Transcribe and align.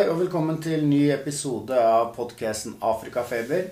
Hei 0.00 0.06
og 0.08 0.16
velkommen 0.16 0.56
til 0.64 0.86
ny 0.88 1.10
episode 1.12 1.76
av 1.76 2.14
podkasten 2.14 2.78
Afrikafeber. 2.88 3.66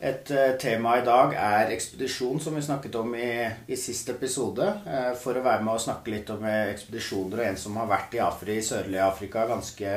Et 0.00 0.30
eh, 0.32 0.54
tema 0.56 0.94
i 0.96 1.02
dag 1.04 1.34
er 1.36 1.72
ekspedisjon, 1.74 2.38
som 2.40 2.54
vi 2.56 2.62
snakket 2.64 2.94
om 2.96 3.10
i, 3.12 3.44
i 3.68 3.76
siste 3.76 4.14
episode. 4.14 4.64
Eh, 4.88 5.10
for 5.20 5.36
å 5.36 5.42
være 5.44 5.66
med 5.66 5.74
og 5.74 5.82
snakke 5.84 6.14
litt 6.14 6.30
om 6.32 6.46
eh, 6.48 6.70
ekspedisjoner 6.70 7.42
og 7.42 7.48
en 7.50 7.60
som 7.60 7.76
har 7.76 7.90
vært 7.90 8.16
i 8.16 8.22
Afri, 8.24 8.56
sørlige 8.64 9.04
Afrika 9.04 9.44
ganske, 9.50 9.90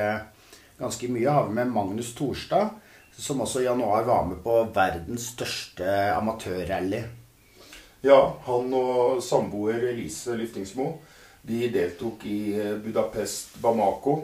ganske 0.82 1.10
mye, 1.16 1.30
har 1.38 1.48
vi 1.48 1.56
med 1.62 1.72
Magnus 1.72 2.10
Torstad, 2.18 2.74
som 3.16 3.40
også 3.46 3.62
i 3.64 3.70
januar 3.70 4.04
var 4.10 4.28
med 4.28 4.42
på 4.44 4.58
verdens 4.76 5.30
største 5.32 5.94
amatørrally. 6.18 7.06
Ja, 8.04 8.20
han 8.50 8.76
og 8.82 9.24
samboer 9.24 9.88
Elise 9.94 10.36
Lyftingsmo 10.36 10.90
de 11.48 11.72
deltok 11.72 12.28
i 12.28 12.42
Budapest 12.84 13.56
Bamako. 13.64 14.18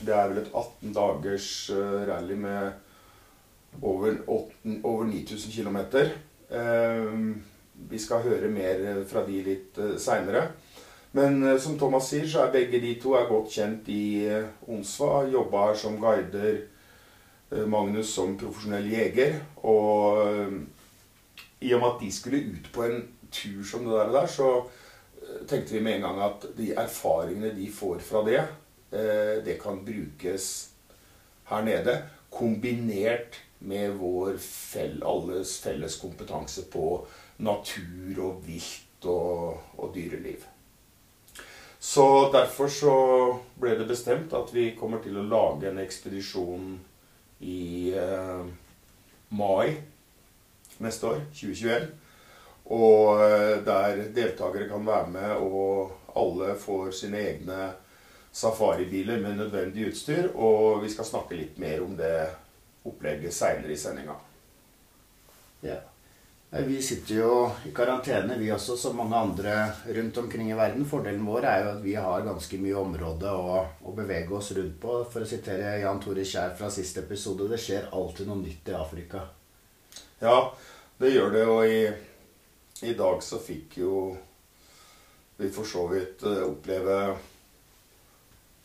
Det 0.00 0.14
er 0.14 0.30
vel 0.30 0.40
et 0.40 0.50
18 0.54 0.94
dagers 0.96 1.48
rally 2.08 2.38
med 2.40 2.72
over, 3.82 4.16
8, 4.26 4.80
over 4.82 5.04
9000 5.04 5.52
km. 5.52 5.78
vi 7.90 7.98
skal 7.98 8.22
høre 8.22 8.48
mer 8.48 9.04
fra 9.08 9.24
de 9.26 9.42
litt 9.42 9.78
uh, 9.78 9.96
seinere. 9.98 10.46
Men 11.12 11.42
eh, 11.44 11.58
som 11.60 11.78
Thomas 11.78 12.06
sier, 12.08 12.24
så 12.28 12.44
er 12.44 12.52
begge 12.54 12.80
de 12.80 12.94
to 13.00 13.12
godt 13.28 13.50
kjent 13.52 13.88
i 13.92 14.28
Onsva. 14.68 15.26
Jobba 15.28 15.66
her 15.68 15.76
som 15.76 15.98
guider. 16.00 16.62
Magnus 17.68 18.14
som 18.14 18.38
profesjonell 18.40 18.86
jeger. 18.88 19.34
Og 19.60 20.22
i 21.60 21.74
og 21.74 21.82
med 21.82 21.88
at 21.90 22.00
de 22.00 22.12
skulle 22.12 22.40
ut 22.54 22.70
på 22.72 22.86
en 22.86 23.02
tur 23.32 23.60
som 23.64 23.84
det 23.84 24.06
der, 24.14 24.26
så 24.26 24.48
tenkte 25.48 25.74
vi 25.74 25.82
med 25.84 25.98
en 25.98 26.06
gang 26.06 26.20
at 26.26 26.46
de 26.56 26.72
erfaringene 26.74 27.52
de 27.56 27.68
får 27.72 28.02
fra 28.04 28.22
det, 28.26 28.40
det 28.92 29.54
kan 29.62 29.78
brukes 29.86 30.48
her 31.48 31.62
nede. 31.64 31.94
Kombinert 32.32 33.38
med 33.64 33.90
vår 33.96 34.36
fell, 34.36 35.02
alles 35.06 35.58
felles 35.60 35.96
kompetanse 36.00 36.62
på 36.72 37.06
natur 37.42 38.18
og 38.22 38.42
vilt 38.46 39.06
og, 39.06 39.60
og, 39.78 39.92
dyreliv. 39.94 40.44
Så 41.82 42.30
derfor 42.32 42.70
så 42.70 42.96
ble 43.58 43.74
det 43.78 43.88
bestemt 43.90 44.34
at 44.38 44.52
vi 44.54 44.70
kommer 44.78 45.02
til 45.02 45.18
å 45.18 45.26
lage 45.26 45.70
en 45.70 45.80
ekspedisjon 45.82 46.76
i 47.42 47.90
eh, 47.98 48.44
mai 49.34 49.74
neste 50.82 51.10
år, 51.10 51.24
2021. 51.34 51.88
Og 52.78 53.24
eh, 53.26 53.56
der 53.66 54.04
deltakere 54.14 54.68
kan 54.70 54.86
være 54.86 55.10
med, 55.10 55.32
og 55.42 56.14
alle 56.18 56.54
får 56.58 56.94
sine 57.02 57.24
egne 57.32 57.72
safaribiler 58.32 59.20
med 59.20 59.36
nødvendig 59.36 59.90
utstyr. 59.92 60.30
Og 60.34 60.82
vi 60.82 60.90
skal 60.92 61.08
snakke 61.08 61.38
litt 61.38 61.58
mer 61.62 61.84
om 61.84 61.96
det 61.98 62.14
opplegget 62.88 63.34
seinere 63.34 63.72
i 63.72 63.78
sendinga. 63.78 64.16
Ja. 65.62 65.78
Vi 66.52 66.82
sitter 66.82 67.14
jo 67.16 67.36
i 67.64 67.70
karantene, 67.72 68.34
vi 68.36 68.50
også, 68.52 68.74
som 68.76 68.98
mange 69.00 69.16
andre 69.16 69.54
rundt 69.86 70.18
omkring 70.20 70.50
i 70.50 70.56
verden. 70.56 70.84
Fordelen 70.84 71.24
vår 71.24 71.46
er 71.48 71.62
jo 71.62 71.70
at 71.70 71.78
vi 71.80 71.94
har 71.96 72.26
ganske 72.26 72.58
mye 72.60 72.76
område 72.76 73.30
å, 73.32 73.54
å 73.88 73.94
bevege 73.96 74.36
oss 74.36 74.50
rundt 74.58 74.76
på. 74.82 74.98
For 75.08 75.24
å 75.24 75.30
sitere 75.30 75.78
Jan 75.80 76.02
Tore 76.02 76.26
Kjær 76.28 76.52
fra 76.58 76.68
siste 76.70 77.06
episode 77.06 77.48
det 77.48 77.60
skjer 77.62 77.88
alltid 77.96 78.28
noe 78.28 78.42
nytt 78.42 78.68
i 78.68 78.76
Afrika. 78.76 79.24
Ja, 80.20 80.36
det 81.00 81.14
gjør 81.14 81.32
det. 81.32 81.46
Og 81.48 81.72
i, 81.72 81.80
i 82.90 82.92
dag 83.00 83.24
så 83.24 83.40
fikk 83.40 83.80
jo 83.80 83.94
vi 85.40 85.48
for 85.56 85.64
så 85.64 85.86
vidt 85.88 86.26
eh, 86.28 86.44
oppleve 86.44 86.98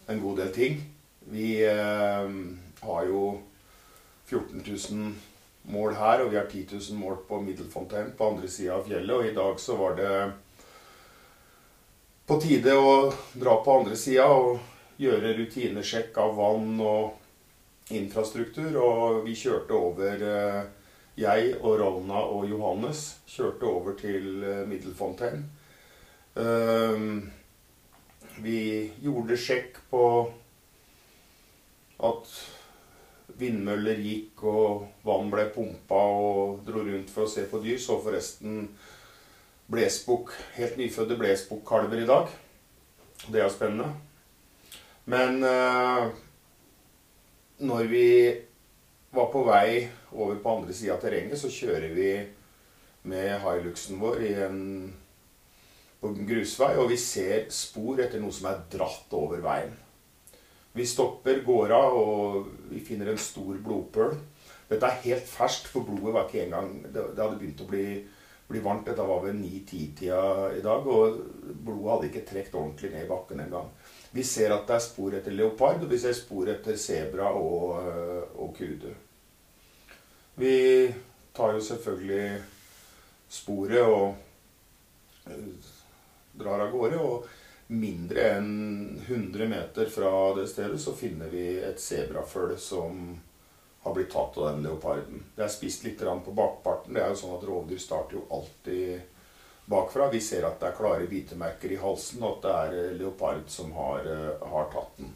en 0.08 0.22
god 0.22 0.38
del 0.38 0.54
ting. 0.56 0.82
Vi 1.30 1.66
eh, 1.68 2.30
har 2.80 3.06
jo 3.06 3.42
14 4.28 4.64
000 4.66 5.14
mål 5.68 5.96
her, 6.00 6.24
og 6.24 6.32
vi 6.32 6.38
har 6.40 6.48
10 6.48 6.68
000 6.72 7.00
mål 7.00 7.18
på 7.28 7.42
Middelfontein 7.42 8.14
på 8.18 8.30
andre 8.32 8.48
sida 8.52 8.78
av 8.78 8.88
fjellet. 8.88 9.16
Og 9.16 9.28
i 9.28 9.36
dag 9.36 9.60
så 9.60 9.76
var 9.80 9.98
det 10.00 10.14
på 12.28 12.40
tide 12.44 12.76
å 12.76 13.12
dra 13.40 13.60
på 13.64 13.78
andre 13.82 13.96
sida 14.00 14.28
og 14.32 14.60
gjøre 15.00 15.36
rutinesjekk 15.38 16.18
av 16.24 16.36
vann 16.40 16.80
og 16.84 17.94
infrastruktur. 17.96 18.80
Og 18.84 19.22
vi 19.28 19.36
kjørte 19.38 19.76
over 19.76 20.28
eh, 20.32 20.62
Jeg 21.20 21.56
og 21.60 21.80
Ravna 21.82 22.24
og 22.32 22.48
Johannes 22.50 23.18
kjørte 23.28 23.68
over 23.68 23.96
til 24.00 24.44
eh, 24.44 24.64
Middelfontein. 24.70 25.44
Eh, 26.36 27.08
vi 28.44 28.60
gjorde 29.02 29.38
sjekk 29.40 29.80
på 29.92 30.04
at 32.08 32.32
vindmøller 33.38 34.00
gikk, 34.02 34.44
og 34.48 34.88
vann 35.06 35.32
ble 35.34 35.48
pumpa 35.54 36.02
og 36.18 36.62
dro 36.68 36.84
rundt 36.86 37.12
for 37.14 37.26
å 37.26 37.32
se 37.32 37.46
på 37.50 37.62
dyr. 37.64 37.80
Så 37.82 38.00
forresten 38.04 38.68
blesbukk, 39.72 40.32
helt 40.58 40.78
nyfødte 40.80 41.18
blesbukkalver 41.20 42.04
i 42.04 42.10
dag. 42.10 42.32
Det 43.28 43.42
er 43.44 43.52
spennende. 43.52 43.92
Men 45.08 45.44
eh, 45.44 46.08
når 47.68 47.90
vi 47.92 48.08
var 49.16 49.30
på 49.32 49.44
vei 49.48 49.88
over 50.12 50.40
på 50.42 50.56
andre 50.58 50.76
sida 50.76 50.96
av 50.98 51.04
terrenget, 51.04 51.40
så 51.40 51.52
kjører 51.52 51.94
vi 51.96 52.12
med 53.08 53.38
Hiluxen 53.44 54.02
vår 54.02 54.24
i 54.28 54.34
en, 54.46 54.60
på 56.02 56.14
grusvei, 56.28 56.76
og 56.78 56.92
vi 56.92 56.98
ser 57.02 57.48
spor 57.54 58.00
etter 58.04 58.22
noe 58.22 58.34
som 58.34 58.50
er 58.52 58.64
dratt 58.72 59.14
over 59.18 59.42
veien. 59.44 59.74
Vi 60.78 60.86
stopper, 60.86 61.42
går 61.46 61.74
av, 61.74 61.96
og 61.98 62.50
vi 62.70 62.84
finner 62.86 63.10
en 63.10 63.22
stor 63.22 63.58
blodpøl. 63.66 64.14
Dette 64.70 64.86
er 64.86 65.02
helt 65.08 65.30
ferskt, 65.30 65.72
for 65.72 65.88
blodet 65.88 66.14
var 66.14 66.28
ikke 66.28 66.44
engang 66.44 66.74
Det, 66.92 67.06
hadde 67.18 67.40
begynt 67.40 67.64
å 67.64 67.70
bli, 67.70 67.86
bli 68.50 68.62
varmt. 68.62 68.86
Dette 68.86 69.06
var 69.08 69.24
ved 69.24 69.40
9-10-tida 69.40 70.20
i 70.60 70.62
dag, 70.62 70.86
og 70.86 71.18
blodet 71.66 71.94
hadde 71.94 72.10
ikke 72.12 72.26
trukket 72.30 72.60
ordentlig 72.60 72.92
ned 72.94 73.08
i 73.08 73.10
bakken 73.10 73.42
engang. 73.48 73.72
Vi 74.14 74.24
ser 74.24 74.54
at 74.54 74.68
det 74.70 74.76
er 74.78 74.86
spor 74.86 75.18
etter 75.18 75.34
leopard, 75.34 75.82
og 75.82 75.90
vi 75.90 76.00
ser 76.02 76.14
spor 76.18 76.52
etter 76.52 76.78
sebra 76.80 77.32
og, 77.34 77.82
øh, 77.82 78.22
og 78.44 78.54
kudu. 78.60 78.92
Vi 80.38 80.54
tar 81.34 81.58
jo 81.58 81.64
selvfølgelig 81.66 82.44
sporet 83.30 83.82
og 83.82 84.16
øh, 85.28 85.74
drar 86.40 86.66
av 86.68 86.72
gårde. 86.72 87.02
og 87.02 87.28
mindre 87.68 88.30
enn 88.38 89.02
100 89.08 89.48
meter 89.52 89.90
fra 89.92 90.12
det 90.36 90.48
stedet 90.48 90.80
så 90.80 90.94
finner 90.96 91.28
vi 91.28 91.60
et 91.60 91.82
sebraføl 91.84 92.56
som 92.58 93.18
har 93.84 93.94
blitt 93.96 94.12
tatt 94.14 94.38
av 94.38 94.48
den 94.52 94.64
leoparden. 94.64 95.26
Det 95.36 95.44
er 95.44 95.52
spist 95.52 95.84
litt 95.84 96.00
på 96.00 96.36
bakparten. 96.36 96.94
Det 96.94 97.04
er 97.04 97.12
jo 97.12 97.20
sånn 97.20 97.36
at 97.38 97.44
Rovdyr 97.48 97.80
starter 97.80 98.20
jo 98.20 98.24
alltid 98.32 99.02
bakfra. 99.68 100.10
Vi 100.12 100.22
ser 100.24 100.48
at 100.48 100.60
det 100.60 100.72
er 100.72 100.80
klare 100.80 101.08
bitemerker 101.12 101.72
i 101.72 101.80
halsen, 101.80 102.24
og 102.24 102.38
at 102.38 102.48
det 102.48 102.56
er 102.56 102.98
leopard 103.02 103.46
som 103.52 103.72
har, 103.76 104.08
eh, 104.08 104.48
har 104.52 104.72
tatt 104.74 104.98
den. 104.98 105.14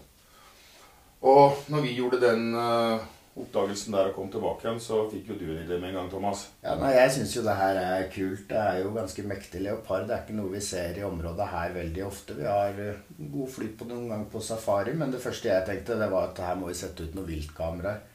Og 1.22 1.68
når 1.72 1.84
vi 1.86 1.96
gjorde 1.96 2.20
den 2.20 2.56
uh, 2.56 3.04
oppdagelsen 3.40 3.96
der 3.96 4.10
og 4.10 4.18
kom 4.18 4.30
tilbake 4.32 4.66
igjen, 4.66 4.80
så 4.84 5.06
fikk 5.12 5.30
jo 5.32 5.38
du 5.40 5.46
en 5.54 5.62
idé 5.62 5.78
med 5.80 5.92
en 5.92 6.02
gang, 6.02 6.10
Thomas. 6.12 6.44
Ja, 6.64 6.76
nei, 6.80 6.92
Jeg 6.98 7.14
syns 7.16 7.36
jo 7.38 7.44
det 7.46 7.56
her 7.56 7.80
er 7.80 8.08
kult. 8.12 8.44
Det 8.50 8.60
er 8.60 8.80
jo 8.82 8.94
ganske 8.96 9.24
mektig 9.28 9.62
leopard. 9.64 10.08
Det 10.08 10.16
er 10.16 10.26
ikke 10.26 10.38
noe 10.40 10.52
vi 10.52 10.64
ser 10.66 11.00
i 11.00 11.06
området 11.08 11.48
her 11.54 11.76
veldig 11.78 12.06
ofte. 12.06 12.36
Vi 12.36 12.48
har 12.48 12.82
eh, 12.84 13.04
god 13.18 13.54
flyt 13.56 13.78
på 13.80 13.88
noen 13.88 14.10
gang 14.12 14.26
på 14.32 14.44
safari, 14.44 14.96
men 15.00 15.14
det 15.14 15.24
første 15.24 15.52
jeg 15.52 15.68
tenkte, 15.68 16.00
det 16.02 16.10
var 16.12 16.32
at 16.32 16.44
her 16.44 16.60
må 16.60 16.72
vi 16.72 16.80
sette 16.82 17.08
ut 17.08 17.16
noen 17.16 17.30
viltkameraer. 17.32 18.08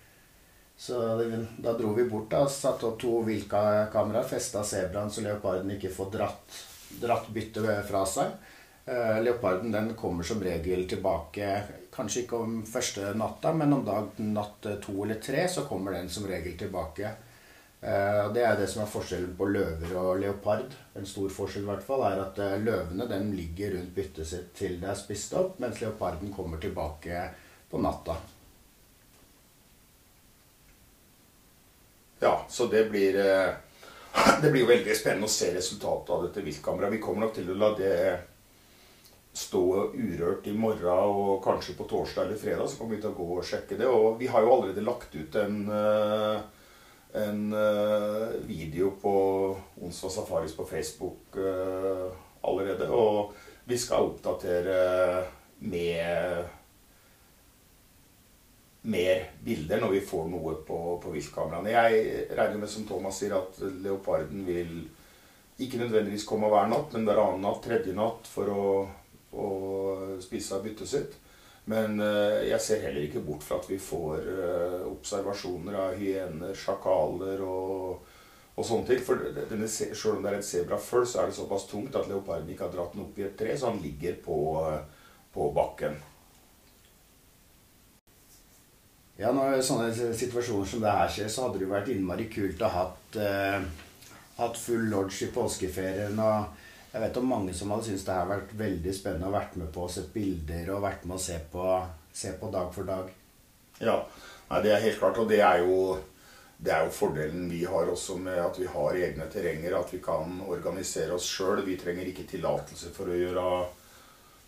Så 0.76 1.00
da 1.64 1.72
dro 1.72 1.94
vi 1.96 2.04
bort 2.04 2.28
da, 2.34 2.42
satte 2.52 2.84
opp 2.84 2.98
to 3.00 3.22
viltkameraer, 3.24 4.26
festa 4.28 4.60
sebraen 4.60 5.08
så 5.08 5.24
leoparden 5.24 5.72
ikke 5.72 5.88
får 5.88 6.10
dratt, 6.12 6.58
dratt 7.00 7.32
byttet 7.32 7.70
fra 7.88 8.04
seg. 8.04 8.36
Eh, 8.84 9.22
leoparden 9.24 9.72
den 9.72 9.94
kommer 9.96 10.28
som 10.28 10.44
regel 10.44 10.84
tilbake 10.86 11.48
kanskje 11.96 12.24
ikke 12.24 12.40
om 12.44 12.58
første 12.68 13.14
natta, 13.16 13.52
men 13.56 13.72
om 13.72 13.84
dag 13.86 14.20
natt 14.22 14.68
to 14.84 14.98
eller 15.04 15.20
tre 15.22 15.46
så 15.48 15.64
kommer 15.68 15.96
den 15.96 16.10
som 16.12 16.26
regel 16.28 16.56
tilbake. 16.58 17.14
Eh, 17.80 18.32
det 18.32 18.44
er 18.44 18.56
det 18.58 18.68
som 18.72 18.82
er 18.82 18.90
forskjellen 18.90 19.34
på 19.38 19.48
løver 19.52 19.96
og 20.00 20.20
leopard. 20.20 20.72
En 20.96 21.08
stor 21.08 21.32
forskjell 21.32 21.66
i 21.66 21.70
hvert 21.70 21.84
fall 21.86 22.06
er 22.08 22.22
at 22.24 22.40
eh, 22.42 22.56
løvene 22.62 23.08
den 23.10 23.32
ligger 23.36 23.76
rundt 23.76 23.92
byttet 23.96 24.28
sitt 24.28 24.54
til 24.58 24.78
det 24.80 24.90
er 24.92 24.98
spist 24.98 25.36
opp, 25.38 25.60
mens 25.62 25.82
leoparden 25.82 26.32
kommer 26.34 26.62
tilbake 26.62 27.26
på 27.70 27.82
natta. 27.82 28.16
Ja, 32.20 32.38
så 32.48 32.66
det 32.72 32.86
blir 32.90 33.20
Det 34.42 34.48
blir 34.48 34.62
jo 34.62 34.70
veldig 34.70 34.94
spennende 34.96 35.28
å 35.28 35.32
se 35.32 35.50
resultatet 35.52 36.14
av 36.14 36.22
dette 36.24 36.44
viltkameraet. 36.44 36.94
Vi 36.96 37.02
kommer 37.04 37.26
nok 37.26 37.34
til 37.36 37.50
å 37.52 37.56
la 37.60 37.68
det 37.76 37.96
stå 39.36 39.92
urørt 39.92 40.46
i 40.48 40.54
morgen 40.56 41.10
og 41.12 41.42
kanskje 41.44 41.74
på 41.76 41.84
torsdag 41.90 42.24
eller 42.24 42.40
fredag, 42.40 42.68
så 42.70 42.78
kommer 42.78 42.96
vi 42.96 43.02
til 43.02 43.12
å 43.12 43.18
gå 43.18 43.26
og 43.36 43.44
sjekke 43.44 43.76
det. 43.76 43.88
Og 43.88 44.16
vi 44.20 44.30
har 44.32 44.44
jo 44.44 44.52
allerede 44.54 44.84
lagt 44.84 45.12
ut 45.12 45.36
en, 45.36 45.58
eh, 45.68 46.38
en 47.20 47.42
eh, 47.52 48.36
video 48.48 48.94
på 49.02 49.14
Onsdag 49.84 50.14
Safaris 50.16 50.56
på 50.56 50.64
Facebook 50.64 51.36
eh, 51.36 52.06
allerede. 52.48 52.88
Og 52.88 53.36
vi 53.68 53.76
skal 53.78 54.08
oppdatere 54.08 55.26
med 55.58 56.48
mer 58.86 59.24
bilder 59.44 59.82
når 59.82 59.96
vi 59.98 60.04
får 60.06 60.28
noe 60.32 60.60
på, 60.64 60.82
på 61.02 61.12
viltkameraene. 61.12 61.74
Jeg 61.74 62.28
regner 62.38 62.60
med, 62.62 62.70
som 62.72 62.86
Thomas 62.88 63.20
sier, 63.20 63.36
at 63.36 63.58
leoparden 63.84 64.46
vil 64.46 64.78
ikke 65.60 65.80
nødvendigvis 65.80 66.24
komme 66.28 66.48
hver 66.52 66.68
natt, 66.70 66.92
men 66.94 67.04
hver 67.08 67.20
annen 67.20 67.44
natt, 67.44 67.62
tredje 67.64 67.92
natt, 67.96 68.28
for 68.28 68.52
å, 68.52 68.64
å 69.36 70.18
spise 70.24 70.56
av 70.56 70.64
byttet 70.66 70.90
sitt. 70.90 71.16
Men 71.66 71.98
uh, 71.98 72.42
jeg 72.46 72.62
ser 72.62 72.84
heller 72.86 73.06
ikke 73.06 73.24
bort 73.26 73.42
fra 73.42 73.58
at 73.58 73.68
vi 73.70 73.78
får 73.82 74.26
uh, 74.26 74.82
observasjoner 74.90 75.78
av 75.82 75.96
hyener, 75.98 76.54
sjakaler 76.54 77.42
og, 77.42 78.12
og 78.54 78.68
sånne 78.68 78.86
ting. 78.90 79.00
For 79.06 79.22
denne, 79.50 79.70
selv 79.70 80.16
om 80.16 80.22
det 80.24 80.32
er 80.32 80.40
en 80.40 80.50
sebraføll, 80.50 81.06
så 81.10 81.22
er 81.22 81.30
det 81.30 81.38
såpass 81.40 81.66
tungt 81.70 81.98
at 81.98 82.10
leoparden 82.10 82.52
ikke 82.54 82.68
har 82.68 82.76
dratt 82.76 82.94
den 82.94 83.06
opp 83.08 83.18
i 83.18 83.26
et 83.26 83.34
tre, 83.38 83.56
så 83.58 83.72
han 83.72 83.82
ligger 83.82 84.20
på, 84.22 84.38
på 85.34 85.50
bakken. 85.56 85.98
Ja, 89.16 89.30
når 89.32 89.62
sånne 89.64 90.12
situasjoner 90.12 90.68
som 90.68 90.82
det 90.84 90.92
her 90.92 91.08
skjer, 91.08 91.28
så 91.32 91.46
hadde 91.46 91.60
det 91.62 91.64
jo 91.64 91.72
vært 91.72 91.88
innmari 91.88 92.26
kult 92.28 92.60
å 92.60 92.68
ha 92.68 92.82
hatt, 92.82 93.16
eh, 93.16 93.62
hatt 94.36 94.58
full 94.60 94.90
lodge 94.92 95.24
i 95.24 95.32
påskeferien. 95.32 96.18
og 96.20 96.65
jeg 96.96 97.02
vet 97.02 97.18
om 97.20 97.28
mange 97.28 97.52
som 97.52 97.74
hadde 97.74 97.90
syntes 97.90 98.06
det 98.06 98.14
har 98.16 98.30
vært 98.30 98.54
veldig 98.56 98.92
spennende 98.96 99.28
å 99.28 99.34
vært 99.36 99.58
med 99.60 99.68
på 99.74 99.84
å 99.84 99.90
se 99.92 100.06
bilder 100.14 100.70
og 100.72 100.84
vært 100.86 101.02
med 101.04 101.18
å 101.18 101.20
se 101.20 101.36
på, 101.52 101.64
se 102.16 102.32
på 102.40 102.48
dag 102.54 102.70
for 102.72 102.88
dag. 102.88 103.10
Ja, 103.84 103.98
Nei, 104.46 104.60
det 104.62 104.72
er 104.72 104.84
helt 104.84 105.00
klart. 105.00 105.18
Og 105.18 105.28
det 105.30 105.40
er, 105.42 105.64
jo, 105.66 105.96
det 106.58 106.72
er 106.72 106.86
jo 106.86 106.94
fordelen 106.94 107.48
vi 107.50 107.64
har 107.66 107.90
også 107.90 108.18
med 108.22 108.38
at 108.38 108.60
vi 108.60 108.68
har 108.70 109.00
egne 109.08 109.26
terrenger. 109.32 109.74
At 109.78 109.92
vi 109.94 110.00
kan 110.04 110.38
organisere 110.46 111.16
oss 111.16 111.26
sjøl. 111.26 111.64
Vi 111.66 111.78
trenger 111.80 112.06
ikke 112.06 112.28
tillatelse 112.30 112.92
for 112.94 113.10
å 113.10 113.18
gjøre 113.18 113.46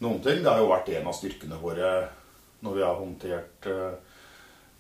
noen 0.05 0.23
ting. 0.23 0.43
Det 0.45 0.53
har 0.53 0.63
jo 0.63 0.71
vært 0.71 0.93
en 0.95 1.11
av 1.11 1.19
styrkene 1.19 1.61
våre 1.63 1.93
når 2.63 2.75
vi 2.75 2.83
har 2.87 2.99
håndtert 2.99 3.71
uh, 3.71 4.23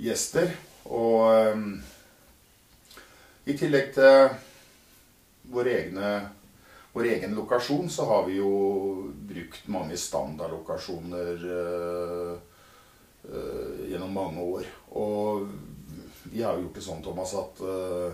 gjester. 0.03 0.55
Og 0.94 1.55
um, 1.55 1.73
i 3.49 3.55
tillegg 3.59 3.93
til 3.97 4.31
våre 5.49 5.75
egne, 5.81 6.09
vår 6.99 7.06
egen 7.06 7.35
lokasjon, 7.35 7.91
så 7.91 8.05
har 8.05 8.27
vi 8.27 8.41
jo 8.41 9.12
brukt 9.29 9.69
mange 9.71 9.97
standardlokasjoner 9.97 11.45
uh, 11.47 12.33
uh, 13.31 13.85
gjennom 13.87 14.12
mange 14.12 14.43
år. 14.43 14.67
Og 14.99 15.47
vi 16.33 16.43
har 16.43 16.56
jo 16.56 16.67
gjort 16.67 16.81
det 16.81 16.85
sånn, 16.89 17.05
Thomas, 17.06 17.37
at 17.39 17.62
uh, 17.62 18.11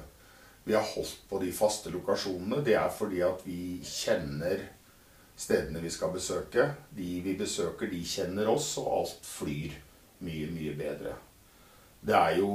vi 0.69 0.77
har 0.77 0.85
holdt 0.85 1.25
på 1.31 1.41
de 1.41 1.53
faste 1.57 1.93
lokasjonene. 1.95 2.61
Det 2.67 2.77
er 2.77 2.93
fordi 2.93 3.25
at 3.25 3.41
vi 3.49 3.81
kjenner 3.89 4.67
stedene 5.33 5.81
vi 5.81 5.93
skal 5.93 6.13
besøke. 6.13 6.69
De 6.93 7.09
vi 7.25 7.39
besøker, 7.41 7.89
de 7.89 8.05
kjenner 8.05 8.53
oss, 8.53 8.75
og 8.83 8.91
alt 9.01 9.29
flyr 9.29 9.81
mye, 10.25 10.51
mye 10.53 10.77
bedre. 10.77 11.17
Det 12.05 12.17
er 12.21 12.37
jo 12.37 12.53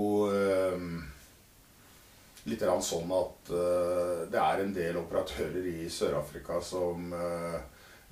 litt 2.47 2.63
sånn 2.63 3.11
at 3.15 3.51
eh, 3.51 4.25
det 4.31 4.39
er 4.39 4.63
en 4.63 4.73
del 4.75 4.99
operatører 5.01 5.65
i 5.73 5.89
Sør-Afrika 5.91 6.59
som 6.63 7.11
eh, 7.13 7.57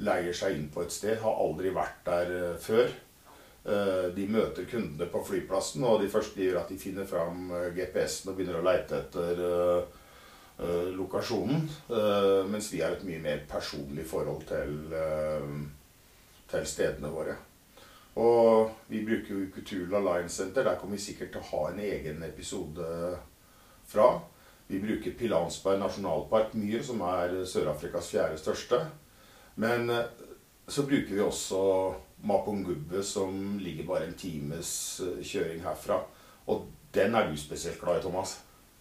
leier 0.03 0.35
seg 0.35 0.57
inn 0.57 0.69
på 0.73 0.83
et 0.83 0.93
sted, 0.93 1.19
har 1.21 1.43
aldri 1.43 1.71
vært 1.75 2.01
der 2.07 2.33
eh, 2.39 2.55
før. 2.61 2.95
De 3.67 4.23
møter 4.31 4.63
kundene 4.63 5.09
på 5.11 5.19
flyplassen, 5.27 5.83
og 5.83 5.97
de 5.99 6.07
første 6.07 6.39
gjør, 6.39 6.61
at 6.61 6.69
de 6.71 6.77
finner 6.79 7.03
fram 7.03 7.49
GPS-en 7.75 8.29
og 8.31 8.37
begynner 8.37 8.61
å 8.61 8.63
leite 8.63 9.01
etter 9.01 9.41
lokasjonen. 10.95 11.65
mens 12.47 12.69
vi 12.71 12.79
har 12.79 12.95
et 12.95 13.03
mye 13.03 13.19
mer 13.19 13.43
personlig 13.51 14.05
forhold 14.07 14.47
til, 14.47 14.95
til 16.47 16.69
stedene 16.71 17.11
våre. 17.11 17.35
Og 18.23 18.71
vi 18.87 19.03
bruker 19.03 19.35
jo 19.35 19.51
Kutula 19.51 19.99
Line 19.99 20.31
Center. 20.31 20.63
Der 20.63 20.79
kommer 20.79 20.95
vi 20.95 21.03
sikkert 21.09 21.35
til 21.35 21.43
å 21.43 21.49
ha 21.51 21.65
en 21.73 21.83
egen 21.83 22.23
episode 22.23 22.87
fra. 23.87 24.09
Vi 24.67 24.79
bruker 24.83 25.15
Pilansberg 25.15 25.79
nasjonalpark 25.79 26.55
mye, 26.59 26.81
som 26.83 27.01
er 27.07 27.37
Sør-Afrikas 27.47 28.09
fjerde 28.11 28.39
største. 28.41 28.81
Men 29.63 29.89
eh, 29.89 30.25
så 30.67 30.83
bruker 30.83 31.15
vi 31.15 31.23
også 31.23 31.61
Mapungubbe, 32.27 33.03
som 33.03 33.57
ligger 33.61 33.87
bare 33.87 34.09
en 34.09 34.17
times 34.19 34.71
eh, 35.05 35.23
kjøring 35.23 35.63
herfra. 35.63 36.01
Og 36.51 36.67
den 36.93 37.15
er 37.15 37.29
du 37.29 37.39
spesielt 37.39 37.79
glad 37.79 38.01
i, 38.01 38.03
Thomas? 38.03 38.37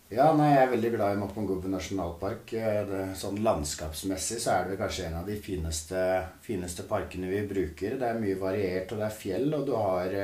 Ja, 0.07 0.29
nei, 0.39 0.53
jeg 0.53 0.63
er 0.63 0.69
veldig 0.71 0.91
glad 0.95 1.15
i 1.15 1.21
Mapungubbe 1.23 1.71
nasjonalpark. 1.71 2.53
Eh, 2.59 2.83
det, 2.91 3.07
sånn 3.19 3.39
Landskapsmessig 3.47 4.43
så 4.43 4.57
er 4.57 4.71
det 4.71 4.81
kanskje 4.83 5.07
en 5.09 5.21
av 5.23 5.31
de 5.31 5.39
fineste, 5.43 6.03
fineste, 6.43 6.87
parkene 6.91 7.31
vi 7.31 7.47
bruker. 7.47 7.99
Det 8.01 8.11
er 8.11 8.21
mye 8.23 8.39
variert, 8.43 8.91
og 8.91 9.03
det 9.03 9.07
er 9.07 9.19
fjell, 9.23 9.49
og 9.55 9.67
du 9.71 9.75
har 9.79 10.19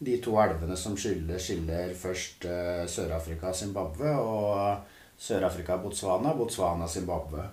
de 0.00 0.16
to 0.24 0.36
elvene 0.40 0.76
som 0.80 0.96
skiller, 0.96 1.38
skiller 1.38 1.94
først 1.98 2.46
uh, 2.48 2.84
Sør-Afrika 2.88 3.50
og 3.52 3.56
Zimbabwe, 3.56 4.14
og 4.16 5.20
Sør-Afrika-Botswana, 5.20 6.32
Botswana-Zimbabwe. 6.38 7.44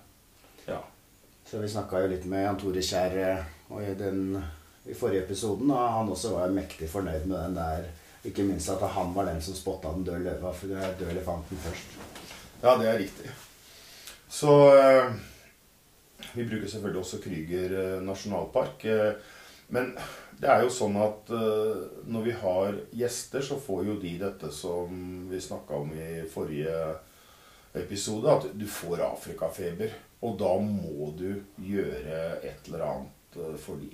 Ja. 0.68 0.80
Så 1.48 1.60
vi 1.60 1.70
snakka 1.72 2.02
jo 2.04 2.12
litt 2.12 2.26
med 2.28 2.46
Jan 2.46 2.60
Tore 2.60 2.84
Kjær 2.84 3.18
i, 3.84 3.94
den, 4.00 4.38
i 4.88 4.96
forrige 4.96 5.26
episoden, 5.26 5.72
og 5.72 5.94
han 6.00 6.12
også 6.12 6.34
var 6.36 6.56
mektig 6.56 6.90
fornøyd 6.92 7.28
med 7.28 7.38
den 7.38 7.60
der 7.60 7.90
ikke 8.28 8.44
minst 8.44 8.70
at 8.70 8.84
han 8.92 9.14
var 9.16 9.30
den 9.30 9.42
som 9.42 9.56
spotta 9.56 9.92
den 9.96 10.06
døde, 10.08 10.24
løva, 10.26 10.54
døde 11.00 11.12
elefanten 11.12 11.60
først. 11.64 11.98
Ja, 12.64 12.76
det 12.80 12.90
er 12.90 13.00
riktig. 13.00 13.32
Så 14.30 14.52
øh, 14.76 15.14
Vi 16.34 16.44
bruker 16.50 16.68
selvfølgelig 16.68 17.00
også 17.00 17.18
Krüger 17.18 18.02
nasjonalpark. 18.04 18.86
Øh, 18.86 19.14
men 19.74 19.92
det 20.38 20.50
er 20.54 20.64
jo 20.64 20.72
sånn 20.72 20.96
at 21.02 21.32
når 22.08 22.26
vi 22.28 22.34
har 22.40 22.76
gjester, 22.96 23.42
så 23.44 23.58
får 23.60 23.88
jo 23.88 23.96
de 24.00 24.14
dette 24.22 24.52
som 24.54 25.26
vi 25.32 25.42
snakka 25.42 25.82
om 25.82 25.92
i 25.98 26.22
forrige 26.30 26.76
episode, 27.78 28.32
at 28.32 28.46
du 28.54 28.68
får 28.70 29.02
afrikafeber. 29.10 29.96
Og 30.26 30.38
da 30.40 30.54
må 30.62 31.12
du 31.18 31.30
gjøre 31.62 32.22
et 32.46 32.70
eller 32.70 32.86
annet 32.88 33.40
for 33.62 33.82
de. 33.82 33.92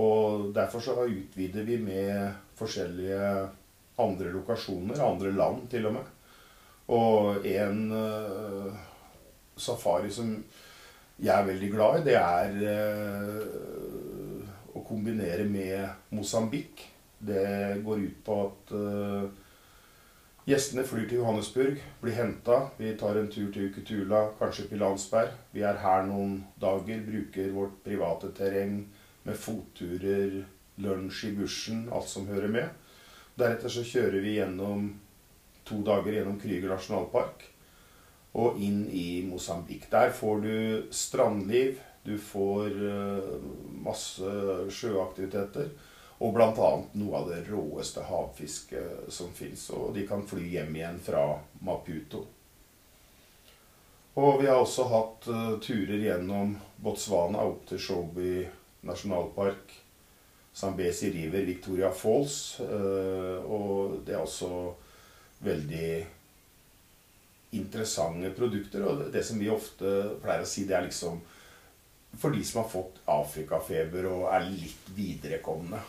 Og 0.00 0.50
derfor 0.54 0.82
så 0.82 0.96
utvider 1.04 1.66
vi 1.66 1.78
med 1.78 2.32
forskjellige 2.58 3.48
andre 4.02 4.32
lokasjoner, 4.34 5.02
andre 5.02 5.32
land 5.32 5.68
til 5.70 5.86
og 5.86 5.98
med. 5.98 6.08
Og 6.94 7.46
en 7.46 7.84
uh, 7.92 8.74
safari 9.56 10.10
som 10.12 10.34
jeg 11.22 11.30
er 11.30 11.46
veldig 11.46 11.70
glad 11.70 12.00
i, 12.00 12.04
det 12.08 12.16
er 12.18 12.56
uh, 12.58 13.93
å 14.74 14.82
kombinere 14.86 15.46
med 15.48 16.12
Mosambik. 16.14 16.84
Det 17.18 17.80
går 17.84 18.02
ut 18.04 18.18
på 18.26 18.38
at 18.42 18.72
uh, 18.74 19.28
gjestene 20.48 20.84
flyr 20.86 21.06
til 21.08 21.22
Johannesburg, 21.22 21.78
blir 22.02 22.18
henta. 22.18 22.58
Vi 22.78 22.92
tar 23.00 23.20
en 23.20 23.30
tur 23.32 23.52
til 23.54 23.70
Ukutula, 23.70 24.26
kanskje 24.40 24.68
Pilansberg. 24.72 25.32
Vi 25.54 25.64
er 25.64 25.80
her 25.84 26.04
noen 26.08 26.42
dager, 26.60 27.00
bruker 27.06 27.54
vårt 27.54 27.80
private 27.86 28.34
terreng 28.36 28.82
med 29.24 29.40
fotturer, 29.40 30.42
lunsj 30.84 31.30
i 31.30 31.32
bushen, 31.38 31.86
alt 31.94 32.10
som 32.10 32.28
hører 32.28 32.52
med. 32.52 32.84
Deretter 33.38 33.72
så 33.72 33.82
kjører 33.86 34.20
vi 34.22 34.36
gjennom 34.36 34.92
to 35.64 35.80
dager 35.86 36.12
gjennom 36.12 36.36
Krüger 36.40 36.74
nasjonalpark 36.74 37.46
og 38.34 38.58
inn 38.62 38.84
i 38.90 39.22
Mosambik. 39.26 39.86
Der 39.90 40.12
får 40.14 40.40
du 40.42 40.54
strandliv, 40.94 41.78
du 42.04 42.14
får 42.20 42.76
uh, 42.78 43.34
masse 43.84 44.30
sjøaktiviteter. 44.70 45.72
Og 46.24 46.32
bl.a. 46.36 46.70
noe 46.94 47.18
av 47.18 47.30
det 47.32 47.42
råeste 47.48 48.04
havfisket 48.06 49.08
som 49.12 49.32
fins. 49.34 49.66
Og 49.74 49.92
de 49.96 50.06
kan 50.08 50.22
fly 50.26 50.44
hjem 50.54 50.76
igjen 50.78 51.00
fra 51.02 51.24
Maputo. 51.66 52.22
Og 54.14 54.38
vi 54.40 54.46
har 54.46 54.60
også 54.62 54.86
hatt 54.92 55.26
uh, 55.32 55.56
turer 55.64 55.98
gjennom 56.06 56.54
Botswana 56.84 57.42
opp 57.48 57.64
til 57.68 57.82
Shobi 57.82 58.44
nasjonalpark. 58.86 59.80
Zambesi 60.54 61.10
River, 61.10 61.42
Victoria 61.42 61.90
Falls. 61.90 62.60
Eh, 62.60 63.44
og 63.44 64.00
det 64.06 64.14
er 64.14 64.22
også 64.22 64.50
veldig 65.42 65.88
interessante 67.58 68.30
produkter. 68.36 68.84
Og 68.86 69.08
det 69.12 69.24
som 69.26 69.40
vi 69.40 69.50
ofte 69.50 69.94
pleier 70.22 70.44
å 70.44 70.48
si, 70.48 70.66
det 70.68 70.76
er 70.78 70.86
liksom 70.86 71.18
for 72.20 72.34
de 72.34 72.44
som 72.44 72.62
har 72.62 72.70
fått 72.70 73.00
afrikafeber 73.10 74.08
og 74.10 74.28
er 74.34 74.46
litt 74.48 74.88
viderekomne. 74.96 75.80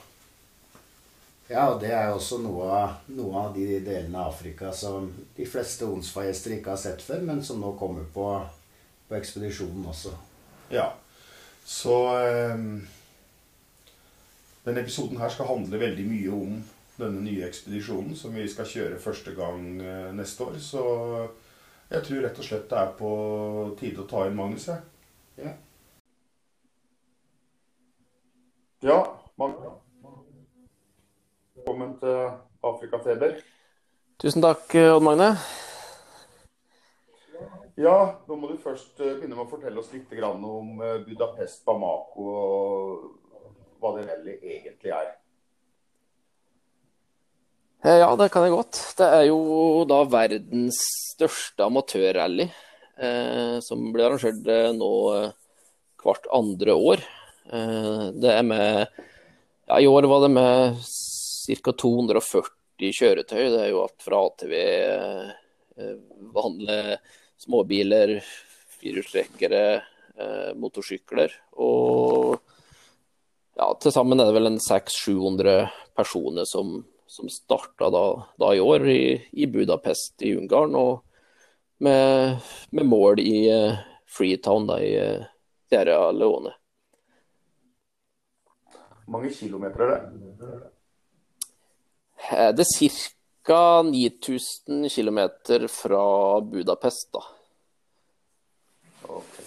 Ja, 1.48 1.68
og 1.70 1.80
det 1.84 1.92
er 1.94 2.10
også 2.10 2.40
noe 2.42 2.68
av, 2.74 2.94
noe 3.14 3.42
av 3.44 3.52
de 3.54 3.80
delene 3.86 4.18
av 4.18 4.32
Afrika 4.34 4.72
som 4.74 5.12
de 5.38 5.46
fleste 5.46 5.86
Onsfa-gjester 5.86 6.56
ikke 6.56 6.74
har 6.74 6.82
sett 6.82 7.06
før, 7.06 7.22
men 7.28 7.44
som 7.46 7.62
nå 7.62 7.76
kommer 7.78 8.08
på, 8.14 8.30
på 9.06 9.18
ekspedisjonen 9.18 9.86
også. 9.92 10.16
Ja. 10.74 10.88
Så 11.66 11.98
øh, 12.18 12.64
denne 14.66 14.82
episoden 14.82 15.22
her 15.22 15.30
skal 15.30 15.52
handle 15.52 15.82
veldig 15.82 16.08
mye 16.10 16.34
om 16.34 16.58
denne 16.98 17.22
nye 17.22 17.46
ekspedisjonen 17.46 18.18
som 18.18 18.34
vi 18.34 18.48
skal 18.50 18.70
kjøre 18.70 19.02
første 19.04 19.36
gang 19.38 19.68
øh, 19.82 20.10
neste 20.18 20.50
år. 20.50 20.58
Så 20.58 20.84
jeg 21.92 22.08
tror 22.08 22.26
rett 22.26 22.42
og 22.42 22.50
slett 22.50 22.70
det 22.72 22.82
er 22.82 22.98
på 22.98 23.14
tide 23.80 24.02
å 24.02 24.10
ta 24.10 24.26
inn 24.26 24.38
Magnus, 24.38 24.66
jeg. 24.72 24.82
Ja. 25.44 25.54
Ja. 28.86 29.00
Velkommen 31.56 31.96
til 31.98 32.18
Afrikafeber. 32.70 33.40
Tusen 34.22 34.44
takk, 34.46 34.76
Odd 34.78 35.02
Magne. 35.02 35.32
Ja, 37.82 37.96
nå 38.30 38.38
må 38.38 38.52
du 38.52 38.60
først 38.62 39.02
eh, 39.02 39.16
begynne 39.18 39.34
med 39.34 39.48
å 39.48 39.50
fortelle 39.50 39.82
oss 39.82 39.90
litt 39.92 40.14
om 40.22 40.78
eh, 40.86 41.02
Budapest, 41.08 41.66
Bamako 41.66 42.28
og 42.30 43.10
hva 43.82 43.96
det 43.98 44.06
rally 44.06 44.38
egentlig 44.38 44.94
er. 44.94 45.10
Eh, 47.84 48.00
ja, 48.04 48.14
det 48.16 48.30
kan 48.32 48.46
jeg 48.46 48.54
godt. 48.54 48.80
Det 49.02 49.10
er 49.18 49.26
jo 49.32 49.84
da 49.90 50.04
verdens 50.06 50.80
største 51.10 51.66
amatørrally. 51.66 52.52
Eh, 52.96 53.58
som 53.66 53.90
blir 53.92 54.08
arrangert 54.08 54.46
nå 54.78 54.96
hvert 56.06 56.34
andre 56.38 56.78
år. 56.78 57.10
Eh, 57.54 58.08
det 58.14 58.32
er 58.32 58.44
med 58.44 58.88
ja, 59.68 59.80
I 59.80 59.88
år 59.88 60.04
var 60.04 60.22
det 60.22 60.32
med 60.34 60.78
ca. 61.64 61.72
240 61.72 62.94
kjøretøy. 63.00 63.44
Det 63.50 63.62
er 63.62 63.70
jo 63.72 63.84
alt 63.84 64.02
fra 64.06 64.22
ATV, 64.28 64.54
eh, 65.78 65.94
vanlige 66.34 66.98
småbiler, 67.46 68.18
firehjulstrekkere, 68.80 69.64
eh, 70.18 70.52
motorsykler. 70.58 71.34
Og 71.62 72.36
ja, 73.56 73.70
til 73.80 73.94
sammen 73.94 74.20
er 74.20 74.30
det 74.30 74.38
vel 74.38 74.52
en 74.52 74.60
600-700 74.62 75.70
personer 75.96 76.46
som, 76.50 76.78
som 77.08 77.32
starta 77.32 77.90
da, 77.94 78.06
da, 78.42 78.52
i 78.54 78.62
år 78.62 78.90
i, 78.92 79.04
i, 79.32 79.48
Budapest 79.48 80.22
i 80.26 80.36
Ungarn, 80.36 80.76
og 80.76 81.02
med, 81.80 82.38
med 82.72 82.86
mål 82.90 83.22
i 83.24 83.40
Freetown 84.12 84.68
da, 84.68 84.78
i 84.84 84.94
Sierra 85.70 86.12
Leone. 86.12 86.54
Mange 89.08 89.30
kilometer 89.34 89.86
er 89.86 89.92
det? 89.94 90.02
Det 92.58 92.66
er 92.66 93.00
ca. 93.46 93.82
9000 93.86 94.90
km 94.90 95.20
fra 95.70 96.06
Budapest, 96.42 97.12
da. 97.14 97.22
Okay. 99.06 99.46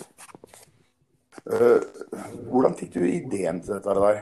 Uh, 1.48 1.80
hvordan 2.50 2.76
fikk 2.78 2.92
du 2.94 3.02
ideen 3.08 3.58
til 3.64 3.74
dette 3.74 3.94
der? 3.96 4.20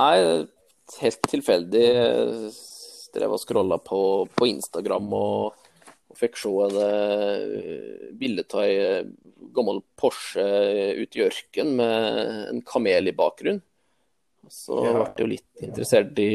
Nei, 0.00 0.16
helt 1.00 1.28
tilfeldig. 1.30 1.86
Drev 3.16 3.36
og 3.36 3.40
scrolla 3.40 3.78
på, 3.80 4.00
på, 4.36 4.48
Instagram 4.50 5.12
og 5.16 5.65
fikk 6.18 6.38
se 6.40 6.50
en 6.66 6.76
uh, 6.80 8.10
bilde 8.18 8.44
av 8.50 8.64
ei 8.64 8.74
eh, 8.80 9.08
gammel 9.56 9.82
Porsche 9.98 10.44
ute 10.96 11.18
i 11.18 11.24
ørkenen 11.26 11.78
med 11.78 12.50
en 12.50 12.62
kamel 12.66 13.10
i 13.10 13.16
bakgrunnen. 13.16 13.62
Så 14.52 14.78
ja. 14.84 14.92
ble 14.94 15.06
jeg 15.06 15.24
jo 15.24 15.30
litt 15.30 15.64
interessert 15.66 16.20
i, 16.22 16.30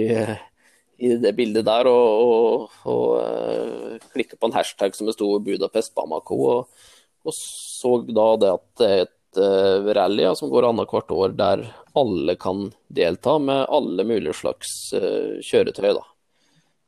i 1.02 1.16
det 1.22 1.32
bildet 1.38 1.66
der, 1.68 1.88
og, 1.90 2.26
og, 2.26 2.76
og 2.92 3.06
eh, 3.22 4.10
klikka 4.14 4.38
på 4.38 4.50
en 4.50 4.58
hashtag 4.58 4.98
som 4.98 5.10
det 5.10 5.16
sto 5.16 5.32
Budapest 5.44 5.96
Bamako. 5.98 6.40
Og, 6.52 6.86
og, 7.26 7.36
så 7.36 7.98
da 8.10 8.28
det 8.42 8.52
at 8.58 8.68
det 8.82 8.90
er 8.90 9.04
et 9.06 9.42
uh, 9.42 9.92
rally 9.96 10.26
ja, 10.26 10.34
som 10.38 10.52
går 10.52 10.68
annethvert 10.68 11.14
år 11.16 11.36
der 11.40 11.64
alle 11.98 12.36
kan 12.40 12.70
delta 12.92 13.38
med 13.40 13.66
alle 13.70 14.06
mulige 14.08 14.36
slags 14.42 14.76
uh, 14.98 15.40
kjøretøy. 15.40 15.94
da. 15.98 16.06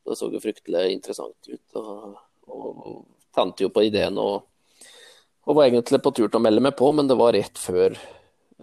Det 0.04 0.18
så 0.20 0.28
jo 0.28 0.42
fryktelig 0.42 0.90
interessant 0.92 1.48
ut. 1.48 1.80
og, 1.80 2.20
og 2.50 3.04
tente 3.34 3.64
jo 3.64 3.70
på 3.74 3.86
ideen 3.86 4.18
og, 4.20 4.44
og 5.44 5.56
var 5.56 5.68
egentlig 5.68 6.00
på 6.04 6.12
tur 6.14 6.28
til 6.28 6.38
å 6.38 6.44
melde 6.44 6.62
meg 6.64 6.76
på, 6.78 6.90
men 6.94 7.10
det 7.10 7.18
var 7.18 7.34
rett 7.36 7.58
før 7.60 7.96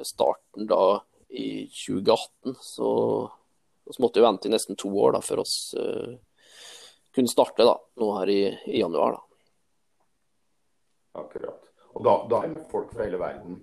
starten 0.07 0.69
da 0.69 1.01
i 1.29 1.67
2018. 1.67 2.57
Så 2.61 2.91
så 3.93 4.01
måtte 4.01 4.19
vi 4.19 4.25
vente 4.25 4.47
i 4.47 4.51
nesten 4.51 4.75
to 4.79 4.89
år 4.99 5.17
da, 5.17 5.21
før 5.25 5.43
oss 5.43 5.75
uh, 5.77 6.13
kunne 7.15 7.31
starte 7.31 7.65
da, 7.67 7.75
nå 7.99 8.11
her 8.19 8.31
i, 8.31 8.41
i 8.71 8.79
januar. 8.79 9.17
da. 9.17 9.21
Akkurat. 11.21 11.67
Og 11.91 12.05
da, 12.07 12.13
da 12.31 12.43
er 12.47 12.55
folk 12.71 12.93
fra 12.93 13.03
hele 13.03 13.19
verden? 13.19 13.59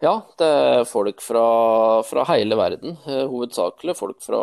Ja, 0.00 0.12
det 0.38 0.46
er 0.46 0.84
folk 0.86 1.22
fra, 1.22 2.02
fra 2.06 2.22
hele 2.30 2.54
verden. 2.54 2.94
Eh, 3.06 3.24
hovedsakelig 3.26 3.96
folk 3.98 4.20
fra 4.22 4.38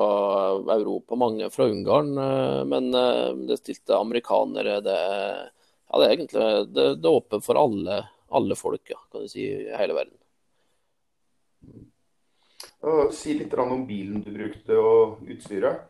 Europa, 0.75 1.15
mange 1.15 1.47
fra 1.49 1.69
Ungarn. 1.71 2.17
Eh, 2.17 2.65
men 2.67 2.89
eh, 2.93 3.31
det 3.47 3.61
stilte 3.61 3.95
amerikanere. 3.95 4.81
Det, 4.83 4.97
ja, 5.87 6.01
det 6.01 6.09
er 6.09 6.11
egentlig 6.17 6.43
det, 6.75 6.89
det 6.99 7.07
er 7.07 7.15
åpent 7.21 7.45
for 7.45 7.61
alle, 7.61 8.01
alle 8.35 8.59
folk, 8.59 8.83
ja, 8.91 8.99
kan 9.11 9.23
du 9.23 9.31
si, 9.31 9.47
i 9.47 9.79
hele 9.79 9.95
verden. 9.95 10.19
Si 13.15 13.33
litt 13.33 13.53
om 13.57 13.87
bilen 13.87 14.21
du 14.21 14.33
brukte 14.35 14.75
og 14.77 15.23
utstyret. 15.23 15.87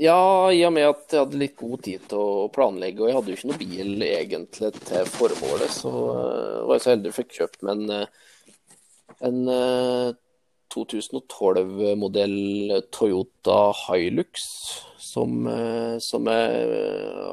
Ja, 0.00 0.48
i 0.48 0.62
og 0.64 0.70
med 0.72 0.86
at 0.88 1.12
jeg 1.12 1.20
hadde 1.20 1.38
litt 1.42 1.58
god 1.60 1.82
tid 1.84 2.04
til 2.08 2.20
å 2.24 2.44
planlegge, 2.54 3.02
og 3.02 3.10
jeg 3.10 3.16
hadde 3.18 3.32
jo 3.32 3.36
ikke 3.36 3.48
noe 3.50 3.58
bil 3.60 4.04
egentlig 4.06 4.70
til 4.78 5.10
formålet, 5.12 5.74
så 5.76 5.90
uh, 5.92 6.62
var 6.64 6.78
jeg 6.78 6.84
så 6.86 6.92
heldig 6.94 7.10
å 7.10 7.16
fikk 7.18 7.34
kjøpt 7.36 7.66
meg 7.68 7.74
en, 7.74 7.90
eh, 7.98 8.38
en 9.28 9.42
uh, 9.50 10.08
eh, 10.08 10.14
2012-modell 10.72 12.38
Toyota 12.96 13.58
Hilux, 13.82 14.46
som, 15.10 15.42
som 15.98 16.28
jeg 16.30 16.82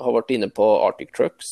har 0.01 0.15
vært 0.15 0.31
inne 0.33 0.47
på 0.49 0.65
Arctic 0.81 1.11
Trucks 1.13 1.51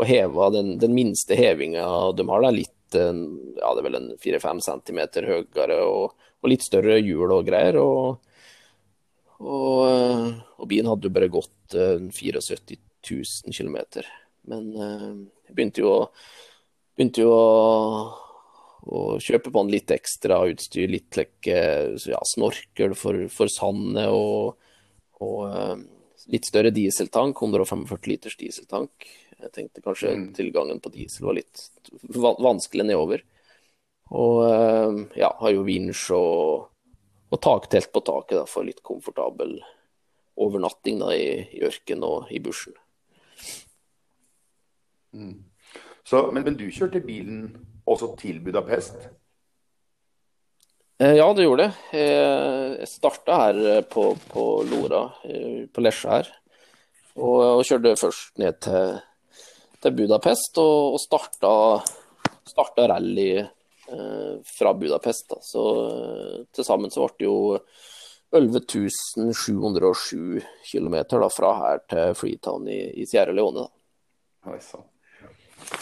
og 0.00 0.08
heva 0.08 0.46
den, 0.54 0.78
den 0.80 0.94
minste 0.96 1.36
hevinga 1.36 1.84
de 2.16 2.24
har, 2.30 2.46
da, 2.46 2.52
litt 2.54 2.96
ja, 2.96 3.74
det 3.76 3.82
er 3.82 3.84
vel 3.84 3.98
en 3.98 4.08
4-5 4.16 4.62
cm 4.64 5.00
høyere 5.28 5.76
og, 5.84 6.16
og, 6.40 6.48
litt 6.48 6.64
større 6.64 6.96
hjul 7.02 7.28
og 7.36 7.44
greier. 7.44 7.76
Og, 7.82 8.16
og, 9.38 10.38
og 10.58 10.70
bilen 10.70 10.90
hadde 10.90 11.06
jo 11.08 11.14
bare 11.14 11.30
gått 11.30 11.74
74 11.74 12.78
000 13.06 13.54
km. 13.54 13.78
Men 14.48 14.72
eh, 14.74 15.10
jeg 15.48 15.56
begynte 15.56 15.84
jo, 15.84 15.92
begynte 16.96 17.24
jo 17.24 17.34
å, 17.34 17.44
å, 18.88 19.02
kjøpe 19.22 19.52
på 19.52 19.62
en 19.62 19.72
litt 19.72 19.92
ekstra 19.94 20.40
utstyr. 20.50 20.90
Litt 20.90 21.18
like, 21.20 21.60
ja, 22.08 22.20
snorkel 22.32 22.96
for, 22.98 23.26
for 23.32 23.52
sandet 23.52 24.10
og, 24.12 24.58
og 25.24 25.40
eh, 25.48 25.74
litt 26.34 26.48
større 26.48 26.72
dieseltank. 26.74 27.40
145 27.42 28.10
liters 28.10 28.38
dieseltank. 28.40 29.10
Jeg 29.38 29.54
tenkte 29.54 29.84
kanskje 29.84 30.16
mm. 30.16 30.30
tilgangen 30.34 30.80
på 30.82 30.90
diesel 30.90 31.28
var 31.28 31.38
litt 31.38 31.68
vanskelig 32.18 32.88
nedover. 32.88 33.22
Og 34.18 34.42
eh, 34.48 35.04
ja, 35.20 35.30
har 35.42 35.54
jo 35.54 35.66
vinsj 35.68 36.10
og, 36.16 36.68
og 37.28 37.40
taktelt 37.44 37.90
på 37.92 38.02
taket 38.06 38.40
da, 38.40 38.44
for 38.48 38.66
litt 38.66 38.82
komfortabel 38.84 39.58
overnatting 40.38 41.00
da, 41.02 41.12
i, 41.14 41.42
i 41.58 41.62
ørken 41.66 42.04
og 42.06 42.32
i 42.32 42.40
bushen. 42.42 42.76
Mm. 45.12 45.36
Så, 46.06 46.28
men, 46.32 46.44
men, 46.44 46.56
du 46.56 46.68
kjørte 46.72 47.02
bilen 47.04 47.50
også 47.88 48.14
til 48.20 48.40
Budapest? 48.44 49.08
Eh, 50.98 51.16
ja, 51.18 51.26
det 51.36 51.44
gjorde 51.44 51.68
det. 51.68 51.98
Jeg 52.00 52.88
starta 52.90 53.42
her 53.42 53.82
på, 53.92 54.10
på 54.30 54.46
Lora, 54.68 55.04
på 55.72 55.84
Lesja 55.84 56.18
her. 56.18 56.32
Og, 57.18 57.58
og 57.58 57.66
kjørte 57.66 57.98
først 57.98 58.40
ned 58.40 58.60
til 58.64 58.98
til 59.82 59.94
Budapest 59.94 60.58
og, 60.62 60.96
og 60.96 61.00
starta, 61.02 61.52
starta 62.48 62.88
rally 62.92 63.30
eh, 63.38 63.50
fra 64.44 64.74
Budapest. 64.74 65.28
Da. 65.28 65.40
Så 65.42 65.64
eh, 65.86 66.44
til 66.52 66.66
sammen 66.66 66.92
så 66.92 67.06
ble 67.06 67.16
det 67.18 67.28
jo 67.28 67.38
11 68.34 69.32
707 69.32 70.42
km 70.68 70.96
fra 71.32 71.54
her 71.62 71.82
til 71.88 72.14
Freetown 72.14 72.68
i, 72.68 72.80
i 73.00 73.06
Sierra 73.08 73.32
Leone. 73.32 73.64
Da. 73.64 74.52
Oi, 74.52 74.60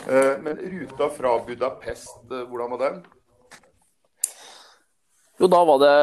eh, 0.07 0.35
men 0.43 0.63
ruta 0.79 1.11
fra 1.11 1.37
Budapest, 1.47 2.19
eh, 2.31 2.47
hvordan 2.47 2.75
var 2.75 2.85
den? 2.85 3.05
Jo, 5.37 5.51
da 5.53 5.59
var 5.69 5.81
det 5.83 5.97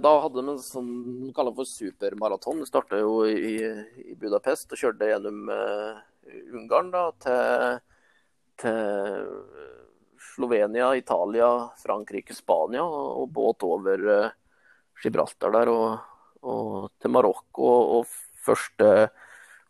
Da 0.00 0.10
hadde 0.22 0.40
de 0.40 0.52
en 0.54 0.62
sånn 0.62 0.92
de 1.26 1.32
kaller 1.36 1.52
for 1.52 1.68
supermaraton. 1.68 2.62
Det 2.62 2.70
starta 2.70 2.96
jo 3.02 3.18
i, 3.28 3.58
i, 3.60 4.14
Budapest 4.16 4.72
og 4.72 4.80
kjørte 4.80 5.10
gjennom 5.10 5.50
uh, 5.52 5.98
Ungarn 6.56 6.88
da, 6.94 7.02
til, 7.20 7.82
til, 8.62 9.28
Slovenia, 10.34 10.92
Italia, 10.98 11.50
Frankrike, 11.82 12.34
Spania 12.36 12.84
og 12.84 13.28
båt 13.34 13.64
over 13.66 14.08
uh, 14.08 14.32
Gibraltar 15.02 15.54
der 15.54 15.70
og, 15.72 15.86
og 16.42 16.90
til 17.00 17.14
Marokko. 17.14 17.70
Og, 17.98 18.20
første 18.44 19.08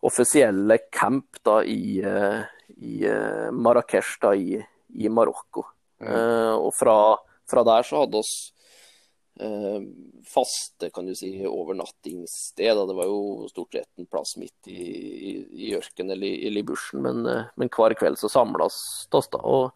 offisielle 0.05 0.81
camp 0.91 1.39
da 1.47 1.61
i, 1.63 2.01
uh, 2.03 2.41
i 2.75 3.05
uh, 3.07 3.53
Marrakech 3.55 4.17
da 4.23 4.33
i, 4.35 4.59
i 4.99 5.09
Marokko. 5.09 5.69
Mm. 6.05 6.11
og 6.59 6.73
fra, 6.75 7.15
fra, 7.49 7.63
der 7.65 7.87
så 7.87 8.01
hadde 8.03 8.19
oss 8.19 8.33
Eh, 9.41 9.81
faste 10.35 10.91
kan 10.91 11.07
du 11.07 11.15
si, 11.15 11.47
overnattingssted. 11.47 12.87
Det 12.89 12.95
var 12.95 13.09
jo 13.11 13.49
stort 13.51 13.75
sett 13.75 13.99
en 13.99 14.07
plass 14.07 14.37
midt 14.39 14.69
i, 14.71 14.79
i, 14.79 15.33
i 15.67 15.73
ørkenen 15.75 16.15
eller, 16.15 16.37
eller, 16.47 16.63
i 16.63 16.67
bushen, 16.67 17.03
men, 17.03 17.27
eh, 17.27 17.51
men 17.59 17.71
hver 17.75 17.97
kveld 17.99 18.21
så 18.21 18.31
samles 18.31 18.79
oss 19.11 19.31
da. 19.33 19.43
Og, 19.43 19.73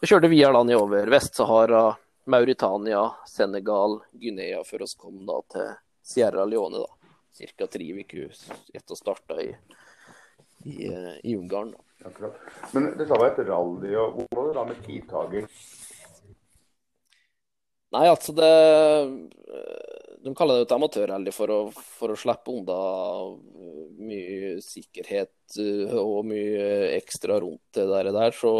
og 0.00 0.08
kjørte 0.08 0.30
videre 0.32 0.56
da 0.56 0.62
nedover 0.64 1.10
Vest-Sahara, 1.12 1.84
Mauritania, 2.30 3.02
Senegal, 3.28 3.98
Guinea 4.12 4.62
før 4.64 4.86
oss 4.86 4.96
kom 4.96 5.20
da 5.28 5.40
til 5.52 5.68
Sierra 6.02 6.46
Leone. 6.48 6.80
da. 6.80 6.96
Ca. 7.40 7.66
tre 7.66 7.86
uker 8.00 8.32
etter 8.74 8.94
å 8.94 8.98
starte 8.98 9.36
i, 9.44 9.50
i, 10.64 10.88
eh, 10.88 11.14
i 11.24 11.36
Ungarn. 11.36 11.74
da. 11.76 12.32
Men 12.72 12.90
det 12.96 13.06
var 13.08 13.26
et 13.26 13.42
rally, 13.48 13.92
og 13.96 14.16
hvor 14.16 14.28
var 14.36 14.48
det 14.48 14.56
da 14.56 14.64
med 14.70 14.82
tidtager? 14.86 15.46
Nei, 17.90 18.06
altså 18.06 18.32
det 18.32 18.50
De 20.24 20.34
kaller 20.36 20.60
det 20.60 20.66
et 20.66 20.74
amatørrally 20.76 21.32
for, 21.32 21.70
for 21.72 22.12
å 22.12 22.18
slippe 22.18 22.52
unna 22.52 22.76
mye 24.00 24.58
sikkerhet 24.64 25.60
eh, 25.62 25.94
og 25.96 26.26
mye 26.28 26.66
ekstra 26.98 27.40
rundt 27.40 27.62
det 27.76 27.86
der. 27.88 28.12
der. 28.16 28.36
Så, 28.36 28.52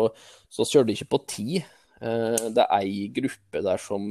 så 0.49 0.67
kjører 0.69 0.89
de 0.89 0.97
ikke 0.97 1.13
på 1.17 1.23
tid. 1.37 1.69
Eh, 2.01 2.49
Det 2.49 2.65
er 2.65 2.75
ei 2.81 3.07
gruppe 3.13 3.63
der 3.67 3.81
som 3.83 4.09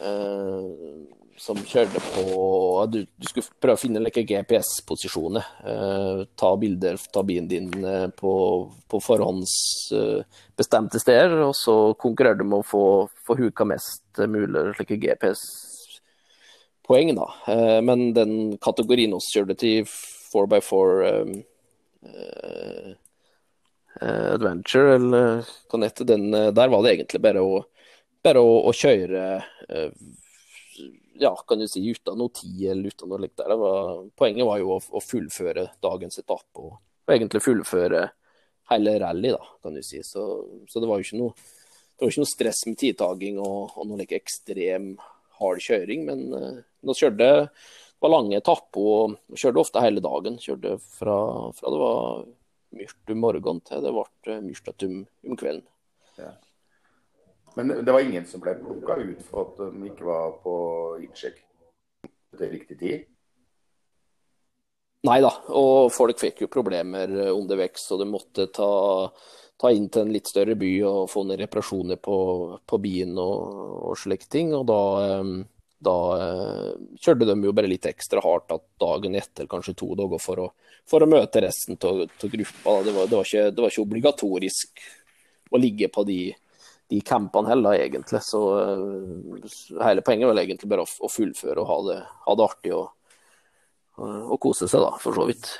eh, 0.00 0.66
som 1.38 1.56
kjørte 1.62 2.00
på 2.02 2.86
Du, 2.90 3.04
du 3.06 3.26
skulle 3.28 3.46
prøve 3.62 3.76
å 3.76 3.80
finne 3.80 4.00
like 4.02 4.24
GPS-posisjoner. 4.26 5.44
Eh, 5.70 6.24
ta 6.38 6.50
bilder 6.58 6.98
ta 7.14 7.22
bilen 7.26 7.48
din 7.50 7.70
eh, 7.84 8.08
på, 8.18 8.32
på 8.90 9.00
forhåndsbestemte 9.04 10.98
steder, 11.02 11.36
og 11.46 11.54
så 11.56 11.94
konkurrerer 12.00 12.40
du 12.40 12.46
med 12.48 12.58
å 12.60 12.66
få, 12.66 12.84
få 13.26 13.38
huka 13.38 13.64
mest 13.68 14.02
mulig 14.26 14.74
slike 14.78 14.98
GPS-poeng. 16.88 17.14
da. 17.14 17.34
Eh, 17.46 17.82
men 17.82 18.12
den 18.14 18.58
kategorien 18.58 19.12
vi 19.12 19.20
kjørte 19.20 19.54
til 19.54 19.84
4x4 20.32 21.04
eh, 21.08 21.44
eh, 22.02 22.92
eh, 24.00 24.34
Adventure, 24.34 24.94
eller 24.94 25.44
det 25.72 25.84
heter, 25.84 26.04
den, 26.04 26.30
der 26.30 26.68
var 26.68 26.82
det 26.82 26.94
egentlig 26.94 27.20
bare 27.20 27.40
å, 27.40 27.64
bare 28.22 28.40
å, 28.40 28.68
å 28.68 28.72
kjøre 28.72 29.42
ja, 31.18 31.32
kan 31.48 31.58
du 31.58 31.66
si, 31.66 31.82
uten 31.82 32.18
noe 32.18 32.30
tid 32.30 32.70
eller 32.70 32.92
uten 32.92 33.08
noe 33.10 33.18
likt. 33.18 33.36
Det 33.36 33.56
var, 33.58 34.04
poenget 34.14 34.46
var 34.46 34.60
jo 34.60 34.76
å, 34.76 34.78
å 34.78 35.00
fullføre 35.02 35.72
dagens 35.82 36.20
etappe 36.20 36.62
og, 36.62 36.76
og 36.78 37.14
egentlig 37.14 37.42
fullføre 37.42 38.04
hele 38.70 38.98
rally, 39.00 39.32
da, 39.34 39.42
kan 39.64 39.74
du 39.74 39.82
si. 39.82 39.98
Så, 40.06 40.22
så 40.68 40.78
det 40.78 40.86
var 40.86 41.00
jo 41.00 41.08
ikke 41.08 41.18
noe, 41.18 41.34
det 41.34 42.04
var 42.04 42.12
ikke 42.12 42.22
noe 42.22 42.30
stress 42.30 42.62
med 42.68 42.78
tidtaking 42.78 43.40
og, 43.42 43.74
og 43.74 43.88
noe 43.88 43.98
like 43.98 44.20
ekstrem 44.20 44.92
hard 45.40 45.62
kjøring, 45.64 46.04
men 46.08 46.26
uh, 46.34 46.94
kjørte 46.94 47.18
det 47.18 48.04
var 48.04 48.12
lange 48.12 48.38
etapper 48.38 48.90
og 48.94 49.38
kjørte 49.38 49.62
ofte 49.62 49.82
hele 49.82 50.02
dagen. 50.04 50.38
Kjørte 50.38 50.76
fra, 50.98 51.16
fra 51.56 51.72
det 51.74 51.80
var 51.82 52.28
mørkt 52.78 53.12
om 53.14 53.24
morgenen 53.24 53.64
til 53.66 53.82
det 53.82 53.94
ble 53.96 54.36
mørkt 54.44 54.86
om, 54.86 55.00
om 55.26 55.40
kvelden. 55.40 55.66
Men 57.58 57.72
det 57.82 57.90
var 57.90 58.04
ingen 58.04 58.26
som 58.28 58.42
ble 58.42 58.54
plukka 58.60 59.00
ut 59.00 59.22
for 59.26 59.48
at 59.48 59.62
de 59.74 59.88
ikke 59.90 60.06
var 60.06 60.36
på 60.44 60.54
innsjekk 61.02 61.40
til 62.38 62.52
riktig 62.52 62.76
tid? 62.78 63.06
Nei 65.08 65.20
da, 65.22 65.30
og 65.54 65.92
folk 65.94 66.18
fikk 66.18 66.42
jo 66.44 66.50
problemer 66.50 67.10
underveis, 67.30 67.84
og 67.94 68.02
de 68.02 68.06
måtte 68.10 68.48
ta, 68.54 68.70
ta 69.58 69.70
inn 69.74 69.88
til 69.90 70.06
en 70.06 70.12
litt 70.14 70.30
større 70.30 70.54
by 70.58 70.70
og 70.86 71.10
få 71.10 71.24
ned 71.26 71.40
reparasjoner 71.42 71.98
på, 72.02 72.16
på 72.66 72.78
bilen 72.82 73.18
og, 73.18 73.62
og 73.90 73.98
slike 73.98 74.28
ting. 74.30 74.52
Og 74.54 74.64
da, 74.68 74.80
eh, 75.02 75.30
da 75.88 75.94
eh, 76.14 76.68
kjørte 77.02 77.26
de 77.26 77.36
jo 77.48 77.54
bare 77.56 77.70
litt 77.70 77.88
ekstra 77.90 78.22
hardt 78.24 78.54
at 78.54 78.66
dagen 78.80 79.18
etter, 79.18 79.50
kanskje 79.50 79.76
to 79.78 79.92
dager, 79.98 80.22
for 80.22 80.44
å, 80.44 80.50
for 80.88 81.02
å 81.02 81.10
møte 81.10 81.42
resten 81.42 81.78
av 81.82 82.04
gruppa. 82.06 82.76
Det 82.86 82.94
var, 82.94 83.10
det, 83.10 83.16
var 83.16 83.26
ikke, 83.26 83.48
det 83.50 83.64
var 83.64 83.74
ikke 83.74 83.86
obligatorisk 83.86 84.84
å 85.50 85.60
ligge 85.60 85.88
på 85.90 86.04
de, 86.06 86.20
de 86.92 87.00
campene 87.02 87.50
heller, 87.50 87.80
egentlig. 87.82 88.22
Så 88.22 88.44
eh, 88.62 89.56
hele 89.82 90.06
poenget 90.06 90.30
var 90.30 90.44
egentlig 90.44 90.70
bare 90.70 90.86
å, 90.86 90.92
å 91.02 91.10
fullføre 91.10 91.64
og 91.64 91.72
ha 91.72 91.80
det, 91.90 91.98
ha 92.28 92.38
det 92.38 92.46
artig 92.46 92.76
og, 92.78 92.94
og 93.98 94.38
kose 94.38 94.70
seg, 94.70 94.86
da, 94.86 94.94
for 95.02 95.18
så 95.18 95.26
vidt. 95.26 95.50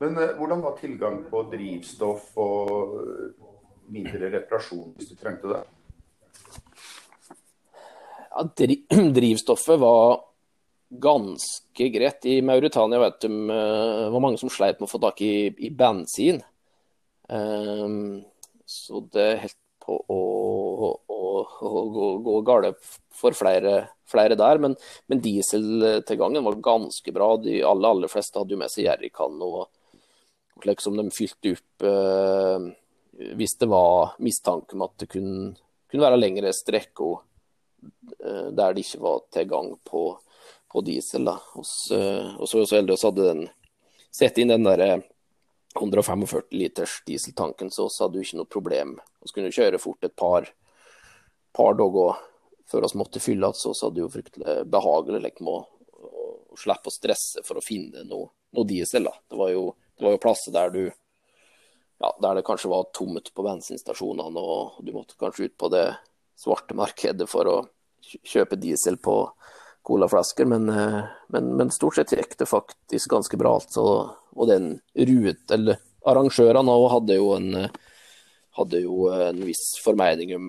Men 0.00 0.16
eh, 0.16 0.32
hvordan 0.38 0.62
var 0.64 0.78
tilgang 0.80 1.20
på 1.28 1.42
drivstoff 1.52 2.32
og 2.40 2.72
eh, 3.02 3.28
mindre 3.92 4.30
reparasjon 4.32 4.94
hvis 4.96 5.12
du 5.12 5.18
trengte 5.20 5.52
det? 5.52 5.60
Ja, 8.30 8.44
dri 8.56 8.80
drivstoffet 9.18 9.80
var 9.82 10.22
ganske 10.90 11.88
greit. 11.94 12.24
I 12.26 12.40
Mauritania 12.42 12.98
vet 12.98 13.20
du, 13.22 13.28
uh, 13.50 14.08
var 14.10 14.22
mange 14.22 14.40
som 14.40 14.50
sleit 14.50 14.80
med 14.80 14.88
å 14.88 14.90
få 14.90 14.98
tak 15.02 15.20
i, 15.22 15.50
i 15.62 15.70
bensin. 15.70 16.40
Um, 17.30 18.24
så 18.66 19.02
det 19.14 19.28
holdt 19.44 19.58
på 19.84 19.98
å, 20.10 20.18
å, 20.90 21.20
å 21.46 21.84
gå, 21.94 22.08
gå 22.26 22.34
galt 22.46 22.90
for 23.14 23.36
flere, 23.38 23.74
flere 24.10 24.38
der. 24.38 24.58
Men, 24.62 24.74
men 25.06 25.22
dieseltilgangen 25.22 26.46
var 26.46 26.58
ganske 26.64 27.14
bra. 27.14 27.36
De 27.42 27.60
aller, 27.62 27.90
aller 27.94 28.10
fleste 28.10 28.40
hadde 28.40 28.56
jo 28.56 28.62
med 28.64 28.72
seg 28.72 28.88
jerrykan 28.88 29.38
og 29.46 29.68
slik 30.64 30.82
som 30.84 30.96
de 30.98 31.06
fylte 31.14 31.54
opp 31.56 31.86
eh, 31.86 32.70
hvis 33.36 33.56
det 33.60 33.68
var 33.70 34.14
mistanke 34.24 34.76
om 34.76 34.86
at 34.86 34.96
det 35.02 35.10
kunne, 35.12 35.52
kunne 35.90 36.06
være 36.06 36.20
lengre 36.20 36.52
strekker 36.56 37.18
eh, 38.24 38.48
der 38.56 38.74
det 38.74 38.84
ikke 38.84 39.02
var 39.04 39.24
tilgang 39.32 39.74
på, 39.84 40.04
på 40.72 40.84
diesel. 40.86 41.28
Da. 41.28 41.36
Også, 41.60 41.96
eh, 41.96 42.36
og 42.36 42.48
så, 42.48 42.64
så 42.66 42.80
hadde 42.80 43.28
den 43.28 43.44
sett 44.10 44.38
inn 44.40 44.52
den 44.52 44.66
der 44.66 45.02
145 45.76 46.50
liters 46.50 47.02
dieseltanken, 47.06 47.70
så 47.70 47.88
hadde 48.00 48.18
du 48.18 48.24
ikke 48.24 48.40
noe 48.40 48.50
problem. 48.50 48.96
Vi 49.22 49.34
kunne 49.36 49.54
kjøre 49.54 49.78
fort 49.82 50.08
et 50.08 50.16
par, 50.18 50.48
par 51.54 51.76
dager 51.78 52.18
før 52.70 52.86
vi 52.86 52.98
måtte 52.98 53.22
fylle 53.22 53.46
igjen, 53.46 53.58
så 53.58 53.86
hadde 53.86 53.98
du 53.98 54.04
jo 54.04 54.10
fryktelig 54.12 54.56
behagelig 54.70 55.22
like, 55.24 55.44
med 55.44 55.58
å, 55.58 56.26
å 56.54 56.58
slippe 56.58 56.90
å 56.90 56.94
stresse 56.94 57.42
for 57.46 57.58
å 57.58 57.64
finne 57.64 58.04
noe, 58.06 58.30
noe 58.56 58.66
diesel. 58.68 59.08
Da. 59.08 59.14
Det 59.30 59.38
var 59.38 59.52
jo 59.54 59.64
det 60.00 60.06
var 60.08 60.16
jo 60.16 60.22
plasser 60.22 60.54
der 60.56 60.72
du 60.74 60.82
ja, 62.00 62.10
der 62.22 62.38
det 62.38 62.46
kanskje 62.46 62.70
var 62.72 62.88
tomt 62.96 63.28
på 63.36 63.44
bensinstasjonene, 63.44 64.40
og 64.40 64.80
du 64.80 64.94
måtte 64.94 65.18
kanskje 65.20 65.50
ut 65.50 65.56
på 65.60 65.68
det 65.68 65.84
svarte 66.40 66.76
markedet 66.76 67.26
for 67.28 67.50
å 67.50 67.56
kjøpe 68.00 68.56
diesel 68.56 68.96
på 68.96 69.16
colaflasker, 69.84 70.48
men, 70.48 70.64
men, 71.28 71.50
men, 71.58 71.72
stort 71.72 71.98
sett 71.98 72.14
gikk 72.16 72.38
det 72.40 72.48
faktisk 72.48 73.12
ganske 73.12 73.36
bra. 73.40 73.52
Altså. 73.60 73.84
Og 74.32 74.48
den 74.48 74.72
ruet, 74.96 75.44
eller 75.52 75.80
arrangørene 76.08 76.72
òg 76.72 76.88
hadde 76.94 77.20
jo 77.20 77.34
en 77.36 77.68
hadde 78.56 78.80
jo 78.82 79.08
en 79.12 79.44
viss 79.46 79.76
formening 79.84 80.32
om, 80.36 80.48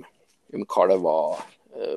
om 0.56 0.64
hva 0.72 0.88
det 0.90 0.98
var 1.04 1.44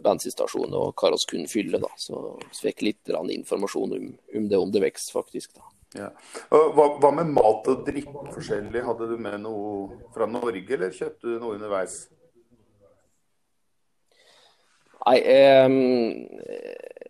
bensinstasjon 0.05 0.75
og 0.77 0.99
hva 0.99 1.13
vi 1.15 1.31
kunne 1.31 1.51
fylle. 1.51 1.81
da, 1.83 1.91
Så 1.99 2.37
vi 2.43 2.69
fikk 2.69 2.85
litt 2.87 3.15
informasjon 3.15 3.97
om, 3.97 4.11
om 4.39 4.51
det 4.51 4.61
underveis, 4.61 5.09
faktisk. 5.15 5.55
da. 5.55 5.71
Ja. 5.95 6.09
Hva, 6.51 6.89
hva, 6.99 7.11
med 7.15 7.31
mat 7.37 7.69
og 7.71 7.85
drikke 7.87 8.27
forskjellig? 8.35 8.83
Hadde 8.83 9.07
du 9.13 9.15
med 9.21 9.39
noe 9.45 10.01
fra 10.15 10.27
Norge, 10.27 10.67
eller 10.75 10.91
kjøpte 10.95 11.29
du 11.29 11.39
noe 11.39 11.55
underveis? 11.55 12.01
Nei, 15.05 15.19
jeg, 15.21 15.69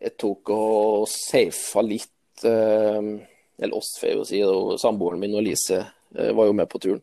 jeg 0.03 0.15
tok 0.21 0.51
og 0.53 1.07
safa 1.09 1.85
litt 1.87 2.45
eh, 2.45 3.01
Eller 3.63 3.77
oss, 3.79 3.95
får 4.01 4.11
jeg 4.11 4.19
jo 4.19 4.25
si. 4.29 4.41
Og 4.45 4.81
samboeren 4.83 5.23
min 5.23 5.37
og 5.39 5.47
Lise 5.47 5.81
eh, 5.81 6.33
var 6.37 6.51
jo 6.51 6.57
med 6.59 6.69
på 6.69 6.83
turen. 6.83 7.01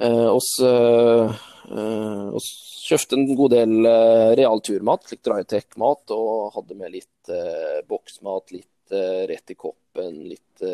Eh, 0.00 0.28
oss 0.32 0.54
kjøpte 2.84 3.16
en 3.16 3.28
god 3.36 3.52
del 3.54 3.86
realturmat, 4.36 5.06
slik 5.08 5.22
drytech-mat, 5.24 6.12
og 6.12 6.52
hadde 6.52 6.76
med 6.76 6.92
litt 6.92 7.30
boksmat, 7.88 8.52
litt 8.52 8.73
rett 8.92 9.50
i 9.50 9.56
koppen, 9.56 10.28
litt 10.28 10.64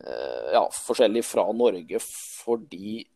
ja, 0.00 0.62
forskjellig 0.72 1.24
fra 1.26 1.52
Norge, 1.52 1.98
fordi 2.02 3.06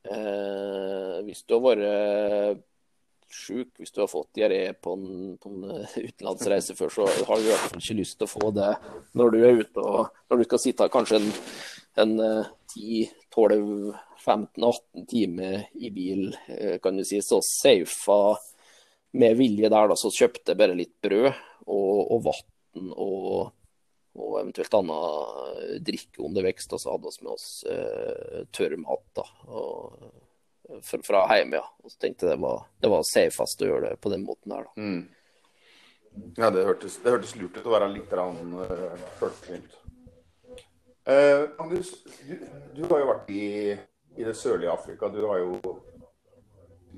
hvis 0.00 1.42
du 1.44 1.54
har 1.56 1.64
vært 1.64 2.60
sjuk, 3.30 3.68
hvis 3.78 3.92
du 3.94 4.00
har 4.02 4.08
fått 4.10 4.34
diaré 4.36 4.72
på 4.74 4.92
en, 4.96 5.36
på 5.40 5.48
en 5.50 5.64
utenlandsreise 5.94 6.74
før, 6.78 6.88
så 6.92 7.02
har 7.06 7.36
du 7.36 7.42
i 7.46 7.48
hvert 7.50 7.70
fall 7.70 7.82
ikke 7.82 8.00
lyst 8.00 8.16
til 8.18 8.26
å 8.26 8.34
få 8.34 8.46
det 8.56 8.72
når 9.18 9.28
du 9.32 9.38
er 9.38 9.60
ute 9.62 9.80
og 9.80 10.00
når 10.30 10.36
du 10.40 10.44
skal 10.48 10.64
sitte 10.64 10.92
kanskje 10.92 11.16
en, 11.20 11.28
en 12.02 12.12
10-12-15-18 12.74 15.06
timer 15.10 15.54
i 15.78 15.88
bil, 15.94 16.22
kan 16.82 16.94
du 16.98 17.02
si. 17.06 17.18
Så 17.22 17.36
safa 17.46 18.20
med 19.18 19.36
vilje 19.38 19.68
der, 19.70 19.88
da, 19.90 19.96
så 19.98 20.10
kjøpte 20.14 20.52
jeg 20.52 20.60
bare 20.60 20.78
litt 20.78 20.94
brød 21.02 21.30
og, 21.30 21.98
og 22.14 22.18
vann 22.28 22.49
og, 22.76 23.50
og 24.18 24.40
eventuelt 24.40 24.76
annen 24.78 25.78
drikke 25.86 26.24
underveis. 26.26 26.68
Og 26.70 26.82
så 26.82 26.94
hadde 26.94 27.12
vi 27.12 27.26
med 27.26 27.32
oss 27.34 27.48
eh, 27.70 28.42
tørrmat. 28.56 29.06
da, 29.18 29.26
og 29.50 30.10
fra, 30.82 31.02
fra 31.02 31.36
hjemme, 31.36 31.56
ja. 31.56 31.66
Og 31.82 31.92
så 31.92 31.98
tenkte 31.98 32.26
jeg 32.26 32.36
det 32.36 32.42
var, 32.44 32.66
det 32.80 32.90
var 32.92 33.06
safest 33.06 33.64
å 33.64 33.70
gjøre 33.70 33.90
det 33.90 34.00
på 34.02 34.12
den 34.12 34.26
måten 34.26 34.54
her, 34.54 34.68
da. 34.68 34.72
Mm. 34.80 35.02
Ja, 36.36 36.50
det 36.50 36.64
hørtes, 36.66 36.98
det 37.02 37.12
hørtes, 37.14 37.36
lurt 37.38 37.56
ut 37.56 37.66
å 37.66 37.74
være 37.74 37.90
litt 37.92 38.12
rann, 38.18 38.54
uh, 41.06 41.44
Magnus, 41.58 41.92
du, 42.26 42.34
du, 42.74 42.82
har 42.90 42.98
jo 43.00 43.06
vært 43.08 43.30
i, 43.30 43.44
i, 44.16 44.24
det 44.24 44.34
sørlige 44.38 44.72
Afrika. 44.74 45.08
Du 45.10 45.22
har 45.26 45.38
jo 45.42 45.76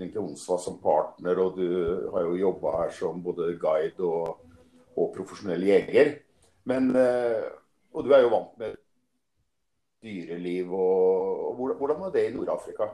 Linke 0.01 0.21
Onsva 0.21 0.57
som 0.61 0.79
partner, 0.83 1.39
og 1.45 1.61
du 1.61 1.69
har 2.15 2.25
jo 2.25 2.41
jobba 2.41 2.73
her 2.81 2.95
som 2.97 3.21
både 3.25 3.53
guide 3.61 4.01
og, 4.09 4.41
og 4.97 5.13
profesjonell 5.17 5.65
jeger. 5.67 6.17
Men, 6.69 6.91
eh, 6.97 7.45
og 7.93 8.07
du 8.07 8.13
er 8.15 8.25
jo 8.25 8.33
vant 8.33 8.59
med 8.61 8.77
dyreliv. 10.03 10.73
Og, 10.73 11.63
og 11.63 11.79
hvordan 11.79 12.01
var 12.01 12.13
det 12.15 12.27
i 12.29 12.35
Nord-Afrika? 12.35 12.91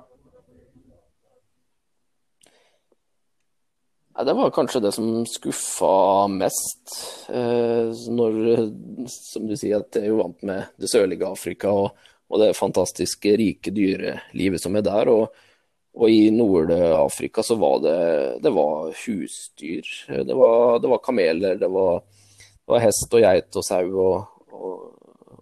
Ja, 4.18 4.24
det 4.26 4.34
var 4.34 4.50
kanskje 4.50 4.82
det 4.82 4.92
som 4.96 5.26
skuffa 5.30 6.26
mest. 6.32 6.94
Eh, 7.30 7.92
når, 8.10 8.38
som 9.14 9.44
du 9.46 9.54
sier, 9.54 9.84
at 9.84 9.94
jeg 9.94 10.08
er 10.08 10.14
jo 10.14 10.22
vant 10.24 10.40
med 10.48 10.80
det 10.80 10.90
sørlige 10.90 11.28
Afrika 11.28 11.70
og, 11.70 12.08
og 12.28 12.42
det 12.42 12.56
fantastiske, 12.58 13.36
rike 13.38 13.70
dyrelivet 13.74 14.64
som 14.64 14.74
er 14.76 14.86
der. 14.86 15.12
Og, 15.12 15.44
og 15.98 16.10
i 16.10 16.28
Nord-Afrika 16.30 17.42
så 17.42 17.56
var 17.58 17.80
det, 17.82 17.98
det 18.44 18.50
var 18.54 18.92
husdyr. 18.94 19.88
Det 20.06 20.34
var, 20.34 20.78
det 20.78 20.90
var 20.92 21.02
kameler, 21.02 21.56
det 21.58 21.68
var, 21.74 22.04
det 22.38 22.70
var, 22.70 22.82
hest 22.84 23.14
og 23.14 23.24
geit 23.24 23.58
og 23.58 23.66
sau 23.66 23.88
og, 24.04 24.44
og, 24.54 24.76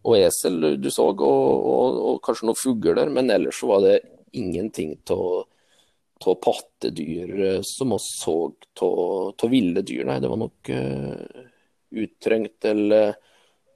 og 0.01 0.17
esel 0.17 0.79
du 0.81 0.89
så, 0.93 1.11
og, 1.13 2.17
kanskje 2.25 2.49
noen 2.49 2.61
fugler. 2.61 3.13
Men 3.13 3.29
ellers 3.35 3.61
så 3.61 3.69
var 3.69 3.85
det 3.85 3.99
ingenting 4.33 4.97
av 5.13 5.45
pattedyr 6.41 7.35
eh, 7.51 7.61
som 7.63 7.93
vi 7.93 7.99
så 8.01 8.39
av 8.81 9.53
ville 9.53 9.85
dyr. 9.85 10.07
Nei, 10.09 10.21
det 10.25 10.31
var 10.33 10.41
nok 10.41 10.71
uh, 10.73 11.45
uttrengt 12.01 12.65
eller 12.65 13.13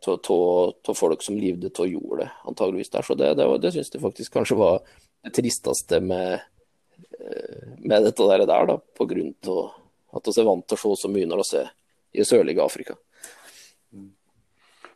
av 0.08 0.94
folk 0.96 1.22
som 1.22 1.36
levde 1.36 1.68
av 1.76 1.88
jordet, 1.88 2.30
antageligvis 2.48 2.90
der. 2.90 3.04
Så 3.04 3.16
det, 3.20 3.34
det, 3.36 3.48
det 3.60 3.74
syns 3.74 3.92
jeg 3.92 4.00
faktisk 4.00 4.32
kanskje 4.38 4.56
var 4.56 4.80
det 5.26 5.34
tristeste 5.36 6.00
med, 6.00 6.40
med 7.78 8.08
dette 8.08 8.26
der, 8.30 8.46
der 8.48 8.66
da, 8.72 8.78
på 8.96 9.06
grunn 9.10 9.34
av 9.50 9.60
at 10.16 10.26
vi 10.26 10.40
er 10.40 10.48
vant 10.48 10.66
til 10.66 10.78
å 10.78 10.82
se 10.96 11.04
så 11.04 11.12
mye 11.12 11.28
når 11.28 11.44
vi 11.44 11.60
er 11.60 11.70
i 12.16 12.26
sørlige 12.26 12.64
Afrika. 12.64 12.96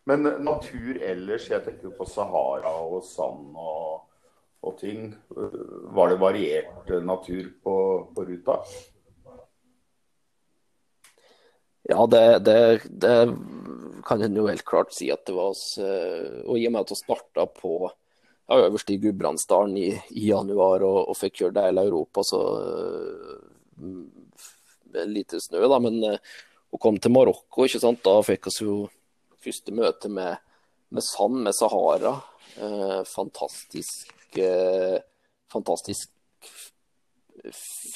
Men 0.04 0.26
natur 0.44 0.98
ellers, 1.00 1.46
jeg 1.48 1.64
tenker 1.64 1.94
på 1.96 2.06
Sahara 2.08 2.74
og 2.84 3.04
sand 3.06 3.54
og 3.54 4.02
og 4.64 4.78
ting. 4.78 5.14
Var 5.94 6.08
det 6.10 6.20
variert 6.20 6.92
natur 7.04 7.48
på, 7.62 7.76
på 8.14 8.24
ruta? 8.24 8.58
Ja, 11.82 12.06
det, 12.06 12.38
det, 12.38 12.80
det, 12.88 13.16
kan 14.06 14.22
en 14.22 14.36
jo 14.36 14.46
helt 14.48 14.64
klart 14.64 14.94
si 14.96 15.10
at 15.12 15.26
det 15.28 15.36
var. 15.36 15.52
Oss, 15.52 15.76
og 15.78 16.56
i 16.56 16.64
og 16.68 16.72
med 16.72 16.84
at 16.84 16.94
vi 16.94 17.00
starta 17.00 17.46
på 17.60 17.76
ja, 18.48 18.58
øverst 18.66 18.90
i 18.92 18.98
Gudbrandsdalen 19.02 19.76
i, 19.80 19.88
i, 20.14 20.28
januar 20.30 20.84
og, 20.86 20.98
og 21.12 21.18
fikk 21.18 21.40
kjørt 21.40 21.62
hele 21.62 21.86
Europa, 21.88 22.24
så 22.26 22.42
med 24.94 25.14
lite 25.14 25.40
snø, 25.42 25.64
da. 25.70 25.80
Men 25.82 26.02
eh, 26.08 26.34
å 26.74 26.80
komme 26.82 27.02
til 27.02 27.14
Marokko, 27.14 27.66
ikke 27.66 27.82
sant, 27.82 28.02
da 28.06 28.18
fikk 28.26 28.50
vi 28.50 28.68
jo 28.68 28.78
første 29.44 29.74
møte 29.76 30.10
med, 30.12 30.38
med 30.94 31.04
sand, 31.04 31.42
med 31.46 31.56
Sahara. 31.56 32.16
Eh, 32.54 33.00
fantastisk 33.10 34.38
eh, 34.38 35.00
fantastisk 35.52 36.10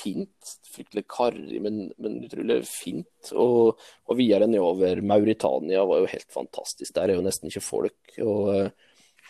fint. 0.03 0.55
Fryktelig 0.69 1.07
karrig, 1.11 1.61
men, 1.65 1.89
men, 1.99 2.19
utrolig 2.27 2.61
fint. 2.69 3.33
Og, 3.33 3.81
og 4.07 4.19
videre 4.19 4.49
nedover 4.51 5.01
Mauritania 5.03 5.85
var 5.89 6.03
jo 6.03 6.11
helt 6.13 6.35
fantastisk. 6.35 6.93
Der 6.95 7.09
er 7.09 7.19
jo 7.19 7.25
nesten 7.25 7.51
ikke 7.51 7.65
folk. 7.65 8.19
Og, 8.23 8.69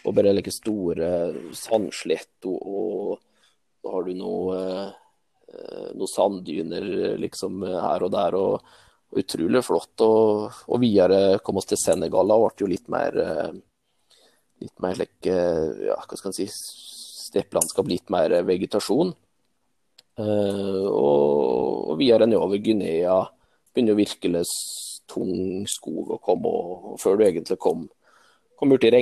og 0.04 0.14
bare 0.14 0.34
like 0.36 0.52
store 0.54 1.08
sandslett, 1.56 2.36
og, 2.46 3.18
så 3.78 3.94
har 3.94 4.06
du 4.06 4.12
noe, 4.18 4.58
eh, 5.48 5.88
noe 5.98 6.10
sanddyner 6.10 7.16
liksom 7.22 7.64
her 7.66 8.06
og 8.06 8.14
der. 8.14 8.38
og, 8.38 8.76
Utrolig 9.18 9.62
flott. 9.64 10.02
Og, 10.04 10.58
og 10.68 10.80
videre 10.82 11.38
kom 11.40 11.56
oss 11.56 11.70
til 11.70 11.78
Senegal. 11.80 12.28
Da 12.28 12.36
ble 12.42 12.60
jo 12.60 12.66
litt 12.68 12.90
mer 12.92 13.14
eh, 13.22 13.54
litt 14.62 14.82
mer 14.82 14.98
like, 14.98 15.34
ja, 15.86 15.96
hva 16.02 16.18
skal 16.18 16.32
en 16.32 16.36
si, 16.36 16.46
steppelandskap, 17.28 17.88
litt 17.90 18.12
mer 18.12 18.34
vegetasjon. 18.46 19.14
Uh, 20.18 20.86
og, 20.88 21.92
og 21.92 21.98
videre 22.00 22.26
nedover 22.26 22.58
Guinea 22.58 23.20
begynner 23.70 23.94
jo 23.94 24.00
virkelig 24.00 24.40
tung 25.08 25.62
skog 25.70 26.16
å 26.16 26.22
komme, 26.22 26.50
og, 26.50 26.96
før 27.02 27.20
du 27.20 27.26
egentlig 27.28 27.58
kom, 27.62 27.86
kom 28.58 28.74
ut 28.74 28.86
i 28.86 28.92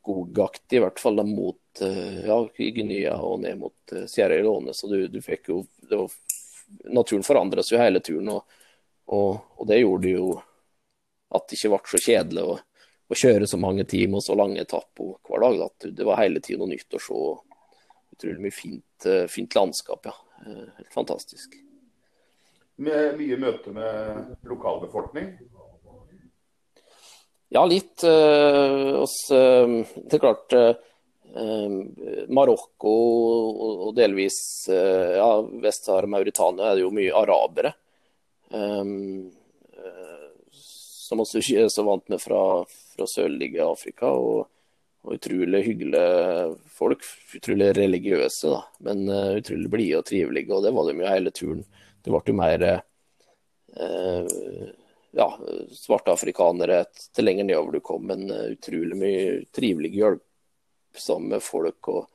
regnskogaktig, 0.00 0.76
i 0.76 0.80
hvert 0.80 1.00
fall 1.00 1.16
da, 1.16 1.24
mot 1.24 1.82
uh, 1.82 2.26
ja, 2.26 2.48
Guinea 2.56 3.16
og 3.16 3.40
ned 3.40 3.58
mot 3.58 3.92
uh, 3.92 4.06
Sierra 4.06 4.34
Leone. 4.34 4.74
Så 4.74 4.88
du, 4.88 5.08
du 5.08 5.20
fikk 5.22 5.48
jo 5.48 5.66
var, 5.88 6.10
Naturen 6.84 7.22
forandres 7.22 7.72
jo 7.72 7.78
hele 7.78 8.00
turen, 8.00 8.28
og, 8.28 8.44
og, 9.06 9.40
og, 9.56 9.66
det 9.66 9.80
gjorde 9.80 10.08
jo 10.08 10.40
at 11.34 11.48
det 11.48 11.56
ikke 11.56 11.70
ble 11.72 11.80
så 11.90 11.98
kjedelig 11.98 12.44
å, 12.46 12.58
å 13.10 13.14
kjøre 13.18 13.46
så 13.46 13.58
mange 13.58 13.84
timer 13.84 14.18
og 14.18 14.22
så 14.22 14.36
lange 14.38 14.60
etapper 14.62 15.16
hver 15.26 15.42
dag. 15.42 15.64
At 15.66 15.88
det 15.96 16.06
var 16.06 16.20
hele 16.22 16.40
tiden 16.40 16.62
noe 16.62 16.70
nytt 16.70 16.94
å 16.94 17.02
se 17.02 17.24
utrolig 18.14 18.44
mye 18.44 18.54
fint, 18.54 19.06
eh, 19.06 19.26
fint 19.26 19.54
landskap. 19.54 20.06
ja. 20.06 20.14
Eh, 20.46 20.68
helt 20.76 20.94
fantastisk. 20.94 21.54
Med 22.76 23.18
mye 23.18 23.36
møte 23.36 23.74
med 23.74 24.36
lokalbefolkning? 24.46 25.34
Ja, 27.50 27.64
litt. 27.66 28.04
Eh, 28.06 29.00
det 29.00 30.16
er 30.16 30.22
klart 30.22 30.54
Marokko 32.30 32.92
og 33.86 33.90
delvis 33.94 34.66
ja, 34.66 35.28
Vest-Sahara 35.62 36.08
Mauritania 36.10 36.72
er 36.72 36.74
det 36.74 36.82
jo 36.82 36.90
mye 36.90 37.14
arabere. 37.14 37.70
Som 40.50 41.22
også 41.22 41.38
er 41.54 41.70
så 41.70 41.84
vant 41.86 42.10
med 42.10 42.18
fra, 42.18 42.40
fra 42.66 43.06
sørlige 43.06 43.62
Afrika. 43.62 44.10
og 44.10 44.48
og 45.00 45.16
utrolig 45.16 45.62
hyggelige 45.64 46.56
folk. 46.76 47.04
Utrolig 47.36 47.70
religiøse, 47.76 48.50
da. 48.52 48.60
Men 48.88 49.06
uh, 49.08 49.38
utrolig 49.38 49.70
blide 49.72 50.00
og 50.00 50.08
trivelige. 50.10 50.52
Og 50.52 50.64
det 50.66 50.74
var 50.76 50.88
de 50.88 50.96
jo 50.98 51.14
hele 51.14 51.32
turen. 51.32 51.64
Det 52.00 52.12
ble 52.12 52.20
jo 52.26 52.36
mer 52.36 52.66
uh, 52.68 54.26
ja, 55.16 55.26
svarte 55.74 56.14
afrikanere 56.14 56.84
til 56.94 57.26
lenger 57.26 57.48
nedover 57.48 57.76
du 57.76 57.84
kom, 57.84 58.06
men 58.10 58.28
uh, 58.30 58.46
utrolig 58.54 58.98
mye 58.98 59.24
trivelige, 59.54 60.00
hjelpsomme 60.00 61.40
folk. 61.44 61.90
Og, 61.92 62.06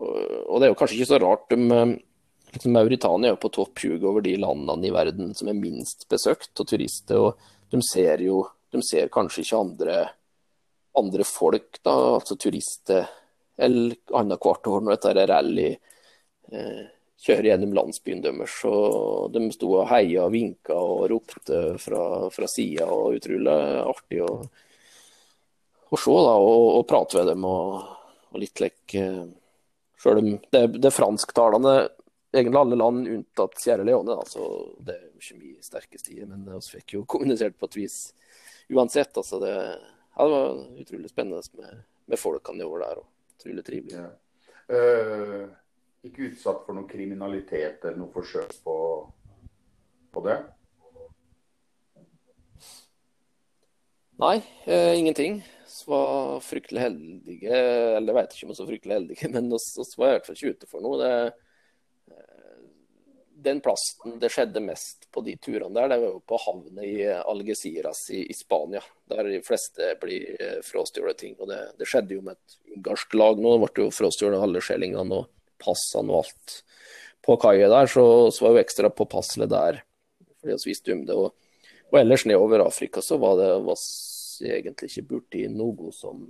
og, 0.00 0.18
og, 0.46 0.58
det 0.58 0.68
er 0.68 0.72
jo 0.72 0.78
kanskje 0.80 1.00
ikke 1.00 1.10
så 1.12 1.22
rart. 1.22 1.48
De, 1.52 1.86
liksom 2.52 2.76
Mauritania 2.76 3.34
er 3.34 3.40
på 3.40 3.52
topp 3.54 3.84
20 3.84 4.10
over 4.10 4.24
de 4.26 4.36
landene 4.40 4.88
i 4.88 4.94
verden 4.94 5.32
som 5.38 5.50
er 5.52 5.58
minst 5.58 6.08
besøkt 6.10 6.54
av 6.60 6.68
turister. 6.70 7.22
og 7.30 7.54
de 7.70 7.82
ser 7.82 8.22
jo 8.22 8.44
de 8.70 8.82
ser 8.82 9.08
kanskje 9.12 9.42
ikke 9.42 9.58
andre 9.58 9.96
andre 10.96 11.24
folk, 11.28 11.78
da, 11.84 11.92
altså 12.16 12.38
turister, 12.40 13.08
eller 13.56 13.96
annethvert 14.16 14.68
år 14.70 14.84
når 14.84 14.94
dette 14.94 15.12
er 15.12 15.28
rally 15.28 15.66
eh, 15.72 16.84
kjører 17.22 17.50
gjennom 17.50 17.74
landsbyen 17.76 18.22
deres. 18.24 18.58
Og 18.68 19.32
de 19.34 19.46
sto 19.54 19.72
og 19.78 19.88
heia 19.90 20.26
og 20.26 20.34
vinka 20.34 20.76
og 20.76 21.08
ropte 21.12 21.62
fra, 21.82 22.04
fra 22.34 22.50
sida, 22.50 22.88
og 22.92 23.18
utrolig 23.18 23.56
artig 23.82 24.22
å, 24.26 24.30
å 25.88 26.00
se 26.00 26.16
da, 26.28 26.36
og, 26.36 26.66
og, 26.76 26.86
prate 26.88 27.20
med 27.20 27.32
dem. 27.32 27.48
og, 27.48 27.92
og 28.32 28.40
litt 28.42 28.62
lekk 28.62 28.96
eh, 29.00 29.26
Sjøl 29.96 30.18
om 30.20 30.26
det, 30.52 30.60
det 30.76 30.90
fransktalende 30.92 31.78
egentlig 32.36 32.60
alle 32.60 32.76
land 32.76 33.06
unntatt 33.08 33.54
Sierra 33.56 33.84
Leone, 33.86 34.12
da, 34.12 34.24
så 34.28 34.44
det 34.84 34.92
er 34.92 35.06
jo 35.06 35.22
ikke 35.22 35.38
mye 35.40 35.64
sterke 35.64 36.00
stier. 36.00 36.26
Men 36.28 36.44
vi 36.44 36.60
fikk 36.76 36.98
jo 36.98 37.04
kommunisert 37.14 37.56
på 37.56 37.70
et 37.70 37.78
vis 37.80 38.00
uansett. 38.68 39.16
altså 39.16 39.40
det 39.40 39.54
ja, 40.16 40.24
det 40.24 40.30
var 40.32 40.80
utrolig 40.80 41.10
spennende 41.10 41.42
med, 41.60 41.80
med 42.12 42.20
folkene 42.20 42.64
år 42.64 42.84
der. 42.84 43.00
og 43.02 43.36
Utrolig 43.36 43.64
trivelig. 43.64 43.96
Ja. 44.00 44.10
Uh, 44.66 45.48
ikke 46.10 46.30
utsatt 46.30 46.64
for 46.66 46.76
noe 46.76 46.88
kriminalitet 46.90 47.84
eller 47.84 47.98
noe 48.00 48.12
forsøk 48.14 48.54
på, 48.64 48.76
på 50.14 50.24
det? 50.26 50.36
Nei, 54.22 54.36
eh, 54.64 54.94
ingenting. 54.98 55.42
Vi 55.44 55.90
var 55.90 56.40
fryktelig 56.40 56.80
heldige, 56.80 57.56
eller 57.96 58.12
jeg 58.12 58.16
vet 58.16 58.36
ikke 58.36 58.46
om 58.46 58.48
vi 58.48 58.54
var 58.54 58.60
så 58.60 58.68
fryktelig 58.70 58.96
heldige, 58.96 59.28
men 59.34 59.50
vi 59.52 59.84
var 60.00 60.08
i 60.08 60.16
hvert 60.16 60.30
fall 60.30 60.38
ikke 60.38 60.54
ute 60.56 60.70
for 60.70 60.86
noe. 60.86 61.00
Det, 61.02 61.16
den 63.46 63.60
plassen 63.60 64.18
det 64.18 64.30
skjedde 64.32 64.62
mest 64.64 65.06
på 65.12 65.22
de 65.26 65.36
turene 65.36 65.74
der, 65.76 65.90
det 65.92 65.98
var 66.02 66.14
jo 66.14 66.22
på 66.24 66.38
havnet 66.40 66.84
i 66.86 67.04
Algeciras 67.06 68.06
i, 68.10 68.24
i 68.30 68.34
Spania. 68.34 68.82
Der 69.10 69.28
de 69.28 69.40
fleste 69.44 69.92
blir 70.02 70.34
eh, 70.40 70.58
frastjålet 70.66 71.20
ting. 71.20 71.36
Og 71.38 71.50
det, 71.50 71.60
det, 71.78 71.88
skjedde 71.88 72.16
jo 72.16 72.24
med 72.26 72.38
et 72.38 72.76
ungarsk 72.78 73.14
lag 73.14 73.40
nå. 73.42 73.52
Det 73.54 73.68
ble 73.68 73.86
jo 73.86 73.94
frastjålet 73.94 74.42
alle 74.42 74.62
skjellingene 74.64 75.20
og 75.20 75.28
passene 75.62 76.12
og 76.12 76.24
alt 76.24 76.60
på 77.26 77.36
kaia 77.42 77.70
der. 77.72 77.90
Så, 77.90 78.04
så 78.34 78.46
var 78.46 78.56
jo 78.56 78.62
ekstra 78.64 78.92
påpasselig 78.92 79.50
der 79.52 79.82
fordi 80.36 80.54
vi 80.54 80.70
visste 80.70 80.94
om 80.94 81.02
det. 81.08 81.14
Og, 81.16 81.32
og, 81.88 81.98
ellers 81.98 82.26
nedover 82.28 82.62
Afrika 82.62 83.02
så 83.02 83.18
var 83.18 83.38
det 83.40 83.50
var 83.66 83.80
egentlig 84.46 84.90
ikke 84.92 85.08
borti 85.10 85.46
noe 85.50 85.90
som 85.96 86.26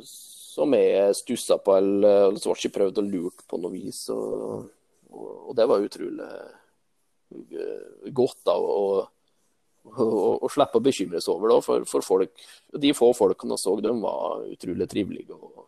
som 0.00 0.74
jeg 0.74 1.14
stussa 1.18 1.56
på, 1.62 1.74
eller, 1.78 2.28
eller 2.28 2.38
så 2.42 2.54
ikke 2.54 2.76
prøvd 2.76 2.98
å 3.00 3.04
lurt 3.06 3.42
på 3.50 3.58
noe 3.58 3.72
vis. 3.74 4.04
og 4.10 4.68
og, 5.10 5.54
det 5.56 5.66
var 5.66 5.84
utrolig 5.84 6.26
uh, 6.26 8.10
godt 8.14 8.44
da, 8.46 8.54
å, 8.54 10.48
slippe 10.52 10.78
å 10.78 10.84
bekymre 10.84 11.22
seg 11.22 11.34
over. 11.34 11.54
Da, 11.54 11.64
for, 11.64 11.86
for 11.88 12.06
folk, 12.06 12.46
de 12.84 12.94
få 12.96 13.10
folkene 13.16 13.56
jeg 13.56 13.64
så, 13.64 13.76
de 13.82 13.94
var 14.02 14.46
utrolig 14.46 14.88
trivelige. 14.90 15.36
og, 15.36 15.66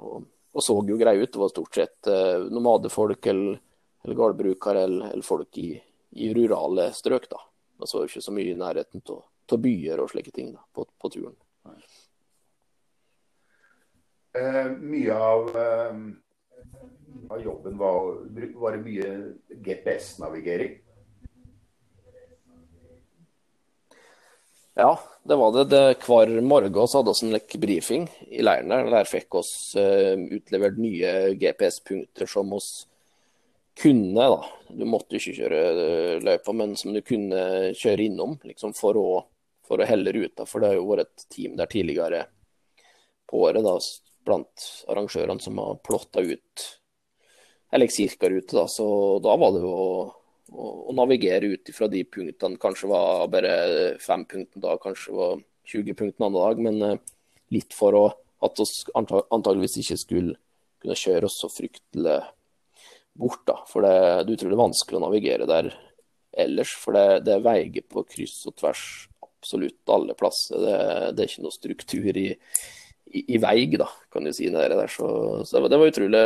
og, 0.00 0.28
og 0.52 0.64
så 0.64 0.76
jo 0.86 0.98
greie 0.98 1.22
ut. 1.22 1.32
Det 1.32 1.40
var 1.40 1.52
stort 1.52 1.74
sett 1.74 2.10
uh, 2.10 2.46
nomadefolk 2.50 3.26
eller, 3.30 3.60
eller 4.04 4.18
gårdbrukere 4.18 4.82
eller, 4.88 5.12
eller, 5.14 5.26
folk 5.26 5.58
i, 5.58 5.72
i, 6.10 6.32
rurale 6.34 6.90
strøk. 6.96 7.28
da. 7.30 7.42
Det 7.80 7.90
var 7.94 8.08
ikke 8.08 8.24
så 8.24 8.34
mye 8.34 8.52
i 8.52 8.58
nærheten 8.58 9.04
av 9.10 9.58
byer 9.58 10.02
og 10.02 10.10
slike 10.12 10.30
ting 10.34 10.52
da, 10.54 10.62
på, 10.74 10.86
på 10.98 11.10
turen. 11.10 11.36
Eh, 14.38 14.66
mye 14.78 15.14
av, 15.14 15.48
eh, 15.58 15.96
av, 17.30 17.40
jobben 17.42 17.78
var, 17.78 18.20
var 18.54 18.76
det 18.76 18.84
mye 18.84 19.08
GPS-navigering. 19.66 20.76
Ja, 24.74 25.00
det 25.22 25.36
var 25.36 25.52
det. 25.52 25.64
det 25.64 25.96
hver 26.06 26.40
morgen 26.40 26.88
så 26.88 27.00
hadde 27.00 27.14
vi 27.20 27.26
en 27.26 27.34
like, 27.34 27.58
brifing 27.58 28.06
i 28.30 28.42
leiren 28.42 28.70
der. 28.70 28.90
Der 28.92 29.08
fikk 29.08 29.34
vi 29.34 29.42
uh, 29.82 30.22
utlevert 30.36 30.78
nye 30.78 31.34
GPS-punkter 31.40 32.30
som 32.30 32.52
vi 32.54 32.60
kunne. 33.82 34.28
da. 34.34 34.44
Du 34.68 34.86
måtte 34.86 35.18
ikke 35.18 35.34
kjøre 35.40 35.62
uh, 35.74 36.14
løypa, 36.22 36.54
men 36.54 36.76
som 36.78 36.94
du 36.94 37.02
kunne 37.02 37.72
kjøre 37.76 38.06
innom 38.06 38.38
liksom, 38.46 38.76
for, 38.78 38.96
å, 38.96 39.24
for 39.66 39.82
å 39.82 39.88
helle 39.88 40.14
ruta. 40.14 40.46
For 40.46 40.62
det 40.62 40.72
har 40.72 40.78
jo 40.78 40.86
vært 40.92 41.08
et 41.08 41.26
team 41.34 41.58
der 41.58 41.70
tidligere 41.70 42.24
på 43.30 43.42
året 43.46 43.66
da, 43.66 43.74
blant 44.26 44.70
arrangørene 44.90 45.42
som 45.42 45.58
har 45.62 45.82
plotta 45.86 46.22
ut 46.22 46.70
eller 47.70 47.86
cirkarute. 47.86 48.56
Da. 48.56 48.68
Så 48.68 49.18
da 49.22 49.36
var 49.36 49.52
det 49.54 49.62
jo 49.66 49.76
å, 50.52 50.92
navigere 50.96 51.54
ut 51.54 51.70
fra 51.74 51.88
de 51.90 52.02
punktene. 52.04 52.58
Kanskje 52.60 52.90
var 52.90 53.28
bare 53.32 53.54
fem 54.02 54.24
punkter 54.28 54.62
da, 54.62 54.76
kanskje 54.82 55.14
var 55.16 55.42
20 55.70 55.98
punkter 55.98 56.24
en 56.24 56.28
annen 56.28 56.40
dag. 56.40 56.64
Men 56.66 56.82
eh, 56.86 57.14
litt 57.56 57.76
for 57.76 57.96
å, 57.98 58.04
at 58.44 58.60
vi 58.60 58.68
antageligvis 58.98 59.80
ikke 59.82 60.00
skulle 60.00 60.38
kunne 60.80 60.96
kjøre 60.96 61.28
oss 61.28 61.38
så 61.42 61.50
fryktelig 61.52 62.18
bort. 63.20 63.44
da. 63.48 63.60
For 63.70 63.84
det, 63.84 63.94
det 64.24 64.34
er 64.34 64.36
utrolig 64.38 64.60
vanskelig 64.60 65.00
å 65.00 65.04
navigere 65.06 65.48
der 65.50 65.72
ellers. 66.44 66.74
For 66.80 66.96
det, 66.96 67.22
det 67.28 67.40
veier 67.44 67.86
på 67.86 68.04
kryss 68.08 68.42
og 68.50 68.56
tvers 68.60 68.84
absolutt 69.24 69.92
alle 69.92 70.16
plasser. 70.18 70.60
Det, 70.60 70.76
det 71.16 71.24
er 71.24 71.32
ikke 71.32 71.46
noe 71.46 71.56
struktur 71.56 72.20
i, 72.20 72.28
i, 73.10 73.24
i 73.36 73.40
veig, 73.42 73.78
da, 73.80 73.88
kan 74.12 74.26
du 74.26 74.32
si. 74.36 74.50
Det 74.52 74.68
der. 74.72 74.92
Så, 74.92 75.08
så 75.44 75.56
det, 75.56 75.62
var, 75.62 75.72
det 75.72 75.80
var 75.80 75.92
utrolig 75.92 76.24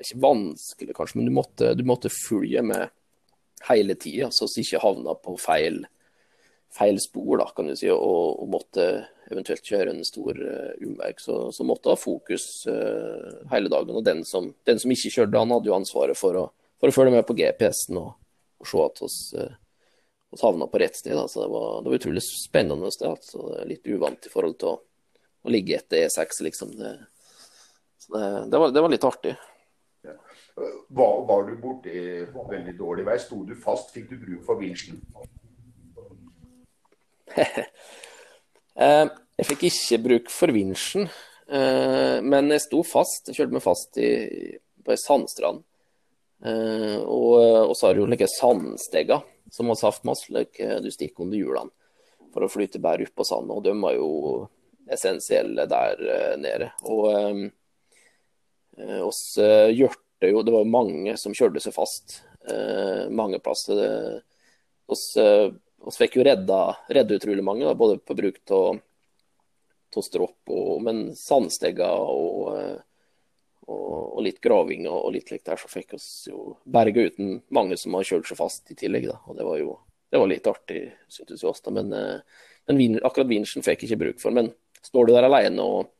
Ikke 0.00 0.20
vanskelig, 0.22 0.94
kanskje, 0.96 1.18
men 1.18 1.28
du 1.28 1.34
måtte, 1.36 1.72
du 1.76 1.82
måtte 1.86 2.12
følge 2.12 2.62
med 2.64 2.92
hele 3.68 3.94
tida, 4.00 4.30
så 4.32 4.48
du 4.48 4.60
ikke 4.62 4.80
havna 4.82 5.14
på 5.14 5.36
feil, 5.38 5.82
feil 6.72 7.00
spor, 7.02 7.36
da, 7.42 7.48
kan 7.54 7.68
du 7.68 7.76
si, 7.78 7.90
og, 7.92 8.40
og 8.42 8.50
måtte 8.50 8.86
eventuelt 9.30 9.68
kjøre 9.68 9.92
en 9.92 10.04
stor 10.04 10.36
uh, 10.36 10.72
umverk. 10.82 11.20
Så, 11.22 11.36
så, 11.54 11.64
måtte 11.64 11.92
ha 11.92 11.98
fokus 12.00 12.66
uh, 12.68 13.42
hele 13.52 13.70
dagen. 13.72 13.96
Og 13.96 14.04
den 14.04 14.24
som, 14.28 14.50
den 14.66 14.80
som, 14.82 14.92
ikke 14.92 15.12
kjørte, 15.14 15.40
han 15.40 15.54
hadde 15.54 15.70
jo 15.70 15.76
ansvaret 15.76 16.18
for 16.18 16.36
å, 16.40 16.46
for 16.80 16.90
å 16.90 16.96
følge 16.96 17.14
med 17.14 17.26
på 17.28 17.36
GPS-en 17.38 18.00
og, 18.02 18.14
og, 18.60 18.68
se 18.68 18.82
at 18.84 19.04
vi 19.04 19.44
uh, 19.44 19.58
havna 20.42 20.68
på 20.68 20.80
rett 20.82 20.98
sted. 20.98 21.14
Da. 21.16 21.28
Så 21.30 21.44
det 21.44 21.52
var, 21.52 21.68
det 21.80 21.92
var 21.92 22.00
utrolig 22.00 22.24
spennende. 22.26 22.92
Sted, 22.92 23.12
altså. 23.12 23.46
Litt 23.68 23.88
uvant 23.88 24.28
i 24.28 24.32
forhold 24.32 24.58
til 24.60 24.74
å 24.74 24.78
å 25.42 25.50
ligge 25.50 25.78
etter 25.78 26.06
E6, 26.06 26.42
liksom. 26.46 26.76
Det, 26.78 26.92
det, 28.12 28.58
var, 28.58 28.70
det, 28.70 28.80
var, 28.80 28.90
litt 28.92 29.06
artig. 29.06 29.34
Var, 30.54 31.26
var, 31.26 31.44
du 31.48 31.56
borti 31.56 31.98
veldig 32.50 32.74
dårlig 32.76 33.06
vei? 33.06 33.16
Sto 33.20 33.40
du 33.48 33.54
fast? 33.56 33.92
Fikk 33.94 34.10
du 34.10 34.18
bruk 34.20 34.46
for 34.48 34.60
vinsjen? 34.60 35.00
Eh, 38.72 39.04
jeg 39.36 39.46
fikk 39.50 39.66
ikke 39.68 39.96
bruk 40.00 40.30
for 40.32 40.48
vinsjen, 40.56 41.02
eh, 41.52 42.24
men 42.24 42.46
jeg 42.54 42.62
sto 42.64 42.78
fast. 42.88 43.26
Jeg 43.28 43.36
kjørte 43.36 43.52
meg 43.52 43.64
fast 43.66 43.98
i, 44.00 44.08
på 44.80 44.94
ei 44.94 44.96
sandstrand. 44.96 45.60
Eh, 46.40 46.96
og, 46.96 47.36
og, 47.68 47.74
så 47.76 47.90
har 47.90 47.98
du 47.98 48.06
like 48.08 48.24
sandsteger 48.32 49.20
som 49.52 49.68
har 49.68 49.76
saftmass, 49.76 50.24
like 50.32 50.80
du 50.80 50.88
stikker 50.88 51.26
under 51.26 51.36
hjulene 51.36 52.32
for 52.32 52.46
å 52.46 52.48
flyte 52.48 52.80
bedre 52.80 53.04
opp 53.10 53.20
på 53.20 53.28
sanden. 53.28 53.52
Og 53.58 53.60
de 53.68 53.76
var 53.84 53.98
jo 53.98 54.08
essensielle 54.88 55.68
der 55.68 56.00
nede. 56.40 56.72
Og 56.88 57.12
oss 59.04 59.22
gjørte 59.36 60.00
jo 60.30 60.42
Det 60.46 60.54
var 60.54 60.68
mange 60.68 61.16
som 61.18 61.34
kjørte 61.34 61.60
seg 61.64 61.74
fast 61.74 62.20
eh, 62.50 63.08
mange 63.10 63.40
plasser. 63.42 63.74
Vi 63.74 64.92
oss, 64.92 65.16
uh, 65.16 65.50
fikk 65.96 66.18
jo 66.18 66.24
redda, 66.26 66.76
redda 66.92 67.18
utrolig 67.18 67.44
mange, 67.44 67.64
da, 67.64 67.74
både 67.74 67.98
på 67.98 68.16
bruk 68.18 68.40
av 68.52 68.80
stropp, 70.02 70.48
og, 70.48 70.82
men 70.84 71.02
sandsteger 71.16 71.84
og, 71.84 72.48
og, 72.48 73.72
og, 73.72 74.20
litt 74.24 74.40
graving 74.44 74.86
og, 74.88 75.10
litt 75.14 75.32
likt 75.32 75.48
der, 75.48 75.60
så 75.60 75.68
fikk 75.68 75.96
oss 75.98 76.08
jo 76.30 76.56
berga 76.64 77.08
uten 77.08 77.40
mange 77.52 77.76
som 77.80 77.96
har 77.98 78.06
kjørt 78.08 78.30
seg 78.30 78.38
fast 78.40 78.72
i 78.72 78.78
tillegg. 78.78 79.08
Da. 79.10 79.18
Og 79.28 79.36
det 79.38 79.48
var 79.48 79.60
jo 79.60 79.76
det 80.12 80.20
var 80.20 80.28
litt 80.28 80.46
artig, 80.46 80.82
syntes 81.08 81.40
vi 81.40 81.48
også. 81.48 81.72
Men, 81.72 81.88
men 82.68 82.98
akkurat 83.00 83.30
vinsjen 83.30 83.64
fikk 83.64 83.84
jeg 83.84 83.92
ikke 83.92 84.02
bruk 84.02 84.18
for. 84.20 84.34
Men 84.36 84.50
står 84.84 85.08
du 85.08 85.12
der 85.14 85.24
alene 85.24 85.64
og, 85.64 85.92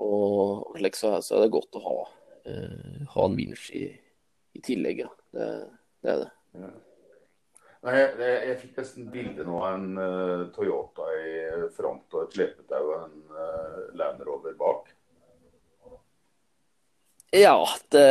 og, 0.00 0.70
og 0.72 0.78
så, 0.96 1.18
så, 1.20 1.36
er 1.36 1.44
det 1.44 1.52
godt 1.52 1.76
å 1.76 1.82
ha, 1.84 1.96
uh, 2.46 3.00
ha 3.14 3.26
en 3.26 3.36
vinsj 3.38 3.66
i, 3.76 3.86
i, 4.54 4.62
tillegg. 4.64 5.04
Ja. 5.04 5.10
Det, 5.34 5.50
det 6.04 6.14
er 6.14 6.22
det. 6.24 6.30
Ja. 6.60 6.70
Nei, 7.80 7.92
jeg, 7.96 8.30
jeg, 8.44 8.56
fikk 8.60 8.80
nesten 8.82 9.06
bilde 9.12 9.44
nå 9.48 9.60
av 9.64 9.76
en 9.78 9.90
uh, 9.96 10.48
Toyota 10.52 11.06
i 11.16 11.30
front 11.72 12.16
og 12.16 12.26
et 12.26 12.34
slepetau 12.36 12.80
og 12.82 12.96
en 13.06 13.20
uh, 13.32 13.78
Land 13.96 14.20
Rover 14.26 14.56
bak. 14.58 14.90
Ja, 17.30 17.54
det 17.94 18.06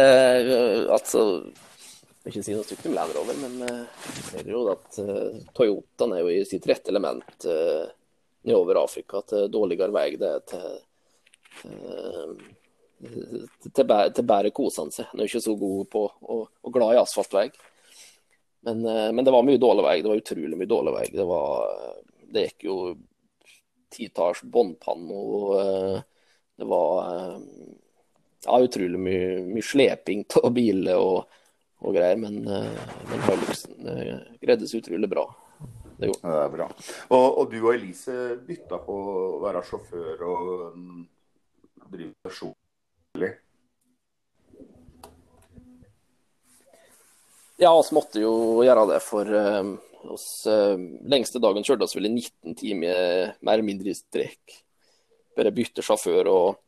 Altså 0.87 1.21
Jeg 2.23 2.23
vil 2.23 2.33
ikke 2.33 2.43
si 2.45 2.55
noe 2.55 2.65
stygt 2.65 2.85
om 2.87 2.95
Land 2.95 3.13
Rover, 3.17 3.37
men 3.41 3.61
uh, 3.61 4.03
det 4.31 4.41
er 4.41 4.51
jo 4.53 4.63
at 4.73 4.99
uh, 5.03 5.37
Toyotaen 5.55 6.15
er 6.15 6.23
jo 6.23 6.33
i 6.33 6.45
sitt 6.47 6.65
rette 6.69 6.89
element. 6.93 7.29
Uh, 7.45 7.85
nedover 8.47 8.81
Afrika 8.83 9.21
til 9.27 9.49
dårligere 9.51 9.93
vei. 9.93 10.07
Det 10.19 10.29
er 10.33 10.45
til, 10.49 10.79
til, 11.61 12.39
til, 12.99 13.85
bedre 13.87 14.51
kosende 14.55 14.95
seg. 14.95 15.09
Han 15.11 15.19
er 15.19 15.27
jo 15.27 15.31
ikke 15.33 15.47
så 15.47 15.55
god 15.59 15.89
på 15.93 16.05
og, 16.05 16.45
og 16.63 16.75
glad 16.75 16.95
i 16.97 17.01
asfaltvei. 17.01 17.47
Men, 18.61 18.85
eh, 18.85 19.11
men, 19.13 19.25
det 19.25 19.31
var 19.31 19.45
mye 19.47 19.61
dårlig 19.61 19.85
vei. 19.85 19.97
Det 20.01 20.11
var 20.11 20.21
utrolig 20.21 20.59
mye 20.59 20.69
dårlig 20.69 20.95
vei. 20.95 21.05
Det, 21.13 21.25
var, 21.27 21.67
det 22.33 22.45
gikk 22.47 22.67
jo 22.67 22.77
titalls 23.89 24.43
båndpanner, 24.43 25.15
og 25.15 25.51
eh, 25.59 25.99
det 26.59 26.67
var 26.69 27.11
eh, 27.13 27.35
ja, 28.45 28.59
utrolig 28.59 29.01
mye, 29.01 29.43
mye 29.47 29.65
sleping 29.65 30.25
av 30.43 30.51
biler 30.55 30.99
og, 30.99 31.37
og, 31.79 31.93
greier. 31.95 32.19
Men, 32.19 32.41
men 32.43 33.27
Hiluxen 33.27 33.79
greide 34.41 34.67
seg 34.67 34.83
utrolig 34.83 35.11
bra. 35.11 35.27
Det, 35.99 36.07
det 36.11 36.31
er 36.31 36.51
bra. 36.51 36.69
Og, 37.11 37.25
og, 37.25 37.45
du 37.51 37.59
og 37.59 37.73
Elise 37.73 38.37
bytta 38.47 38.79
på 38.85 38.95
å 38.95 39.39
være 39.43 39.65
sjåfør 39.67 40.21
og 40.23 40.51
um, 40.71 41.01
drive 41.91 42.13
personlig? 42.23 42.58
Ja, 47.59 47.73
vi 47.75 47.95
måtte 47.95 48.21
jo 48.23 48.33
gjøre 48.63 48.85
det, 48.93 49.01
for 49.03 49.27
um, 49.27 49.73
oss, 50.13 50.29
uh, 50.47 50.79
lengste 51.11 51.41
dagen 51.43 51.65
kjørte 51.67 51.89
oss 51.89 51.95
vel 51.97 52.07
i 52.07 52.13
19 52.13 52.55
timer 52.55 53.33
mer 53.43 53.57
eller 53.57 53.67
mindre 53.67 53.91
i 53.91 53.97
strekk. 53.97 54.53
Bare 55.35 55.51
bytte 55.55 55.83
sjåfør 55.83 56.29
og, 56.31 56.61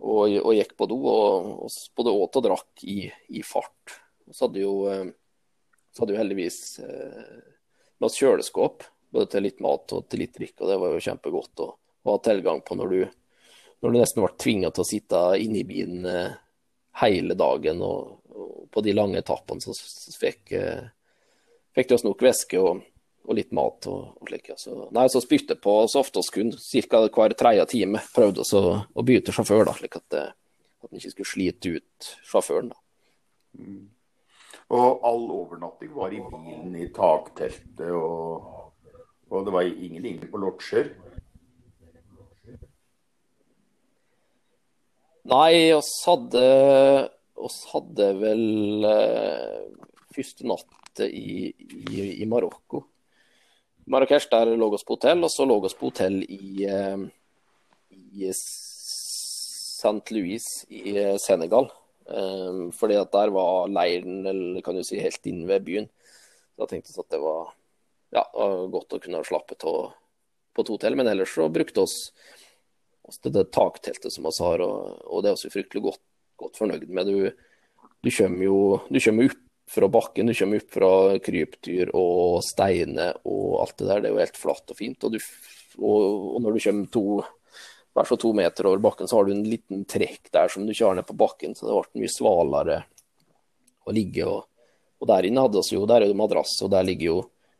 og, 0.00 0.22
og, 0.40 0.54
gikk 0.56 0.72
på 0.80 0.88
do. 0.88 0.96
Og, 1.12 1.50
og 1.66 1.76
både 2.00 2.16
åt 2.16 2.40
og 2.40 2.46
drakk 2.48 2.86
i, 2.88 3.04
i 3.28 3.44
fart. 3.44 3.98
Så 4.32 4.46
hadde 4.46 4.64
jo, 4.64 4.72
uh, 4.88 5.12
så 5.92 6.06
hadde 6.06 6.16
jo 6.16 6.22
heldigvis 6.22 6.62
uh, 6.80 7.36
med 8.00 8.08
oss 8.08 8.16
kjøleskap, 8.16 8.88
både 9.12 9.28
til 9.34 9.46
litt 9.50 9.60
mat 9.60 9.92
og 9.92 10.08
til 10.08 10.24
litt 10.24 10.32
drikk, 10.40 10.56
og 10.62 10.72
det 10.72 10.80
var 10.80 10.96
jo 10.96 11.04
kjempegodt 11.10 11.60
å, 11.60 11.68
å 11.76 12.16
ha 12.16 12.22
tilgang 12.24 12.64
på 12.64 12.80
når 12.80 12.96
du, 12.96 13.02
når 13.84 13.92
du 13.92 13.98
nesten 14.00 14.24
ble 14.24 14.32
tvinga 14.40 14.72
til 14.72 14.82
å 14.82 14.88
sitte 14.88 15.20
inne 15.44 15.60
i 15.60 15.68
bilen 15.68 16.08
eh, 16.08 16.32
hele 17.02 17.36
dagen. 17.38 17.84
Og, 17.84 18.21
på 18.72 18.82
de 18.84 18.94
lange 18.96 19.20
etappene 19.20 19.62
så, 19.62 19.74
fikk, 20.18 20.54
eh, 20.56 20.88
fikk 21.76 21.90
de 21.90 21.96
oss 21.98 22.04
nok 22.06 22.24
væske 22.24 22.60
og, 22.60 22.82
og, 23.26 23.34
litt 23.36 23.52
mat 23.56 23.88
og, 23.90 24.16
og 24.18 24.30
slik. 24.30 24.52
Så, 24.60 24.76
nei, 24.94 25.06
så 25.12 25.22
spytte 25.24 25.58
på 25.60 25.76
så 25.90 26.02
ofte 26.02 26.22
vi 26.24 26.36
kunne, 26.38 26.60
ca. 26.88 27.02
hver 27.06 27.36
tredje 27.38 27.66
time. 27.74 28.02
Prøvde 28.14 28.44
oss 28.44 28.54
å, 28.58 28.64
å 28.82 29.06
bytte 29.06 29.34
sjåfør, 29.34 29.66
da, 29.68 29.76
slik 29.78 29.98
at, 30.00 30.18
eh, 30.18 30.32
at 30.82 30.90
en 30.90 31.02
ikke 31.02 31.14
skulle 31.16 31.32
slite 31.34 31.76
ut 31.78 32.12
sjåføren. 32.28 32.72
da. 32.72 32.80
Mm. 33.58 33.82
Og 34.72 35.04
all 35.04 35.24
overnatting 35.28 35.92
var 35.92 36.12
i 36.16 36.20
bilen, 36.24 36.76
i 36.80 36.88
takteltet, 36.96 37.90
og, 37.92 38.70
og 39.28 39.44
det 39.44 39.52
var 39.52 39.68
ingen 39.68 40.06
inne 40.08 40.28
på 40.32 40.40
lodger. 40.40 40.94
Nei, 45.28 45.70
oss 45.76 45.90
hadde 46.08 46.42
oss 47.46 47.62
hadde 47.72 48.08
vel 48.20 48.86
uh, 48.86 49.88
første 50.14 50.46
natt 50.48 51.02
i, 51.06 51.50
i, 51.50 52.22
i 52.22 52.28
Marokko. 52.28 52.84
Marrakech 53.92 54.28
der 54.30 54.52
lå 54.54 54.68
oss 54.76 54.86
på 54.86 54.96
hotell, 54.96 55.24
og 55.26 55.32
så 55.32 55.46
lå 55.48 55.56
oss 55.64 55.76
på 55.78 55.90
hotell 55.90 56.20
i, 56.22 56.66
uh, 56.68 57.00
i 57.90 58.28
St. 59.82 60.12
Louis 60.14 60.44
i 60.70 60.94
Senegal. 61.22 61.70
Um, 62.06 62.72
fordi 62.74 62.96
at 62.98 63.12
der 63.14 63.30
var 63.30 63.70
leiren 63.70 64.26
eller 64.26 64.62
kan 64.64 64.74
du 64.76 64.82
si, 64.84 64.98
helt 65.00 65.26
inne 65.30 65.46
ved 65.48 65.66
byen. 65.66 65.88
Så 66.56 66.66
tenkte 66.68 66.92
tenkte 66.92 67.04
at 67.06 67.14
det 67.14 67.20
var 67.22 67.52
ja, 68.12 68.24
godt 68.70 68.96
å 68.96 69.00
kunne 69.02 69.22
slappe 69.24 69.56
av 69.56 69.92
på 70.52 70.64
et 70.64 70.72
hotell. 70.74 70.96
Men 70.98 71.10
ellers 71.12 71.34
så 71.34 71.48
brukte 71.52 71.84
oss, 71.86 71.96
oss 73.08 73.20
det, 73.24 73.34
det 73.36 73.48
takteltet 73.54 74.12
som 74.12 74.26
vi 74.28 74.34
har, 74.44 74.64
og, 74.64 75.02
og, 75.06 75.22
det 75.22 75.30
er 75.30 75.38
også 75.38 75.52
fryktelig 75.52 75.84
godt, 75.88 76.02
godt, 76.42 76.60
fornøyd 76.60 76.88
med. 76.88 77.10
Du, 77.10 77.88
du 78.02 78.10
kommer 78.10 78.46
jo 78.46 78.58
du 78.88 79.00
kommer 79.00 79.30
opp 79.30 79.38
fra 79.72 79.88
bakken, 79.88 80.28
du 80.28 80.36
kommer 80.36 80.60
opp 80.60 80.74
fra 80.74 80.94
krypdyr 81.24 81.92
og 81.96 82.42
steiner 82.44 83.22
og 83.24 83.62
alt 83.62 83.78
det 83.78 83.88
der. 83.88 84.02
Det 84.02 84.10
er 84.10 84.16
jo 84.16 84.24
helt 84.24 84.42
flatt 84.42 84.74
og 84.74 84.78
fint. 84.78 85.06
Og, 85.06 85.14
du, 85.14 85.78
og, 85.78 86.02
og 86.34 86.42
når 86.44 86.58
du 86.58 86.64
kommer 86.66 86.92
to 86.92 87.06
hvert 87.92 88.08
fall 88.08 88.20
to 88.20 88.32
meter 88.32 88.66
over 88.66 88.78
bakken, 88.78 89.08
så 89.08 89.18
har 89.18 89.24
du 89.28 89.34
en 89.34 89.44
liten 89.44 89.84
trekk 89.84 90.30
der 90.32 90.48
som 90.48 90.66
du 90.66 90.72
har 90.78 90.96
ned 90.96 91.06
på 91.06 91.16
bakken, 91.18 91.54
så 91.54 91.68
det 91.68 91.76
ble 91.76 92.02
mye 92.02 92.12
svalere 92.12 92.78
å 93.84 93.92
ligge. 93.92 94.26
Og, 94.28 94.46
og 95.02 95.10
der 95.10 95.28
inne 95.28 95.44
hadde 95.44 95.62
vi 95.68 95.76
jo, 95.76 95.86
der 95.88 96.00
er 96.00 96.08
det 96.08 96.18
madrass, 96.18 96.56
og 96.64 96.72
der 96.72 96.86
ligger 96.88 97.10
jo 97.10 97.18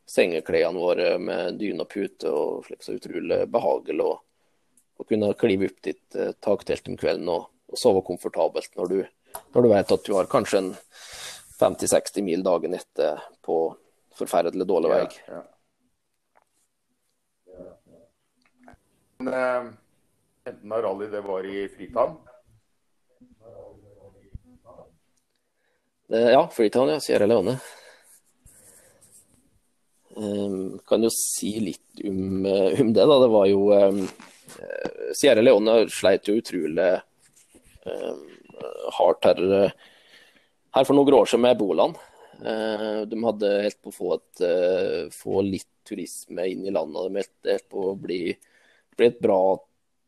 sengeklærne 0.08 0.80
våre 0.80 1.16
med 1.22 1.58
dyne 1.60 1.84
og 1.84 1.92
pute, 1.92 2.30
og 2.30 2.66
slik 2.66 2.84
så 2.84 2.96
utrolig 2.96 3.42
behagelig 3.52 4.08
å 4.08 5.06
kunne 5.08 5.32
klive 5.38 5.68
opp 5.70 5.80
ditt 5.84 6.16
eh, 6.16 6.34
taktelt 6.40 6.88
om 6.88 6.96
kvelden 7.00 7.28
og, 7.32 7.48
og, 7.48 7.61
sove 7.78 8.02
komfortabelt 8.06 8.74
når 8.78 8.90
du, 8.90 8.98
når 9.54 9.64
du 9.64 9.68
vet 9.72 9.94
at 9.96 10.04
du 10.06 10.14
har 10.16 10.30
kanskje 10.30 10.62
en 10.62 10.72
50-60 11.60 12.26
mil 12.26 12.42
dagen 12.42 12.74
etter 12.74 13.22
på 13.44 13.62
forferdelig 14.18 14.66
dårlig 14.68 14.90
vei. 14.92 15.02
Ja, 15.28 15.38
ja. 15.38 15.42
Men, 19.22 19.34
eh, 19.34 19.72
enten 20.50 20.72
av 20.72 20.82
rally 20.82 21.06
det 21.06 21.20
var 21.22 21.46
i 21.46 21.68
Fritann? 21.68 22.16
Ja, 26.12 26.50
Freetown, 26.52 26.88
ja. 26.88 27.00
Sierra 27.00 27.26
Leone. 27.26 27.56
Um, 30.16 30.78
kan 30.86 31.02
jo 31.02 31.08
si 31.14 31.54
litt 31.60 32.02
om, 32.04 32.44
om, 32.44 32.90
det. 32.92 33.06
da, 33.06 33.18
Det 33.22 33.28
var 33.32 33.46
jo 33.48 33.70
um, 33.72 34.02
Sierra 35.16 35.40
Leone 35.40 35.86
sleit 35.88 36.28
jo 36.28 36.36
utrolig 36.36 36.90
um, 37.86 38.22
hardt 38.98 39.28
her, 39.28 39.42
her, 40.76 40.86
for 40.86 40.96
noen 40.96 41.18
år 41.18 41.30
siden 41.30 41.44
med 41.46 41.56
ebolaen. 41.56 41.96
Uh, 42.42 43.02
de 43.06 43.18
hadde 43.22 43.50
helt 43.66 43.80
på 43.84 43.92
å 43.92 43.96
få, 43.96 44.14
et, 44.16 44.44
uh, 44.46 45.12
få 45.14 45.42
litt 45.46 45.70
turisme 45.88 46.46
inn 46.50 46.64
i 46.66 46.74
landet. 46.74 47.08
De 47.08 47.22
helt, 47.22 47.36
helt 47.50 47.68
på 47.70 47.90
å 47.90 47.98
bli, 47.98 48.22
bli, 48.96 49.10
et 49.10 49.20
bra 49.22 49.42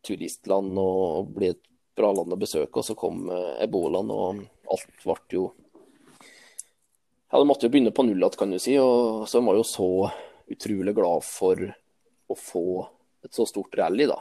turistland 0.05 0.79
og 0.81 1.35
bli 1.35 1.53
et 1.55 1.63
bra 1.97 2.11
land 2.15 2.35
å 2.35 2.41
besøke. 2.41 2.81
Og 2.81 2.87
så 2.87 2.99
kom 2.99 3.29
ebolaen, 3.63 4.11
og 4.11 4.45
alt 4.75 5.05
ble 5.05 5.39
jo 5.39 5.51
ja, 7.35 7.41
de 7.41 7.49
måtte 7.51 7.67
jo 7.67 7.73
begynne 7.75 7.91
på 7.91 8.05
null 8.07 8.21
igjen, 8.23 8.37
kan 8.39 8.53
du 8.55 8.61
si. 8.63 8.77
Og 8.79 9.25
så 9.27 9.41
var 9.43 9.57
jo 9.59 9.65
så 9.67 9.89
utrolig 10.55 10.93
glad 10.95 11.25
for 11.27 11.59
å 12.31 12.37
få 12.39 12.67
et 13.27 13.35
så 13.35 13.47
stort 13.49 13.75
rally, 13.81 14.07
da. 14.07 14.21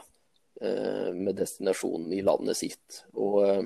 Eh, 0.60 1.14
med 1.14 1.34
destinasjonen 1.34 2.12
i 2.12 2.22
landet 2.22 2.56
sitt. 2.56 3.00
Og 3.18 3.40
eh, 3.42 3.62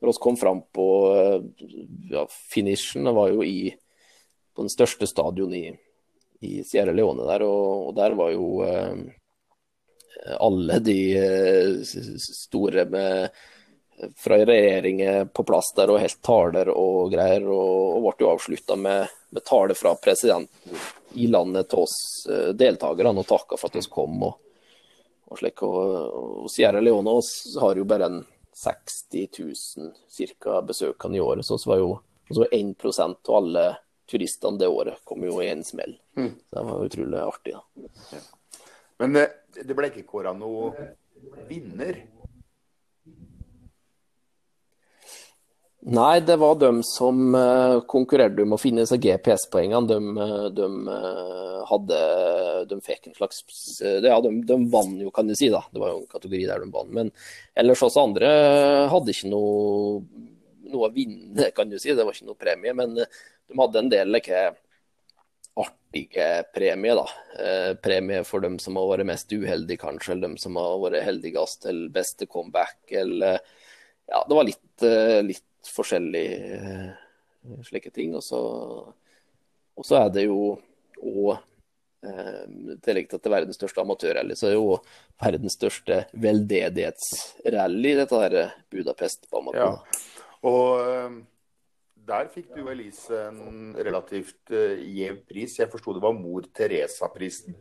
når 0.00 0.08
vi 0.08 0.20
kom 0.20 0.36
fram 0.40 0.62
på 0.72 0.86
eh, 1.12 1.66
ja, 2.10 2.24
finishen, 2.30 3.04
det 3.04 3.12
var 3.12 3.28
jo 3.28 3.44
i 3.44 3.74
på 4.54 4.62
den 4.62 4.72
største 4.72 5.06
stadion 5.06 5.52
i, 5.52 5.66
i 6.40 6.62
Sierra 6.64 6.94
Leone 6.94 7.26
der, 7.28 7.44
og, 7.44 7.88
og 7.90 7.96
der 7.98 8.16
var 8.16 8.30
jo 8.32 8.46
eh, 8.64 8.94
alle 10.38 10.78
de 10.80 10.96
store 12.22 12.86
med 12.88 13.42
fra 14.18 14.38
regjeringen 14.40 15.28
på 15.28 15.44
plass 15.46 15.74
der 15.76 15.92
og 15.92 16.00
helt 16.00 16.22
taler 16.24 16.70
og 16.72 17.12
greier. 17.12 17.44
Og, 17.44 17.98
og 17.98 18.06
ble 18.06 18.24
jo 18.24 18.30
avslutta 18.32 18.78
med, 18.80 19.12
med 19.34 19.44
tale 19.44 19.76
fra 19.76 19.92
presidenten 20.00 20.80
i 21.20 21.28
landet 21.28 21.68
til 21.70 21.84
oss 21.84 21.98
deltakerne 22.56 23.20
og 23.20 23.28
takka 23.28 23.58
for 23.60 23.68
at 23.68 23.78
vi 23.78 23.84
kom. 23.92 24.24
og, 24.30 24.40
og 25.34 25.40
slik. 25.42 25.62
Og, 25.66 25.94
og 26.44 26.50
Sierra 26.52 26.82
Leone 26.82 27.18
har 27.60 27.80
jo 27.80 27.86
bare 27.88 28.08
en 28.10 28.22
60 28.54 29.28
000 29.38 29.92
cirka, 30.08 30.60
besøkende 30.62 31.18
i 31.18 31.24
året. 31.24 31.46
Så 31.46 31.58
vi 31.64 31.72
var 31.74 31.82
jo 31.82 31.94
så 32.30 32.46
1 32.50 32.86
av 33.00 33.34
alle 33.34 33.64
turistene 34.10 34.60
det 34.60 34.68
året 34.68 35.00
kom 35.04 35.24
jo 35.24 35.40
i 35.42 35.50
en 35.50 35.64
smell. 35.64 35.96
Mm. 36.16 36.32
Så 36.50 36.56
det 36.56 36.64
var 36.70 36.84
utrolig 36.84 37.20
artig. 37.20 37.54
da. 37.54 38.22
Men 39.02 39.16
eh, 39.16 39.32
det 39.64 39.76
ble 39.76 39.90
ikke 39.90 40.06
kåra 40.08 40.32
noen 40.36 40.76
vinner? 41.48 41.98
Nei, 45.84 46.20
det 46.24 46.38
var 46.40 46.54
de 46.56 46.80
som 46.88 47.34
uh, 47.36 47.82
konkurrerte 47.84 48.40
om 48.46 48.54
å 48.56 48.60
finne 48.60 48.86
seg 48.88 49.02
GPS-poengene. 49.04 49.84
De, 49.90 49.98
eh, 50.24 50.46
de, 50.56 50.68
uh, 50.88 51.58
hadde 51.68 51.98
De 52.70 52.78
fikk 52.84 53.10
en 53.10 53.16
slags 53.18 53.42
Ja, 53.82 54.16
de, 54.24 54.30
de 54.48 54.56
vant 54.72 54.96
jo, 55.02 55.12
kan 55.12 55.28
du 55.28 55.34
si. 55.36 55.50
da. 55.52 55.60
Det 55.68 55.82
var 55.82 55.92
jo 55.92 56.00
en 56.00 56.08
kategori 56.08 56.42
der 56.48 56.64
de 56.64 56.70
vant. 56.72 56.88
Men 56.88 57.12
ellers 57.60 57.84
oss 57.84 58.00
andre 58.00 58.32
hadde 58.88 59.12
ikke 59.12 59.28
noe, 59.34 60.00
noe 60.72 60.88
å 60.88 60.92
vinne, 60.96 61.52
kan 61.52 61.68
du 61.68 61.76
si. 61.76 61.92
Det 61.92 62.00
var 62.00 62.16
ikke 62.16 62.30
noe 62.32 62.40
premie. 62.46 62.76
Men 62.80 62.96
de 62.96 63.60
hadde 63.60 63.84
en 63.84 63.92
del 63.92 64.16
like, 64.16 64.42
artige 65.60 66.28
premie, 66.56 66.96
da. 66.96 67.08
Eh, 67.44 67.72
premie 67.76 68.24
for 68.24 68.40
dem 68.40 68.56
som 68.62 68.80
har 68.80 68.88
vært 68.96 69.12
mest 69.12 69.36
uheldige, 69.36 69.84
kanskje. 69.84 70.14
Eller 70.14 70.30
dem 70.30 70.40
som 70.40 70.56
har 70.56 70.80
vært 70.80 71.04
heldigst 71.12 71.66
til 71.68 71.90
beste 71.92 72.24
comeback. 72.24 72.78
Eller 72.88 73.42
Ja, 74.08 74.24
det 74.28 74.36
var 74.36 74.44
litt, 74.48 74.82
litt 75.24 75.50
forskjellige 75.72 76.60
uh, 76.60 77.58
slike 77.66 77.92
ting. 77.94 78.14
Og 78.16 78.24
så, 78.24 78.40
og 79.74 79.86
så, 79.86 80.00
er 80.02 80.14
det 80.14 80.26
jo 80.26 80.54
òg 81.04 81.34
eh, 82.06 82.44
i 82.74 82.76
tillegg 82.84 83.10
til 83.10 83.18
at 83.18 83.24
det 83.24 83.28
er 83.28 83.34
verdens 83.34 83.58
største 83.58 83.82
amatørrally, 83.82 84.36
så 84.38 84.46
er 84.46 84.54
det 84.54 84.60
jo 84.60 84.76
verdens 85.20 85.56
største 85.58 85.98
veldedighetsrally, 86.22 87.94
dette 87.98 88.20
her 88.22 88.36
Budapest 88.72 89.28
på 89.28 89.42
amatør. 89.42 89.74
Ja. 89.74 90.20
Og 90.48 90.70
eh, 90.80 91.18
der 92.08 92.30
fikk 92.32 92.54
du 92.56 92.70
Elise 92.72 93.20
en 93.28 93.74
relativt 93.76 94.52
gjev 94.52 95.22
pris. 95.28 95.58
Jeg 95.58 95.72
forsto 95.72 95.96
det 95.96 96.04
var 96.04 96.16
Mor 96.16 96.46
Teresa-prisen. 96.56 97.56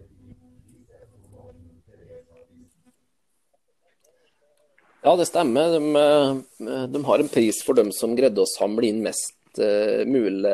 Ja, 5.05 5.15
det 5.15 5.25
stemmer. 5.25 5.69
De, 5.69 5.95
eh, 5.95 6.87
de, 6.87 7.03
har 7.03 7.19
en 7.19 7.27
pris 7.27 7.63
for 7.63 7.75
dem 7.75 7.91
som 7.91 8.15
greide 8.15 8.39
å 8.39 8.47
samle 8.47 8.87
inn 8.87 9.01
mest 9.03 9.59
uh, 9.59 10.05
mulig 10.07 10.53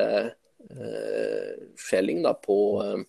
uh, 0.73 1.51
skjelling 1.77 2.25
uh, 2.25 3.03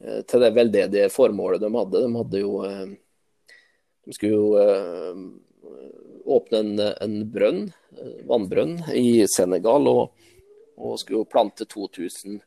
til 0.00 0.42
det 0.42 0.50
veldedige 0.56 1.12
formålet 1.14 1.62
de 1.62 1.70
hadde. 1.76 2.02
De 2.02 2.10
hadde 2.16 2.42
jo 2.42 2.64
De 2.66 4.16
skulle 4.16 4.32
jo 4.34 4.50
åpne 6.24 6.64
en, 6.64 6.74
en, 6.98 7.16
brønn, 7.30 7.64
vannbrønn, 8.26 8.76
i 8.96 9.22
Senegal, 9.30 9.86
og, 9.86 10.30
og 10.82 10.98
skulle 10.98 11.30
plante 11.30 11.68
2000 11.70 12.40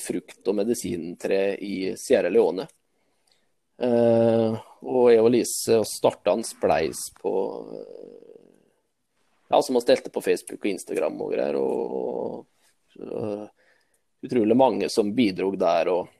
frukt- 0.00 0.48
og 0.48 0.56
medisintre 0.56 1.58
i 1.60 1.92
Sierra 2.00 2.32
Leone. 2.32 2.64
Uh, 3.80 4.58
og 4.84 5.06
jeg 5.08 5.22
og 5.24 5.30
Lise 5.32 5.78
starta 5.88 6.34
en 6.36 6.44
spleis 6.44 7.06
på 7.16 7.32
Ja, 9.50 9.62
som 9.62 9.74
vi 9.74 9.80
delte 9.88 10.12
på 10.14 10.22
Facebook 10.22 10.60
og 10.62 10.70
Instagram 10.70 11.16
og 11.24 11.32
greier. 11.32 11.56
Og, 11.58 12.44
og, 13.02 13.48
utrolig 14.22 14.56
mange 14.56 14.88
som 14.92 15.10
bidro 15.16 15.50
der. 15.58 15.90
Og, 15.90 16.12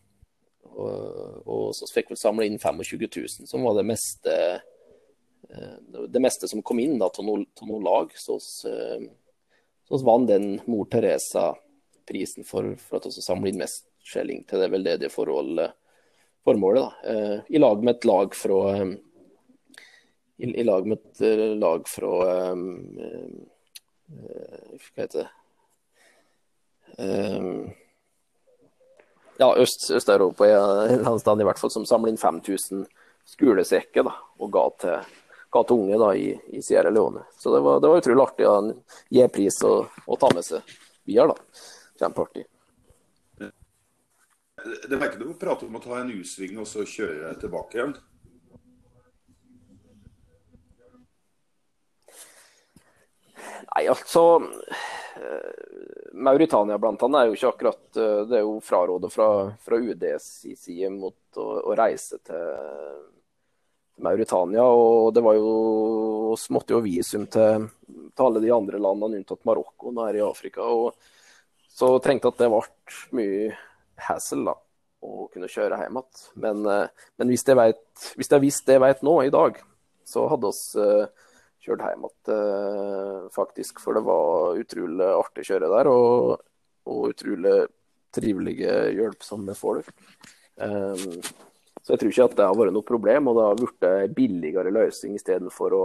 og, 0.72 1.46
og 1.46 1.68
så 1.78 1.86
fikk 1.94 2.10
vi 2.10 2.18
samla 2.18 2.48
inn 2.48 2.58
25 2.58 3.06
000, 3.06 3.46
som 3.46 3.62
var 3.68 3.76
det 3.78 3.86
meste 3.86 4.34
eh, 4.56 5.76
det 6.10 6.22
meste 6.22 6.50
som 6.50 6.62
kom 6.66 6.82
inn 6.82 6.98
til 6.98 7.28
noen 7.28 7.46
noe 7.68 7.82
lag. 7.86 8.10
Så 8.18 8.40
vi 8.66 10.02
vant 10.10 10.26
den 10.26 10.56
Mor 10.66 10.90
Teresa-prisen 10.90 12.48
for, 12.48 12.72
for 12.82 12.98
at 12.98 13.06
vi 13.06 13.22
samla 13.22 13.52
inn 13.52 13.62
mest 13.62 13.86
skjelling 14.10 14.42
til 14.48 14.64
det 14.64 14.72
veldedige 14.74 15.14
forholdet 15.14 15.76
formålet. 16.44 16.82
Da. 16.82 17.10
Eh, 17.10 17.40
I 17.48 17.58
lag 17.58 17.84
med 17.84 17.96
et 17.96 18.04
lag 18.04 18.34
fra 18.34 18.76
eh, 18.76 18.86
i, 20.36 20.60
i 20.60 20.64
lag 20.64 20.86
med 20.86 20.98
et 20.98 21.20
eh, 21.20 21.56
lag 21.58 21.88
fra 21.88 22.14
Hva 24.10 25.02
heter 25.02 25.22
det 25.22 25.28
Ja, 29.40 29.56
Øst-Europa 29.56 30.44
Øst 30.44 31.28
i 31.28 31.44
hvert 31.48 31.58
fall, 31.60 31.70
som 31.70 31.86
samler 31.86 32.10
inn 32.10 32.18
5000 32.18 32.86
skolesekker 33.30 34.04
da, 34.04 34.12
og 34.42 34.50
ga 34.52 34.64
til, 34.82 35.12
ga 35.54 35.62
til 35.64 35.84
unge 35.84 36.00
da, 36.02 36.10
i, 36.18 36.34
i 36.56 36.62
Sierra 36.64 36.90
Leone. 36.90 37.22
Så 37.38 37.54
det 37.54 37.60
var, 37.64 37.80
det 37.80 37.88
var 37.88 38.02
utrolig 38.02 38.24
artig 38.26 38.48
å 38.48 38.56
gi 39.08 39.28
pris 39.32 39.60
og, 39.68 40.00
og 40.06 40.18
ta 40.20 40.32
med 40.34 40.44
seg 40.44 40.74
bier. 41.06 41.30
da. 41.30 41.62
Kjempeartig. 42.02 42.44
Det 44.64 44.96
var 44.96 45.08
ikke 45.08 45.22
noe 45.24 45.38
prat 45.40 45.62
om 45.66 45.76
å 45.78 45.82
ta 45.82 46.00
en 46.00 46.12
U-sving 46.12 46.58
og 46.60 46.68
så 46.68 46.84
kjøre 46.88 47.34
tilbake 47.40 47.78
igjen? 47.78 47.94
Nei, 53.70 53.84
altså 53.86 54.24
Mauritania 56.12 56.78
blant 56.78 57.02
annet 57.06 57.20
er 57.20 57.28
jo 57.28 57.36
ikke 57.36 57.52
akkurat 57.52 57.98
Det 58.28 58.38
er 58.38 58.42
jo 58.42 58.58
frarådet 58.64 59.12
fra, 59.12 59.28
fra 59.62 59.78
UDs 59.78 60.26
side 60.58 60.90
mot 60.94 61.38
å, 61.38 61.46
å 61.70 61.76
reise 61.78 62.18
til 62.26 63.08
Mauritania. 64.00 64.64
Og 64.64 65.14
det 65.14 65.22
var 65.24 65.38
jo 65.38 65.54
Vi 66.30 66.54
måtte 66.54 66.76
jo 66.76 66.84
visum 66.84 67.26
til, 67.26 67.66
til, 67.86 68.24
alle 68.26 68.42
de 68.42 68.52
andre 68.54 68.78
landene 68.78 69.20
unntatt 69.20 69.44
Marokko 69.48 69.94
her 69.98 70.20
i 70.20 70.24
Afrika. 70.24 70.62
og 70.62 70.94
Så 71.68 71.98
jeg 72.28 72.34
at 72.34 72.44
det 72.44 72.50
ble 72.52 72.62
mye 73.18 73.50
hassle 74.06 74.44
da, 74.48 74.54
å 75.06 75.26
kunne 75.32 75.50
kjøre 75.50 75.80
hjem 75.80 75.98
igjen. 76.00 76.22
Men, 76.44 76.62
men, 77.20 77.32
hvis 77.32 77.46
jeg 77.46 78.44
visste 78.44 78.70
det 78.70 78.78
jeg 78.78 78.84
vet 78.84 79.02
nå, 79.06 79.16
i 79.24 79.34
dag, 79.34 79.58
så 80.08 80.26
hadde 80.30 80.52
vi 80.52 80.86
kjørt 81.64 81.84
hjem 81.86 82.06
igjen, 82.08 83.28
faktisk. 83.34 83.82
For 83.84 83.96
det 83.96 84.04
var 84.06 84.60
utrolig 84.60 85.10
artig 85.14 85.44
å 85.46 85.50
kjøre 85.52 85.72
der, 85.74 85.92
og, 85.92 86.48
og 86.90 87.06
utrolig 87.12 87.56
trivelige, 88.14 88.74
hjelpsomme 88.96 89.54
folk. 89.58 89.90
Um, 90.60 91.20
så 91.80 91.94
jeg 91.94 92.02
tror 92.02 92.12
ikke 92.12 92.28
at 92.28 92.36
det 92.38 92.46
har 92.46 92.58
vært 92.58 92.76
noe 92.76 92.86
problem, 92.86 93.30
og 93.30 93.38
det 93.38 93.46
har 93.46 93.58
blitt 93.58 93.88
en 93.88 94.14
billigere 94.16 94.72
løsning 94.74 95.16
istedenfor 95.16 95.76
å, 95.76 95.84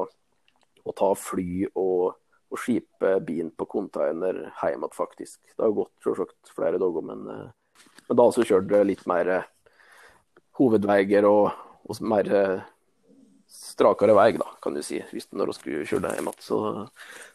å 0.84 0.96
ta 0.98 1.12
fly 1.18 1.68
og, 1.72 2.18
og 2.52 2.60
skipe 2.62 3.14
bilen 3.26 3.54
på 3.56 3.68
container 3.72 4.42
hjem 4.50 4.84
igjen, 4.84 4.96
faktisk. 4.96 5.40
Det 5.54 5.64
har 5.64 5.78
gått 5.78 5.94
selvsagt 6.04 6.52
flere 6.56 6.82
dager, 6.82 7.06
men, 7.14 7.24
men 8.08 8.18
da 8.20 8.28
også 8.30 8.46
kjørt 8.46 8.74
litt 8.86 9.04
mer 9.10 9.32
hovedveier 10.60 11.28
og, 11.28 11.52
og 11.86 12.02
mer 12.06 12.32
strakere 13.56 14.16
vei, 14.16 14.32
da, 14.40 14.48
kan 14.62 14.76
du 14.76 14.84
si, 14.84 15.02
hvis 15.12 15.30
når 15.36 15.52
vi 15.52 15.58
skulle 15.58 15.88
kjøre 15.90 16.14
hjem 16.16 16.30
igjen. 16.30 16.44
Så, 16.44 16.60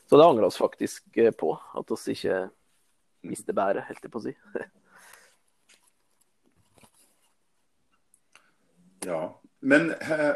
så 0.08 0.18
det 0.18 0.26
angrer 0.26 0.48
vi 0.48 0.62
faktisk 0.62 1.20
på, 1.38 1.54
at 1.80 1.94
vi 1.94 2.16
ikke 2.16 2.40
mister 3.30 3.56
bæret, 3.56 3.86
helt 3.88 4.04
jeg 4.04 4.12
på 4.12 4.22
å 4.22 4.28
si. 4.28 4.36
Ja, 9.06 9.40
men 9.64 9.94
eh, 9.96 10.34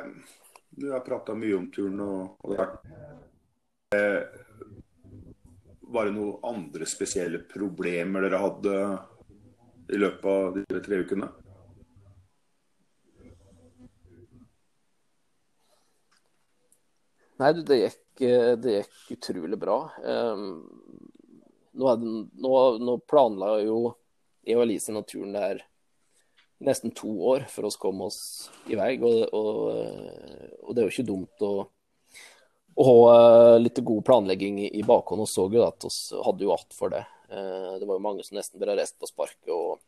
du 0.71 0.87
har 0.91 1.03
prata 1.05 1.35
mye 1.37 1.57
om 1.59 1.67
turen 1.69 1.99
og, 2.01 2.39
og 2.41 2.55
det 2.55 2.65
eh, 3.93 4.23
Var 5.93 6.09
det 6.09 6.15
noen 6.17 6.47
andre 6.49 6.89
spesielle 6.89 7.43
problemer 7.45 8.25
dere 8.25 8.41
hadde 8.41 8.79
i 9.93 10.01
løpet 10.01 10.31
av 10.31 10.55
de 10.57 10.81
tre 10.85 11.01
ukene? 11.05 11.29
Nei, 17.43 17.51
du, 17.53 17.65
det 17.67 17.81
gikk, 17.81 18.03
det 18.63 18.79
gikk 18.79 18.99
utrolig 19.17 19.59
bra. 19.59 19.79
Um, 20.07 20.45
nå, 21.75 21.95
det, 21.97 22.11
nå, 22.41 22.55
nå, 22.79 22.99
planla 23.11 23.57
jo 23.65 23.79
jeg 24.45 24.59
og 24.59 24.67
Elise 24.67 24.93
naturen 24.95 25.33
der 25.35 25.63
nesten 26.65 26.93
to 26.95 27.11
år 27.33 27.47
for 27.51 27.67
å 27.67 27.73
komme 27.81 28.09
oss 28.09 28.51
i 28.71 28.79
vei. 28.79 28.93
Og, 29.01 29.25
og, 29.35 29.59
og, 30.63 30.71
det 30.75 30.83
er 30.83 30.87
jo 30.87 30.93
ikke 30.93 31.09
dumt 31.09 31.45
å, 31.45 31.53
å 32.75 32.87
ha 32.89 33.17
eh, 33.17 33.57
litt 33.65 33.83
god 33.85 34.05
planlegging 34.07 34.61
i 34.69 34.85
bakhånd. 34.87 35.25
Og 35.25 35.31
så 35.31 35.49
jo 35.51 35.67
at 35.67 35.89
vi 35.89 36.23
hadde 36.29 36.47
jo 36.47 36.55
att 36.55 36.77
for 36.77 36.95
det. 36.95 37.05
Eh, 37.29 37.75
det 37.81 37.87
var 37.87 37.97
jo 37.97 38.05
mange 38.05 38.25
som 38.27 38.37
nesten 38.39 38.61
ble 38.61 38.77
reist 38.77 38.99
på 39.01 39.09
sparket. 39.09 39.51
og 39.53 39.81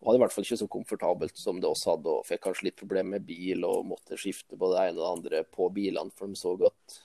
hadde 0.00 0.16
i 0.16 0.22
hvert 0.22 0.32
fall 0.32 0.46
ikke 0.46 0.60
så 0.62 0.68
komfortabelt 0.70 1.38
som 1.38 1.60
det 1.60 1.68
oss 1.68 1.84
hadde, 1.88 2.08
og 2.08 2.26
fikk 2.28 2.46
kanskje 2.46 2.70
litt 2.70 2.78
problemer 2.80 3.18
med 3.18 3.26
bil 3.28 3.66
og 3.68 3.88
måtte 3.90 4.18
skifte 4.20 4.56
på 4.56 4.70
det 4.72 4.86
ene 4.86 4.96
og 4.96 5.02
det 5.02 5.10
andre 5.10 5.42
på 5.44 5.68
bilene, 5.74 6.12
for 6.16 6.30
de 6.30 6.40
så 6.40 6.54
at 6.70 7.00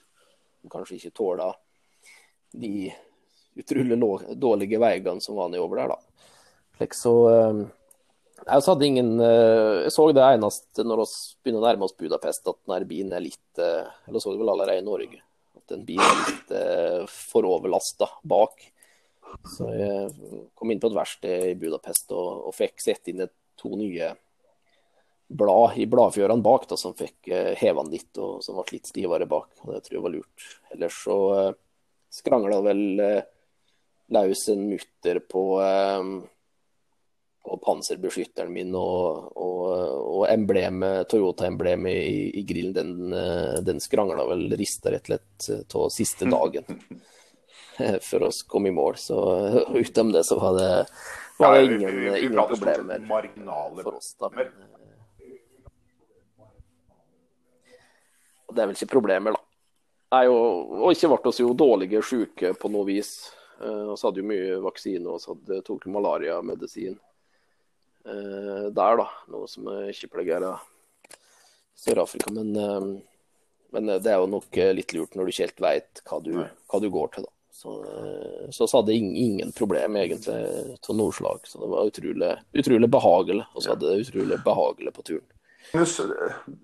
de 0.62 0.70
kanskje 0.72 0.96
ikke 0.96 1.16
tåla 1.20 1.50
de 2.56 2.70
utrolig 3.56 3.98
dårlige 4.40 4.80
veiene 4.80 5.20
som 5.20 5.36
var 5.36 5.50
nedover 5.52 5.82
der. 5.82 5.92
da. 5.92 6.88
Så 6.96 7.12
eh, 7.32 7.60
jeg 8.46 8.64
hadde 8.68 8.84
ingen 8.84 9.14
eh, 9.24 9.82
Jeg 9.86 9.92
så 9.94 10.06
det 10.12 10.24
eneste 10.24 10.84
når 10.84 11.02
vi 11.02 11.06
begynner 11.44 11.62
å 11.62 11.66
nærme 11.66 11.88
oss 11.88 11.96
Budapest, 11.96 12.48
at 12.48 12.58
denne 12.64 12.88
bilen 12.88 13.12
er 13.16 13.24
litt 13.24 13.60
Eller 13.60 14.20
så 14.20 14.32
det 14.32 14.40
vel 14.42 14.52
allerede 14.52 14.80
i 14.80 14.84
Norge, 14.84 15.20
at 15.56 15.72
den 15.72 15.84
bilen 15.88 16.04
er 16.04 16.32
litt 16.32 17.12
for 17.12 17.48
overlasta 17.48 18.08
bak. 18.24 18.56
Så 19.44 19.68
jeg 19.74 20.12
kom 20.54 20.72
inn 20.72 20.80
på 20.82 20.90
et 20.90 20.96
verksted 20.96 21.50
i 21.50 21.58
Budapest 21.60 22.14
og, 22.16 22.48
og 22.48 22.56
fikk 22.56 22.80
sett 22.82 23.12
inn 23.12 23.24
et, 23.26 23.34
to 23.56 23.72
nye 23.78 24.10
blad 25.26 25.78
i 25.80 25.86
bladfjørene 25.88 26.44
bak, 26.44 26.66
da, 26.70 26.76
som 26.76 26.92
fikk 26.94 27.30
heva 27.58 27.82
den 27.82 27.94
litt, 27.96 28.10
og 28.20 28.42
som 28.44 28.58
ble 28.58 28.76
litt 28.76 28.90
stivere 28.90 29.26
bak. 29.30 29.48
og 29.64 29.72
Det 29.72 29.80
tror 29.86 29.96
jeg 29.96 30.04
var 30.04 30.14
lurt. 30.14 30.48
Ellers 30.76 30.98
så 31.02 31.16
skrangla 32.12 32.60
vel 32.66 32.82
løs 34.12 34.44
en 34.52 34.66
mutter 34.68 35.22
på 35.24 35.44
og 37.46 37.62
panserbeskytteren 37.62 38.52
min 38.52 38.74
og, 38.76 39.30
og, 39.38 39.66
og 40.18 40.24
emblemet, 40.30 41.06
Toyota-emblemet 41.10 41.92
i, 41.94 42.16
i, 42.40 42.44
grillen, 42.46 42.74
den, 42.76 43.12
eh, 43.14 43.58
den 43.66 43.82
skrangla 43.82 44.26
vel 44.28 44.48
rista 44.58 44.92
rett 44.92 45.06
og 45.06 45.46
slett 45.46 45.76
av 45.78 45.92
siste 45.94 46.28
dagen 46.30 46.66
for 48.08 48.26
vi 48.26 48.30
kom 48.46 48.66
i 48.66 48.74
mål. 48.74 48.96
Så 49.00 49.18
utenom 49.74 50.12
det 50.12 50.24
så 50.24 50.38
var 50.40 50.58
det, 50.58 50.70
var 51.38 51.54
det 51.56 51.64
ingen, 51.64 52.02
ja, 52.06 52.18
ingen 52.18 52.36
problemer 52.48 53.06
for 53.82 53.94
oss. 53.94 54.14
da. 54.20 54.30
Og 58.46 58.54
det 58.54 58.62
er 58.62 58.70
vel 58.70 58.76
ikke 58.78 58.94
problemer, 58.94 59.34
da. 59.34 59.42
Nei, 60.14 60.28
og, 60.30 60.76
og 60.84 60.92
ikke 60.94 61.10
ble 61.10 61.32
oss 61.32 61.40
jo 61.42 61.50
dårlige 61.58 62.02
syke 62.06 62.52
på 62.54 62.70
noe 62.70 62.86
vis. 62.86 63.16
Vi 63.58 63.66
uh, 63.66 63.96
hadde 63.98 64.20
jo 64.20 64.28
mye 64.28 64.60
vaksine 64.62 65.10
og 65.10 65.18
så 65.22 65.34
tok 65.64 65.88
malariamedisin. 65.90 66.98
Eh, 68.06 68.66
der, 68.70 68.96
da. 69.00 69.06
Noe 69.32 69.48
som 69.50 69.66
ikke 69.90 70.12
pleier 70.12 70.44
i 70.46 70.52
Sør-Afrika. 71.82 72.30
Men, 72.36 72.52
eh, 72.54 72.84
men, 73.74 73.90
det 73.98 74.12
er 74.12 74.20
jo 74.22 74.28
nok 74.30 74.60
litt 74.78 74.94
lurt 74.94 75.16
når 75.16 75.26
du 75.26 75.32
ikke 75.32 75.48
helt 75.48 75.64
veit 75.64 76.04
hva, 76.06 76.20
hva, 76.22 76.82
du 76.82 76.90
går 76.92 77.16
til, 77.16 77.26
da. 77.26 77.35
Så, 77.56 77.84
eh, 77.84 78.50
så, 78.50 78.66
hadde 78.78 78.92
ingen, 78.92 79.16
ingen 79.16 79.52
problem 79.56 79.96
egentlig 79.96 80.34
til 80.84 81.00
slag. 81.16 81.46
Så 81.48 81.62
det 81.62 81.70
var 81.72 81.88
utrolig, 81.88 82.32
utrolig 82.52 82.90
behagelig. 82.92 83.46
Og 83.54 83.64
så 83.64 83.72
hadde 83.72 83.88
det 83.88 84.04
utrolig 84.04 84.38
behagelig 84.44 84.92
på 84.92 85.06
turen. 85.08 85.32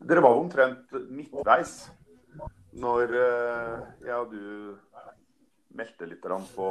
Dere 0.04 0.22
var 0.22 0.36
omtrent 0.36 0.92
midtveis 1.08 1.72
når 2.82 3.16
jeg 3.16 4.18
og 4.18 4.30
du 4.30 4.76
meldte 5.76 6.06
litt 6.06 6.28
på 6.54 6.68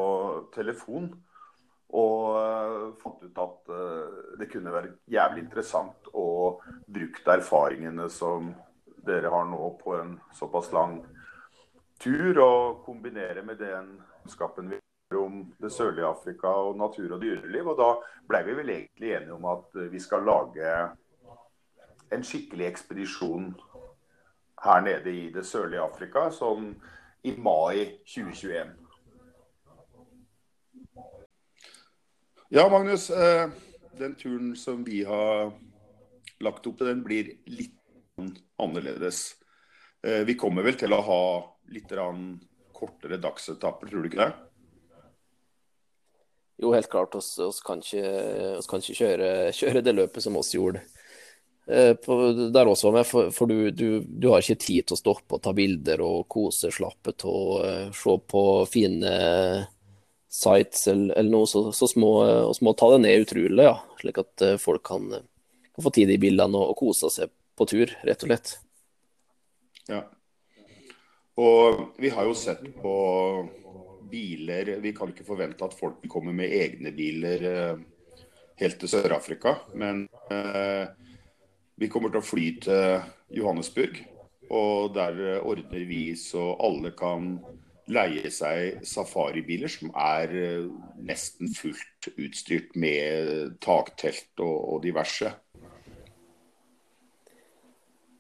telefon. 0.54 1.10
Og 1.92 2.96
fant 3.02 3.26
ut 3.26 3.42
at 3.44 3.74
det 4.40 4.48
kunne 4.54 4.72
være 4.72 4.94
jævlig 5.12 5.44
interessant 5.44 6.14
å 6.14 6.28
bruke 6.88 7.26
erfaringene 7.34 8.06
som 8.14 8.54
dere 9.06 9.34
har 9.34 9.50
nå 9.50 9.74
på 9.82 9.98
en 9.98 10.16
såpass 10.38 10.72
lang 10.72 11.02
tur, 12.02 12.38
og 12.42 12.86
kombinere 12.86 13.44
med 13.46 13.60
den 13.62 13.92
kunnskapen 14.22 14.70
vi 14.70 14.80
har 15.12 15.18
om 15.18 15.44
det 15.60 15.72
sørlige 15.74 16.08
Afrika 16.08 16.48
og 16.48 16.78
natur 16.78 17.16
og 17.16 17.22
dyreliv. 17.22 17.68
Og 17.74 17.78
da 17.80 17.90
ble 18.30 18.44
vi 18.48 18.58
vel 18.62 18.70
egentlig 18.70 19.16
enige 19.16 19.36
om 19.36 19.46
at 19.52 19.76
vi 19.92 20.00
skal 20.00 20.26
lage 20.28 20.76
en 22.12 22.24
skikkelig 22.24 22.68
ekspedisjon 22.68 23.54
her 24.64 24.82
nede 24.82 25.12
i 25.12 25.30
det 25.34 25.46
sørlige 25.48 25.82
Afrika, 25.82 26.30
sånn 26.32 26.74
i 27.24 27.34
mai 27.38 28.02
2021. 28.06 28.74
Ja, 32.52 32.68
Magnus. 32.70 33.10
Eh, 33.10 33.50
den 33.98 34.16
turen 34.16 34.56
som 34.56 34.84
vi 34.84 35.04
har 35.08 35.54
lagt 36.44 36.68
opp 36.68 36.78
til, 36.78 36.90
den 36.90 37.04
blir 37.06 37.32
litt 37.48 37.78
annerledes. 38.60 39.38
Eh, 40.04 40.26
vi 40.28 40.36
kommer 40.36 40.66
vel 40.66 40.78
til 40.78 40.94
å 40.94 41.02
ha 41.06 41.24
litt 41.72 41.92
kortere 42.82 43.20
dagsetapper, 43.22 43.90
tror 43.90 44.04
du 44.04 44.10
ikke 44.10 44.24
det? 44.24 44.32
Jo, 46.62 46.74
helt 46.76 46.90
klart. 46.92 47.16
Kan 47.66 47.82
ikke, 47.82 48.08
oss 48.58 48.70
kan 48.70 48.84
ikke 48.84 48.98
kjøre, 49.00 49.30
kjøre, 49.58 49.86
det 49.86 49.96
løpet 49.98 50.26
som 50.26 50.38
oss 50.38 50.52
gjorde 50.54 50.84
eh, 51.66 51.96
på, 51.98 52.18
der 52.54 52.70
også 52.70 52.92
med, 52.94 53.08
for, 53.10 53.32
for 53.34 53.50
du, 53.50 53.72
du, 53.74 54.02
du, 54.06 54.30
har 54.30 54.44
ikke 54.44 54.62
tid 54.62 54.86
til 54.86 54.98
å 54.98 55.02
stoppe 55.02 55.38
og 55.38 55.46
ta 55.46 55.56
bilder 55.58 56.04
og 56.06 56.28
kose, 56.30 56.70
slappe 56.74 57.16
av, 57.18 57.92
se 57.98 58.18
på 58.34 58.44
fine 58.70 59.16
sites 60.32 60.88
eller, 60.88 61.16
eller 61.18 61.32
noe, 61.32 61.48
så, 61.48 61.72
så 61.76 61.88
små, 61.88 62.12
og 62.48 62.56
små 62.56 62.74
ta 62.78 62.88
det 62.94 63.02
ned 63.04 63.26
utrolig, 63.26 63.66
ja. 63.68 63.76
Slik 64.00 64.22
at 64.22 64.46
eh, 64.46 64.58
folk 64.62 64.84
kan, 64.88 65.10
kan 65.12 65.86
få 65.86 65.92
tid 65.94 66.14
i 66.14 66.20
bildene 66.22 66.58
og, 66.58 66.72
og, 66.72 66.78
kose 66.80 67.12
seg 67.12 67.34
på 67.60 67.68
tur, 67.70 67.92
rett 68.08 68.24
og 68.24 68.32
slett. 68.32 68.54
Ja. 69.92 70.06
Og 71.42 71.86
vi 72.02 72.12
har 72.14 72.28
jo 72.28 72.38
sett 72.38 72.64
på 72.82 72.96
biler 74.12 74.76
Vi 74.84 74.92
kan 74.94 75.14
ikke 75.14 75.26
forvente 75.26 75.64
at 75.64 75.78
folk 75.78 76.04
kommer 76.12 76.36
med 76.36 76.52
egne 76.52 76.92
biler 76.92 77.46
eh, 77.48 77.78
helt 78.60 78.80
til 78.82 78.92
Sør-Afrika. 78.92 79.56
Men 79.74 80.04
eh, 80.34 80.90
vi 81.80 81.90
kommer 81.90 82.12
til 82.12 82.20
å 82.20 82.28
fly 82.28 82.48
til 82.66 83.38
Johannesburg. 83.40 84.02
Og 84.52 84.92
der 84.98 85.40
ordner 85.40 85.86
vi 85.88 86.10
så 86.20 86.52
alle 86.60 86.92
kan 87.00 87.38
leie 87.92 88.30
seg 88.32 88.82
safaribiler 88.88 89.72
som 89.72 89.92
er 89.98 90.36
eh, 90.38 90.68
nesten 91.08 91.52
fullt 91.56 92.12
utstyrt 92.18 92.76
med 92.80 93.58
taktelt 93.64 94.44
og, 94.44 94.58
og 94.76 94.84
diverse. 94.86 95.32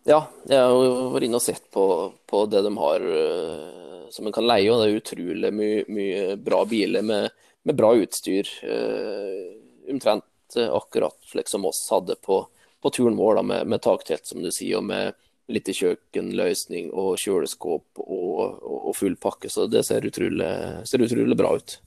Ja, 0.07 0.23
jeg 0.49 0.57
har 0.57 1.11
vært 1.13 1.27
inne 1.27 1.37
og 1.37 1.45
sett 1.45 1.67
på, 1.73 1.85
på 2.25 2.45
det 2.49 2.63
de 2.65 2.71
har 2.79 3.03
uh, 3.05 4.07
som 4.09 4.27
en 4.27 4.33
kan 4.33 4.47
leie. 4.47 4.69
og 4.71 4.81
Det 4.81 4.87
er 4.89 5.01
utrolig 5.01 5.51
mye, 5.53 5.83
mye 5.93 6.23
bra 6.41 6.63
biler 6.65 7.05
med, 7.05 7.29
med 7.67 7.77
bra 7.77 7.93
utstyr. 7.99 8.49
Uh, 8.65 9.91
omtrent 9.93 10.25
akkurat 10.57 11.15
slik 11.29 11.47
som 11.47 11.65
oss 11.69 11.85
hadde 11.93 12.17
på, 12.25 12.41
på 12.81 12.91
turen 12.91 13.15
vår, 13.15 13.37
da, 13.39 13.43
med, 13.53 13.69
med 13.71 13.83
taktelt, 13.85 14.25
som 14.27 14.41
du 14.43 14.49
sier. 14.51 14.81
og 14.81 14.89
med 14.89 15.13
litt 15.51 15.69
kjøkkenløsning 15.75 16.91
og 16.95 17.17
kjøleskap 17.19 18.01
og, 18.01 18.27
og, 18.31 18.61
og, 18.81 18.93
full 18.95 19.17
pakke. 19.19 19.49
Så 19.51 19.67
det 19.67 19.83
ser 19.87 20.05
utrolig, 20.07 20.51
ser 20.87 21.03
utrolig 21.05 21.37
bra 21.37 21.53
ut. 21.59 21.77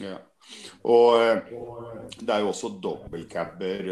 Ja. 0.00 0.18
Og 0.84 1.18
det 2.20 2.30
er 2.30 2.44
jo 2.44 2.52
også 2.52 2.74
dobbeltcaber 2.82 3.90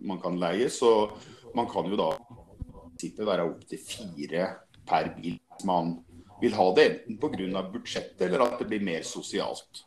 man 0.00 0.20
kan 0.22 0.38
leie, 0.40 0.70
så 0.70 1.10
man 1.54 1.68
kan 1.70 1.88
jo 1.90 1.98
da 1.98 2.12
prinsippet 3.00 3.26
være 3.26 3.46
opptil 3.48 3.80
fire 3.84 4.48
per 4.88 5.14
bil 5.16 5.38
hvis 5.38 5.66
man 5.68 5.94
vil 6.40 6.56
ha 6.56 6.66
det, 6.76 6.88
enten 7.08 7.18
pga. 7.20 7.62
budsjettet 7.72 8.26
eller 8.26 8.46
at 8.46 8.58
det 8.58 8.68
blir 8.68 8.80
mer 8.80 9.02
sosialt. 9.02 9.84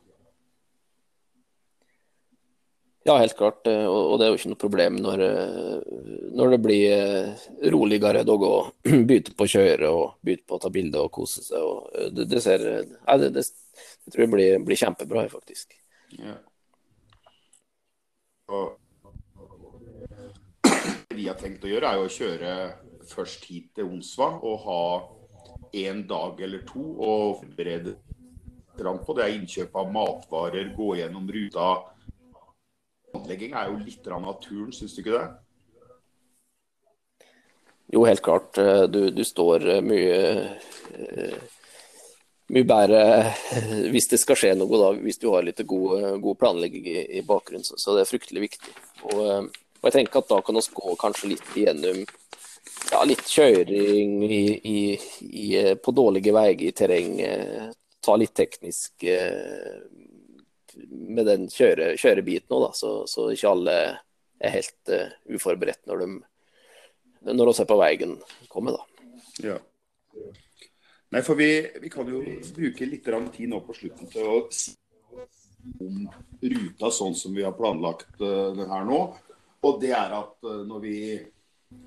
Ja, 3.06 3.18
helt 3.18 3.36
klart. 3.36 3.68
Eh, 3.68 3.86
og 3.86 4.20
det 4.20 4.26
er 4.26 4.30
jo 4.32 4.38
ikke 4.38 4.52
noe 4.54 4.62
problem 4.62 5.00
når, 5.04 5.24
eh, 5.26 5.96
når 6.38 6.54
det 6.54 6.60
blir 6.64 6.94
eh, 6.94 7.48
roligere 7.74 8.22
å 8.24 8.38
gå 8.40 8.54
bytte 9.10 9.34
på 9.36 9.44
å 9.44 9.52
kjøre 9.52 9.90
og 9.92 10.22
bytte 10.24 10.48
på 10.48 10.56
å 10.56 10.62
ta 10.64 10.72
bilder 10.72 11.10
og 11.10 11.12
kose 11.12 11.44
seg. 11.44 11.60
Og 11.60 12.14
det, 12.16 12.30
det, 12.32 12.40
ser, 12.46 12.64
ja, 12.64 13.18
det, 13.20 13.34
det, 13.36 13.44
det, 13.44 14.14
tror 14.14 14.24
jeg 14.24 14.32
blir, 14.32 14.56
blir 14.64 14.80
kjempebra, 14.80 15.26
faktisk. 15.34 15.76
Ja. 16.16 16.38
Og 18.54 18.78
vi 21.16 21.28
har 21.30 21.38
tenkt 21.40 21.66
å 21.66 21.72
gjøre, 21.72 21.90
er 21.90 22.00
jo 22.00 22.08
å 22.08 22.16
kjøre 22.18 22.54
først 23.10 23.46
hit 23.50 23.72
til 23.76 23.90
Onsva 23.90 24.30
og 24.42 24.60
ha 24.66 24.84
en 25.84 26.04
dag 26.08 26.42
eller 26.46 26.64
to 26.68 26.84
å 27.02 27.14
forberede 27.40 27.98
på. 28.74 29.14
Det 29.14 29.24
er 29.24 29.36
innkjøp 29.36 29.76
av 29.78 29.92
matvarer, 29.94 30.72
gå 30.76 30.96
gjennom 30.98 31.28
ruta 31.30 31.72
planlegging 33.14 33.54
er 33.54 33.70
jo 33.70 33.82
litt 33.82 34.08
av 34.10 34.22
naturen, 34.24 34.72
syns 34.74 34.96
du 34.96 35.04
ikke 35.04 35.18
det? 35.18 35.26
Jo, 37.94 38.06
helt 38.10 38.24
klart. 38.26 38.58
Eh, 38.58 38.86
du, 38.90 39.12
du 39.14 39.24
står 39.28 39.68
eh, 39.76 39.84
mye 39.86 40.16
eh, 40.98 41.36
mye 42.54 42.68
bedre 42.68 43.02
hvis 43.94 44.10
det 44.12 44.20
skal 44.22 44.38
skje 44.38 44.54
noe, 44.58 44.80
da, 44.82 44.90
hvis 45.06 45.22
du 45.22 45.30
har 45.32 45.46
litt 45.46 45.62
god, 45.68 46.18
god 46.22 46.40
planlegging 46.42 46.90
i, 46.90 47.22
bakgrunnen. 47.26 47.66
Så, 47.66 47.94
det 47.96 48.04
er 48.04 48.10
fryktelig 48.10 48.48
viktig. 48.48 48.74
Og, 49.14 49.54
og, 49.84 49.90
jeg 49.90 49.96
tenker 49.98 50.24
at 50.24 50.30
da 50.32 50.40
kan 50.42 50.58
vi 50.58 50.64
gå 50.80 50.96
kanskje 51.02 51.34
litt 51.34 51.58
igjennom 51.60 52.04
ja, 52.94 53.02
litt 53.06 53.26
kjøring 53.28 54.16
i, 54.24 54.44
i, 54.64 54.80
i, 55.28 55.48
på 55.76 55.94
dårlige 55.96 56.34
veier 56.36 56.64
i 56.64 56.72
terreng. 56.76 57.20
Ta 58.04 58.16
litt 58.20 58.34
teknisk 58.36 59.06
med 60.90 61.28
den 61.28 61.48
kjøre, 61.52 61.94
kjørebiten 62.00 62.56
òg, 62.58 62.70
så, 62.78 62.94
så, 63.10 63.28
ikke 63.34 63.52
alle 63.52 63.76
er 64.44 64.56
helt 64.56 64.92
uh, 64.92 65.12
uforberedt 65.36 65.84
når 65.90 66.04
de 66.04 66.08
når 67.24 67.48
de 67.48 67.62
er 67.62 67.68
på 67.70 67.76
veien 67.80 68.18
kommer, 68.52 68.76
da. 68.76 69.12
Ja. 69.40 69.54
Nei, 71.14 71.22
for 71.24 71.40
vi, 71.40 71.48
vi, 71.80 71.92
kan 71.94 72.10
jo 72.10 72.20
bruke 72.56 72.88
litt 72.90 73.06
tid 73.06 73.48
nå 73.48 73.62
på 73.64 73.76
slutten 73.78 74.10
til 74.12 74.28
å 74.28 74.40
si 74.52 74.74
om 75.80 76.10
ruta 76.42 76.90
sånn 76.92 77.16
som 77.16 77.32
vi 77.32 77.46
har 77.46 77.56
planlagt 77.56 78.18
den 78.20 78.68
her 78.68 78.84
nå. 78.90 79.00
Og 79.64 79.80
det 79.82 79.94
er 79.96 80.14
at 80.18 80.36
uh, 80.48 80.62
når 80.68 80.84
vi 80.84 80.98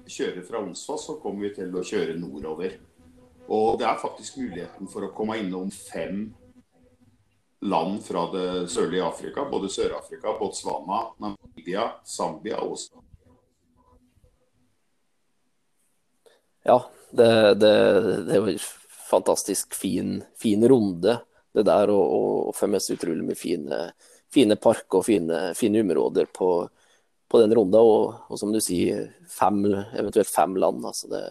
kjører 0.09 0.43
fra 0.47 0.63
Onsfoss, 0.65 1.07
så 1.09 1.19
kommer 1.23 1.47
vi 1.47 1.55
til 1.59 1.75
å 1.77 1.85
kjøre 1.85 2.17
nordover. 2.19 2.79
Og 3.53 3.79
det 3.79 3.87
er 3.87 4.03
faktisk 4.03 4.41
muligheten 4.41 4.91
for 4.91 5.07
å 5.07 5.13
komme 5.15 5.39
innom 5.39 5.71
fem 5.71 6.27
land 7.67 8.01
fra 8.05 8.27
det 8.33 8.69
sørlige 8.71 9.07
Afrika, 9.07 9.45
både 9.51 9.71
Sør-Afrika, 9.73 10.35
Botswana, 10.39 11.07
Namibia, 11.23 11.91
Zambia 12.05 12.61
og 12.63 12.79
Ja, 16.67 16.81
det, 17.11 17.55
det, 17.63 17.75
det 18.27 18.41
var 18.43 18.57
fantastisk 19.11 19.75
fin, 19.75 20.25
fin, 20.35 20.69
runde, 20.69 21.21
det 21.55 21.63
der. 21.63 21.93
Og, 21.95 22.49
og 22.51 22.69
med 22.69 22.83
utrolig 22.91 23.23
mye 23.23 23.39
fine, 23.39 23.79
fine 24.35 24.57
parker 24.59 24.99
og 24.99 25.07
fine, 25.07 25.43
fine 25.55 25.85
områder 25.87 26.27
på, 26.35 26.51
på 27.37 27.43
den 27.43 27.55
runden, 27.55 27.81
Og, 27.81 28.15
og, 28.29 28.39
som 28.41 28.53
du 28.53 28.61
sier, 28.65 29.11
fem, 29.29 29.61
eventuelt 29.93 30.31
fem 30.31 30.57
land. 30.57 30.85
Altså 30.89 31.11
det, 31.13 31.25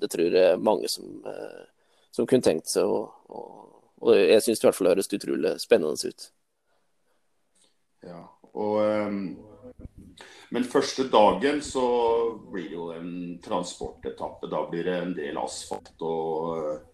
det 0.00 0.10
tror 0.12 0.24
jeg 0.24 0.52
er 0.54 0.62
mange 0.70 0.88
som, 0.88 1.18
eh, 1.28 1.64
som 2.14 2.28
kunne 2.28 2.44
tenkt 2.44 2.70
seg 2.72 2.88
Og, 2.88 3.10
og, 3.28 3.50
og 4.00 4.16
jeg 4.16 4.44
syns 4.44 4.60
det 4.60 4.64
i 4.64 4.68
hvert 4.68 4.78
fall 4.78 4.92
høres 4.94 5.12
utrolig 5.12 5.56
spennende 5.60 6.12
ut. 6.12 6.30
Ja, 8.04 8.22
og 8.52 8.80
um, 8.84 9.20
Men 10.52 10.66
første 10.70 11.08
dagen 11.10 11.60
så 11.64 11.84
blir 12.52 12.68
det 12.68 12.76
jo 12.76 12.90
en 12.94 13.12
transportetappe. 13.44 14.48
Da 14.52 14.64
blir 14.70 14.84
det 14.86 14.96
en 15.00 15.14
del 15.16 15.38
asfalt 15.40 16.04
og, 16.04 16.84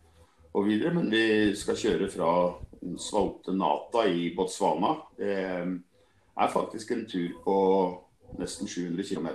og 0.55 0.67
videre. 0.67 0.95
Men 0.97 1.11
vi 1.13 1.53
skal 1.59 1.77
kjøre 1.77 2.09
fra 2.11 2.31
Svalte 2.97 3.53
Nata 3.53 4.07
i 4.09 4.31
Botswana. 4.37 4.95
Det 5.19 5.35
er 5.37 6.55
faktisk 6.55 6.95
en 6.95 7.05
tur 7.11 7.35
på 7.45 7.59
nesten 8.39 8.69
700 8.69 9.09
km. 9.09 9.29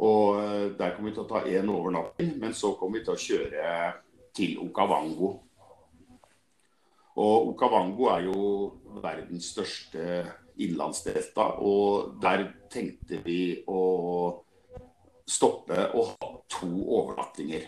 Og 0.00 0.40
eh, 0.40 0.66
der 0.78 0.96
kommer 0.96 1.10
vi 1.10 1.16
til 1.16 1.24
å 1.24 1.30
ta 1.30 1.44
én 1.48 1.70
overnatting, 1.72 2.34
men 2.40 2.56
så 2.56 2.74
kommer 2.76 2.98
vi 2.98 3.06
til 3.06 3.16
å 3.16 3.22
kjøre 3.28 3.78
til 4.36 4.58
Okavango 4.64 5.38
og 7.20 7.48
Okavango 7.48 8.08
er 8.14 8.28
jo 8.28 8.42
verdens 9.02 9.50
største 9.52 10.04
innlandsdelta, 10.60 11.56
og 11.58 12.14
der 12.22 12.46
tenkte 12.70 13.20
vi 13.24 13.60
å 13.68 13.80
stoppe 15.28 15.88
og 15.94 16.14
ha 16.14 16.30
to 16.50 16.70
overnattinger. 16.70 17.66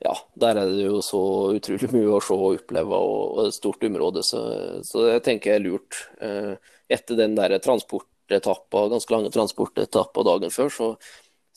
Ja, 0.00 0.14
der 0.40 0.56
er 0.62 0.70
det 0.70 0.86
jo 0.86 1.00
så 1.04 1.22
utrolig 1.52 1.90
mye 1.92 2.14
å 2.16 2.20
se 2.24 2.36
og 2.36 2.54
oppleve, 2.56 3.00
og 3.00 3.42
et 3.44 3.56
stort 3.56 3.84
område, 3.84 4.22
så, 4.24 4.40
så 4.86 5.04
det 5.10 5.18
tenker 5.26 5.52
jeg 5.52 5.60
er 5.60 5.66
lurt. 5.66 5.98
Eh, 6.24 6.54
etter 6.90 7.18
den 7.20 7.36
der 7.36 7.58
transportetappa, 7.60 8.86
ganske 8.94 9.12
lange 9.12 9.32
transportetappa 9.34 10.24
dagen 10.26 10.54
før, 10.54 10.72
så 10.72 10.94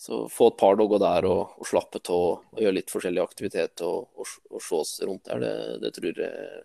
så 0.04 0.30
få 0.30 0.50
et 0.50 0.58
par 0.60 0.76
dager 0.76 1.00
der 1.00 1.26
og, 1.30 1.54
og 1.62 1.68
slappe 1.70 2.00
av 2.12 2.16
og 2.18 2.60
gjøre 2.60 2.76
litt 2.76 2.92
forskjellig 2.92 3.22
aktivitet 3.24 3.84
og, 3.88 4.10
og, 4.20 4.32
og 4.52 4.64
se 4.66 4.76
oss 4.76 4.92
rundt 5.06 5.30
der, 5.30 5.40
det, 5.40 5.54
det 5.80 5.92
tror 5.96 6.20
jeg 6.20 6.64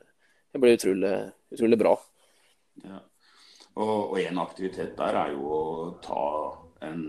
det 0.49 0.62
blir 0.62 0.74
utrolig, 0.74 1.12
utrolig 1.55 1.79
bra. 1.79 1.93
Ja. 2.83 2.99
Og, 3.79 4.16
en 4.18 4.41
aktivitet 4.43 4.97
der 4.99 5.18
er 5.20 5.35
jo 5.37 5.53
å 5.55 5.62
ta 6.03 6.24
en 6.89 7.05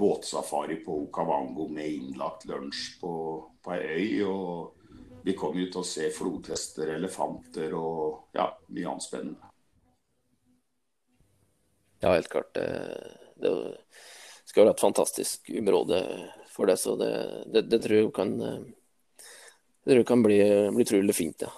båtsafari 0.00 0.78
på 0.86 1.02
Okavango 1.08 1.66
med 1.68 1.90
innlagt 1.90 2.46
lunsj 2.48 3.00
på, 3.02 3.12
på 3.64 3.74
ei 3.76 3.84
øy. 3.96 4.24
Og 4.28 5.22
vi 5.24 5.36
kommer 5.36 5.60
jo 5.62 5.70
til 5.70 5.82
å 5.82 5.86
se 5.86 6.08
flodhester, 6.14 6.94
elefanter 6.96 7.74
og 7.76 8.36
ja, 8.36 8.48
mye 8.72 8.90
annet 8.90 9.06
spennende. 9.06 9.50
Ja, 12.00 12.14
helt 12.14 12.30
klart. 12.32 12.54
Det, 12.54 13.52
skal 14.48 14.64
være 14.64 14.74
et 14.74 14.82
fantastisk 14.82 15.50
område 15.60 16.00
for 16.50 16.70
det. 16.70 16.78
Så 16.80 16.96
det, 16.98 17.10
det, 17.52 17.66
det 17.70 17.82
tror 17.84 17.98
jeg 18.00 18.12
kan, 18.16 18.36
det 18.40 19.92
tror 19.92 20.00
jeg 20.00 20.08
kan 20.08 20.24
bli, 20.24 20.38
bli 20.74 20.86
utrolig 20.86 21.16
fint. 21.16 21.44
Ja. 21.44 21.52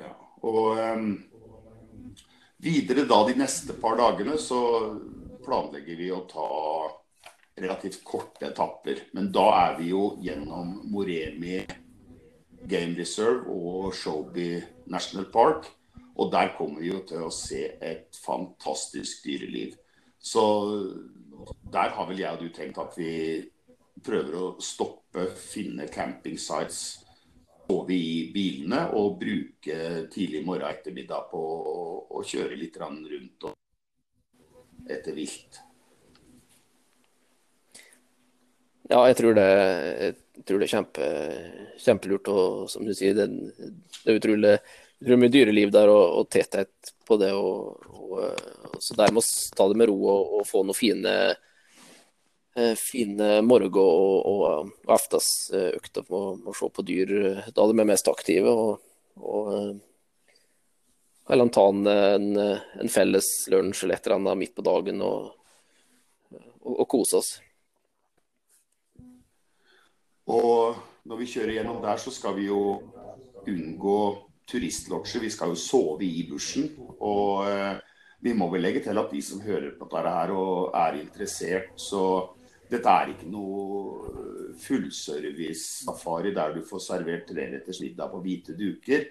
ja 0.00 0.14
og 0.48 0.78
um, 0.78 1.12
videre 2.62 3.06
da 3.10 3.20
de 3.28 3.36
neste 3.38 3.76
par 3.78 3.98
dagene 4.00 4.38
så 4.40 4.62
planlegger 5.44 6.00
vi 6.00 6.10
å 6.12 6.24
ta 6.30 6.48
relativt 7.62 8.04
korte 8.06 8.48
etapper. 8.50 9.04
Men 9.16 9.30
da 9.34 9.46
er 9.56 9.76
vi 9.80 9.90
jo 9.92 10.12
gjennom 10.22 10.78
Moremi 10.92 11.60
Game 12.68 12.96
Reserve 12.98 13.48
og 13.52 13.94
Showby 13.94 14.62
National 14.86 15.28
Park. 15.32 15.68
Og 16.18 16.32
der 16.32 16.54
kommer 16.58 16.82
vi 16.82 16.90
jo 16.90 17.02
til 17.06 17.26
å 17.26 17.34
se 17.34 17.64
et 17.80 18.16
fantastisk 18.24 19.22
dyreliv. 19.26 19.76
Så 20.18 20.42
der 21.72 21.94
har 21.94 22.08
vel 22.08 22.24
jeg 22.24 22.34
og 22.34 22.42
du 22.42 22.48
tenkt 22.54 22.80
at 22.82 22.96
vi 22.98 23.12
prøver 24.04 24.34
å 24.38 24.48
stoppe, 24.62 25.28
finne 25.38 25.88
camping 25.90 26.38
sites, 26.38 27.04
over 27.68 27.92
i 27.92 28.30
bilene 28.32 28.86
og 28.96 29.18
bruke 29.20 29.78
tidlig 30.12 30.40
morgen 30.46 30.70
ettermiddag 30.70 31.28
på 31.30 31.38
å, 31.38 32.22
kjøre 32.24 32.56
litt 32.58 32.76
rundt 32.80 33.44
etter 34.88 35.14
vilt. 35.14 35.60
Ja, 38.88 39.02
jeg 39.04 39.18
tror 39.18 39.34
det, 39.36 39.46
jeg 39.46 40.44
tror 40.48 40.60
det 40.60 40.68
er 40.68 40.72
kjempe, 40.72 41.08
kjempelurt. 41.84 42.30
Og 42.32 42.70
som 42.72 42.86
du 42.86 42.94
sier, 42.96 43.16
det, 43.16 43.26
det 44.04 44.14
er 44.14 44.20
utrolig, 44.20 44.54
utrolig 45.02 45.20
mye 45.24 45.34
dyreliv 45.34 45.74
der 45.74 45.92
og, 45.92 46.04
og 46.22 46.30
tetthet 46.32 46.94
på 47.08 47.18
det. 47.20 47.34
Og, 47.36 47.84
og, 47.98 48.80
så 48.80 48.96
der 48.96 49.12
må 49.12 49.24
vi 49.24 49.58
ta 49.58 49.68
det 49.68 49.78
med 49.78 49.90
ro 49.90 49.98
og, 50.08 50.32
og 50.40 50.48
få 50.48 50.64
noen 50.64 50.78
fine 50.78 51.14
fine 52.58 52.72
fin 52.74 53.44
morgen 53.46 53.76
og, 53.78 54.14
og, 54.26 54.40
og 54.48 54.90
aftensøkter 54.90 56.02
med, 56.08 56.40
med 56.40 56.48
å 56.50 56.54
se 56.58 56.70
på 56.74 56.82
dyr 56.88 57.12
da 57.54 57.66
de 57.70 57.76
er 57.76 57.86
mest 57.86 58.10
aktive. 58.10 58.50
og 58.50 59.84
eller 61.28 61.48
ta 61.48 61.68
en, 61.68 61.86
en, 61.86 62.36
en, 62.80 62.88
felles 62.88 63.48
lunsj 63.52 63.84
eller 63.84 63.94
et 63.94 64.06
eller 64.06 64.16
annet 64.16 64.38
midt 64.38 64.54
på 64.56 64.64
dagen 64.64 65.02
og, 65.04 65.34
og, 66.32 66.72
og 66.72 66.86
kose 66.88 67.18
oss. 67.20 67.34
Og 70.28 70.78
når 71.08 71.22
vi 71.22 71.28
kjører 71.32 71.54
gjennom 71.56 71.82
der, 71.82 72.00
så 72.00 72.12
skal 72.12 72.36
vi 72.36 72.48
jo 72.48 72.62
unngå 73.48 74.00
turistlodger. 74.48 75.22
Vi 75.24 75.30
skal 75.32 75.54
jo 75.54 75.60
sove 75.60 76.04
i 76.04 76.26
bushen. 76.28 76.68
Og 77.00 77.48
eh, 77.48 77.78
vi 78.24 78.34
må 78.36 78.50
vel 78.52 78.66
legge 78.66 78.82
til 78.84 78.98
at 79.00 79.12
de 79.12 79.22
som 79.24 79.40
hører 79.44 79.76
på 79.78 79.88
dette 79.88 80.12
her 80.16 80.34
og 80.34 80.74
er 80.76 80.98
interessert, 81.00 81.72
så 81.80 82.02
dette 82.68 82.92
er 82.92 83.14
ikke 83.14 83.30
noe 83.32 84.10
øh, 84.10 84.50
fullservice-safari 84.60 86.34
der 86.36 86.58
du 86.58 86.60
får 86.68 86.84
servert 86.84 87.28
treretters 87.30 87.80
middag 87.80 88.12
på 88.12 88.20
hvite 88.24 88.56
duker. 88.58 89.06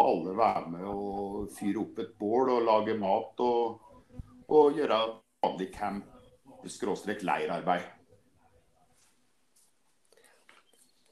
Alle 0.00 0.34
være 0.34 0.72
med 0.72 0.88
og 0.88 1.50
fyre 1.54 1.84
opp 1.84 2.00
et 2.02 2.16
bål 2.18 2.54
og 2.56 2.66
lage 2.66 2.96
mat 2.98 3.44
og, 3.44 3.78
og 4.48 4.80
gjøre 4.80 5.02
vanlig 5.44 5.70
camp, 5.76 6.04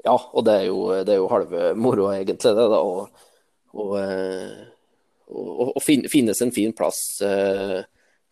Ja, 0.08 0.16
og 0.16 0.44
det 0.48 0.54
er 0.56 0.66
jo, 0.70 0.80
det 1.04 1.14
er 1.14 1.20
jo 1.20 1.30
halve 1.32 1.72
moroa, 1.76 2.16
egentlig, 2.16 2.40
det. 2.40 2.66
da, 2.72 2.80
og, 2.82 3.22
og 5.38 5.80
finnes 5.84 6.42
en 6.44 6.54
fin 6.54 6.72
plass, 6.76 7.00
eh, 7.24 7.80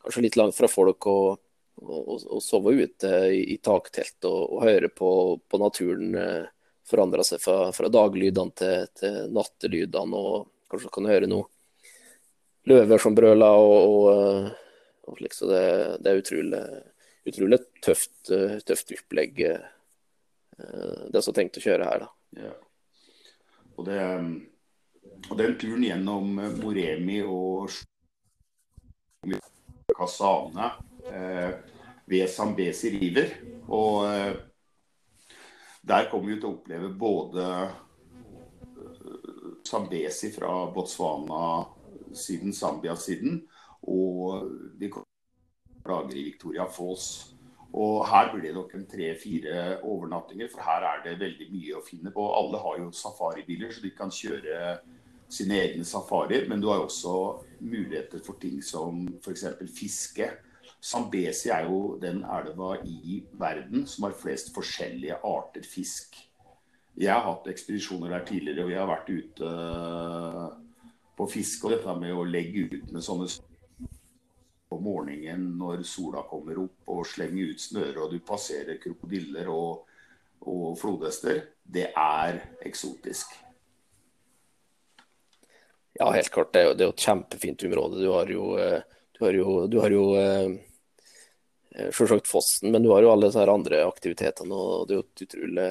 kanskje 0.05 0.25
litt 0.25 0.39
langt 0.41 0.57
fra 0.57 0.71
folk. 0.71 1.11
og 1.13 1.43
og, 1.77 2.23
og 2.33 2.41
sove 2.41 2.73
ute 2.73 3.11
i, 3.37 3.59
taktelt 3.61 4.25
og, 4.25 4.39
og, 4.57 4.63
høre 4.65 4.89
på, 4.89 5.11
på 5.45 5.61
naturen 5.61 6.15
eh, 6.17 6.47
forandre 6.89 7.25
seg 7.27 7.43
fra, 7.43 7.71
fra 7.77 7.91
daglydene 7.93 8.57
til, 8.57 8.87
til 8.97 9.19
nattelydene. 9.35 10.17
Og 10.17 10.71
kanskje 10.73 10.93
kan 10.95 11.11
høre 11.11 11.29
noe 11.31 11.51
løver 12.67 13.03
som 13.03 13.15
brøler 13.15 13.61
og, 13.63 13.77
og, 13.77 14.07
eh, 14.13 14.51
og 15.07 15.21
slik. 15.21 15.37
Så 15.37 15.51
det, 15.51 15.65
det, 16.03 16.13
er 16.13 16.23
utrolig, 16.23 16.63
utrolig 17.29 17.61
tøft, 17.85 18.17
eh, 18.35 18.59
tøft 18.67 18.95
opplegg, 18.97 19.43
eh, 19.51 19.73
det 20.57 21.21
som 21.21 21.33
er 21.33 21.37
tenkt 21.37 21.59
å 21.61 21.65
kjøre 21.65 21.89
her. 21.89 22.07
da. 22.07 22.09
Ja. 22.47 22.55
Og, 23.77 23.85
det, 23.85 24.01
og 25.29 25.35
den 25.37 25.57
turen 25.61 25.85
gjennom 25.85 26.31
Moremi 26.63 27.21
og 27.29 27.75
Kasane 29.97 30.71
Eh, 31.13 31.51
ved 32.05 32.29
Zambesi 32.29 32.91
River. 32.91 33.27
Og 33.69 34.15
eh, 34.15 34.35
der 35.83 36.09
kommer 36.11 36.33
vi 36.33 36.39
til 36.41 36.51
å 36.51 36.55
oppleve 36.57 36.91
både 36.99 37.47
Zambesi 39.67 40.31
eh, 40.31 40.35
fra 40.35 40.53
Botswana-siden, 40.75 42.55
Zambia-siden, 42.55 43.41
og 43.87 44.51
vi 44.79 44.91
dager 44.91 46.15
i 46.17 46.27
Victoria 46.27 46.67
Falls. 46.67 47.36
Og 47.77 48.07
her 48.09 48.31
blir 48.33 48.47
det 48.47 48.55
nok 48.57 48.73
en 48.75 48.87
tre-fire 48.89 49.65
overnattinger, 49.85 50.49
for 50.53 50.65
her 50.65 50.85
er 50.89 51.03
det 51.05 51.19
veldig 51.21 51.49
mye 51.53 51.77
å 51.77 51.85
finne 51.85 52.13
på. 52.15 52.25
Alle 52.39 52.61
har 52.63 52.79
jo 52.81 52.93
safaribiler, 52.97 53.73
så 53.73 53.85
de 53.85 53.93
kan 53.97 54.13
kjøre 54.13 54.79
sine 55.29 55.59
egne 55.61 55.85
safarier. 55.85 56.47
Men 56.49 56.63
du 56.63 56.71
har 56.71 56.81
også 56.81 57.13
muligheter 57.61 58.23
for 58.25 58.41
ting 58.41 58.63
som 58.65 59.05
f.eks. 59.21 59.45
fiske. 59.77 60.31
Zambesi 60.81 61.51
er 61.53 61.67
jo 61.69 61.97
den 62.01 62.23
elva 62.25 62.77
i 62.87 63.21
verden 63.37 63.85
som 63.91 64.07
har 64.07 64.17
flest 64.17 64.55
forskjellige 64.55 65.21
arter 65.25 65.67
fisk. 65.67 66.17
Jeg 66.97 67.13
har 67.13 67.27
hatt 67.27 67.49
ekspedisjoner 67.53 68.15
der 68.15 68.25
tidligere, 68.25 68.65
og 68.65 68.71
vi 68.71 68.79
har 68.79 68.89
vært 68.89 69.11
ute 69.13 69.51
eh, 69.53 70.47
på 71.19 71.29
fiske. 71.29 71.67
Og 71.67 71.75
dette 71.75 71.97
med 72.01 72.17
å 72.17 72.25
legge 72.25 72.71
ut 72.71 72.93
med 72.95 73.05
sånne 73.05 73.29
på 74.69 74.79
morgenen 74.83 75.49
når 75.59 75.85
sola 75.87 76.25
kommer 76.27 76.59
opp 76.65 76.93
og 76.93 77.07
slenger 77.07 77.53
ut 77.53 77.63
snøre, 77.63 77.97
og 78.03 78.13
du 78.15 78.21
passerer 78.27 78.81
krokodiller 78.83 79.51
og, 79.53 79.87
og 80.47 80.77
flodhester, 80.81 81.43
det 81.63 81.91
er 81.93 82.41
eksotisk. 82.67 83.35
Ja, 85.97 86.11
helt 86.13 86.31
klart. 86.31 86.53
Det 86.53 86.61
er 86.61 86.71
jo, 86.71 86.73
det 86.77 86.85
er 86.85 86.91
jo 86.91 86.97
et 86.97 87.07
kjempefint 87.09 87.63
område. 87.71 88.03
Du 88.03 88.11
har 88.13 88.31
jo, 88.31 88.49
eh, 88.61 88.81
du 89.17 89.23
har 89.25 89.39
jo, 89.39 89.53
du 89.71 89.79
har 89.81 89.95
jo 89.95 90.09
eh, 90.21 90.57
Eh, 91.77 91.91
selvsagt 91.93 92.29
fossen, 92.29 92.71
men 92.73 92.83
du 92.83 92.91
har 92.91 93.05
jo 93.05 93.13
alle 93.13 93.29
disse 93.29 93.45
andre 93.53 93.83
aktivitetene. 93.85 94.55
og 94.55 94.89
Det 94.89 94.95
er 94.95 95.01
jo 95.01 95.05
et 95.05 95.25
utrolig 95.27 95.71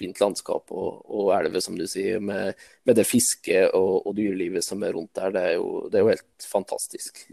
fint 0.00 0.20
landskap 0.22 0.72
og, 0.72 1.02
og 1.12 1.32
elver, 1.36 1.60
som 1.60 1.76
du 1.76 1.84
sier, 1.86 2.22
med, 2.24 2.56
med 2.88 2.96
det 2.96 3.04
fisket 3.04 3.74
og, 3.76 4.06
og, 4.06 4.14
dyrelivet 4.16 4.64
som 4.64 4.82
er 4.82 4.96
rundt 4.96 5.12
der. 5.18 5.34
Det 5.34 5.42
er 5.50 5.58
jo, 5.58 5.66
det 5.92 5.98
er 5.98 6.06
jo 6.06 6.12
helt 6.14 6.46
fantastisk. 6.48 7.26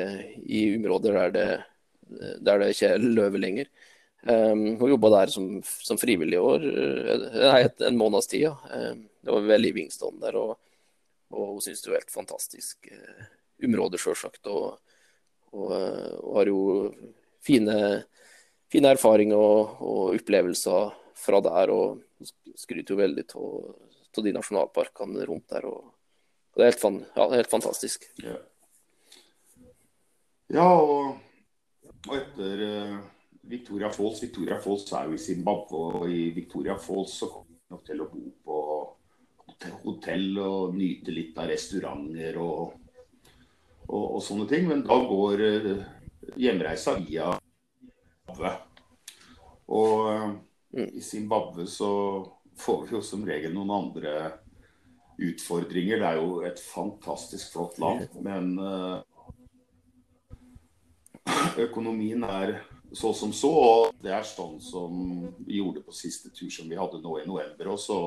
i 0.46 0.64
områder 0.78 1.18
der 1.18 1.36
det, 1.36 1.48
der 2.44 2.62
det 2.62 2.74
ikke 2.74 2.92
er 2.96 3.04
løver 3.04 3.44
lenger. 3.44 3.72
Um, 4.28 4.76
hun 4.80 4.90
jobba 4.92 5.12
der 5.14 5.32
som, 5.32 5.46
som 5.64 6.00
frivillig 6.02 6.36
i 6.36 6.42
år, 6.42 6.64
nei, 7.38 7.62
en 7.88 8.00
måneds 8.00 8.28
tid. 8.28 8.48
Ja. 8.48 8.56
Um, 8.74 9.06
det 9.24 9.34
var 9.34 9.50
veldig 9.52 9.70
Livingston 9.70 10.22
der, 10.24 10.36
og, 10.40 10.58
og 11.32 11.54
hun 11.54 11.64
syns 11.64 11.84
det 11.84 11.92
var 11.92 12.02
helt 12.02 12.16
fantastisk. 12.16 12.90
Uh, 12.92 13.28
område, 13.64 14.00
sjølsagt. 14.02 14.48
Og, 14.52 14.78
og, 15.54 15.72
og, 15.72 16.32
har 16.38 16.52
jo 16.52 16.62
fine, 17.46 17.78
fine 18.72 18.94
erfaringer 18.96 19.40
og, 19.40 19.78
og, 19.82 20.16
opplevelser 20.18 20.96
fra 21.18 21.42
der. 21.46 21.74
Og 21.74 22.28
skryter 22.58 22.96
jo 22.96 23.02
veldig 23.02 23.28
av 23.38 24.26
de 24.26 24.34
nasjonalparkene 24.36 25.28
rundt 25.30 25.54
der. 25.54 25.70
Og, 25.70 25.94
og 26.58 26.64
det, 26.64 26.68
er 26.72 26.80
fan, 26.82 26.96
ja, 27.14 27.28
det, 27.28 27.36
er 27.36 27.42
helt 27.44 27.52
fantastisk. 27.52 28.08
Ja, 28.24 28.34
ja 30.58 30.66
og, 30.74 31.20
etter 32.18 32.64
uh, 32.66 32.96
Victoria 33.46 33.92
Falls 33.94 34.24
Victoria 34.24 34.58
Falls 34.64 34.88
er 34.90 35.06
jo 35.06 35.14
i 35.14 35.22
Zimbabwe, 35.22 35.84
og 36.02 36.10
i 36.10 36.32
Victoria 36.34 36.80
Falls 36.82 37.14
så 37.22 37.30
kommer 37.30 37.54
vi 37.54 37.76
nok 37.76 37.86
til 37.86 38.02
å 38.02 38.10
bo 38.10 38.24
på 38.48 38.64
hotell 39.84 40.42
og 40.42 40.74
nyte 40.74 41.14
litt 41.14 41.38
av 41.38 41.52
restauranter 41.52 42.42
og 42.42 42.76
og, 43.88 44.16
og, 44.18 44.24
sånne 44.24 44.48
ting. 44.50 44.66
Men 44.68 44.82
da 44.84 44.98
går 45.08 45.44
uh, 45.46 45.86
hjemreisa 46.42 46.98
via 47.00 47.30
Zimbabwe. 47.78 48.56
Og 49.78 50.10
uh, 50.10 50.34
i 50.90 51.06
Zimbabwe 51.06 51.68
så 51.70 51.92
får 52.58 52.84
vi 52.88 52.98
jo 52.98 53.06
som 53.06 53.24
regel 53.30 53.54
noen 53.56 53.72
andre 53.78 54.18
utfordringer. 55.18 56.02
Det 56.02 56.10
er 56.10 56.20
jo 56.22 56.42
et 56.46 56.60
fantastisk 56.62 57.54
flott 57.54 57.78
land, 57.82 58.08
men 58.24 58.54
uh, 58.62 59.02
økonomien 61.58 62.24
er 62.24 62.60
så 62.94 63.14
som 63.18 63.34
så. 63.36 63.52
Og 63.52 64.04
det 64.04 64.14
er 64.16 64.28
sånn 64.28 64.60
som 64.64 64.92
vi 65.46 65.60
gjorde 65.60 65.86
på 65.86 65.96
siste 65.96 66.32
tur 66.36 66.52
som 66.54 66.70
vi 66.70 66.80
hadde 66.80 67.02
nå 67.04 67.18
i 67.22 67.28
november. 67.28 67.74
Og 67.74 67.82
så 67.82 68.00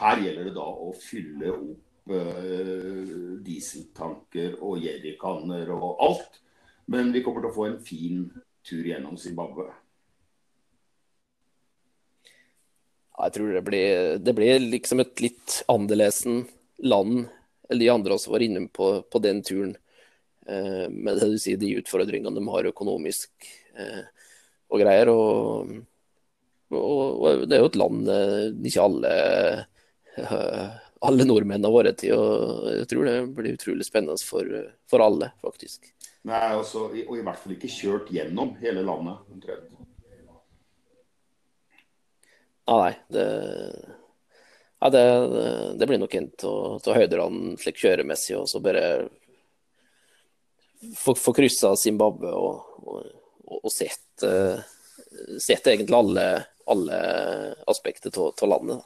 her 0.00 0.24
gjelder 0.24 0.48
det 0.48 0.56
da 0.56 0.66
å 0.66 0.92
fylle 0.96 1.54
opp 1.54 2.14
uh, 2.14 3.38
dieseltanker 3.44 4.60
og 4.64 4.84
jerrykanner 4.84 5.74
og 5.74 6.04
alt. 6.08 6.40
Men 6.88 7.12
vi 7.12 7.22
kommer 7.24 7.44
til 7.44 7.52
å 7.52 7.56
få 7.56 7.68
en 7.68 7.82
fin 7.84 8.24
tur 8.64 8.86
gjennom 8.86 9.18
Zimbabwe. 9.20 9.68
Jeg 13.18 13.34
tror 13.34 13.52
det 13.56 13.64
blir, 13.66 14.18
det 14.22 14.34
blir 14.36 14.62
liksom 14.62 15.02
et 15.02 15.24
litt 15.24 15.58
annerledesen 15.70 16.44
land 16.86 17.26
eller 17.68 17.82
de 17.82 17.90
andre 17.92 18.16
også 18.16 18.32
var 18.32 18.44
inne 18.44 18.64
på, 18.72 18.90
på 19.10 19.20
den 19.20 19.42
turen. 19.44 19.74
Eh, 20.48 20.86
med 20.88 21.18
det 21.20 21.28
du 21.34 21.38
sier, 21.40 21.60
de 21.60 21.74
utfordringene 21.82 22.32
de 22.38 22.44
har 22.48 22.70
økonomisk 22.70 23.48
eh, 23.76 24.04
og 24.72 24.80
greier. 24.80 25.10
Og, 25.12 25.74
og, 26.72 27.02
og, 27.18 27.44
det 27.44 27.58
er 27.58 27.64
jo 27.64 27.70
et 27.72 27.80
land 27.82 28.12
eh, 28.14 28.44
ikke 28.70 28.86
alle 28.86 29.14
eh, 30.16 30.78
alle 31.08 31.26
nordmenn 31.28 31.66
har 31.66 31.74
vært 31.74 32.06
i. 32.06 32.12
og 32.14 32.64
Jeg 32.72 32.88
tror 32.90 33.06
det 33.06 33.18
blir 33.36 33.58
utrolig 33.58 33.86
spennende 33.86 34.18
for, 34.24 34.48
for 34.90 35.04
alle, 35.04 35.30
faktisk. 35.44 35.92
Nei, 36.28 36.40
også, 36.56 36.88
altså, 36.88 37.04
Og 37.06 37.18
i 37.18 37.24
hvert 37.26 37.42
fall 37.42 37.54
ikke 37.54 37.70
kjørt 37.70 38.10
gjennom 38.12 38.56
hele 38.62 38.82
landet. 38.86 39.20
omtrent. 39.30 39.87
Ah, 42.68 42.82
nei, 42.84 42.94
det, 43.08 43.24
ja, 44.78 44.90
det, 44.90 45.04
det, 45.78 45.86
blir 45.86 45.98
nok 45.98 46.14
en 46.14 46.26
av 46.44 46.90
høyderne 46.98 47.54
slik 47.56 47.80
kjøremessig, 47.80 48.34
og 48.36 48.44
så 48.50 48.60
bare 48.60 48.82
få, 50.92 51.14
få 51.16 51.32
kryssa 51.38 51.72
Zimbabwe 51.80 52.34
og, 52.36 52.84
og, 52.84 53.08
og 53.62 53.72
sett, 53.72 54.04
uh, 54.20 54.60
sett, 55.40 55.64
egentlig 55.64 55.96
alle, 55.96 56.26
alle 56.68 57.00
aspekter 57.72 58.12
av 58.20 58.44
landet. 58.52 58.84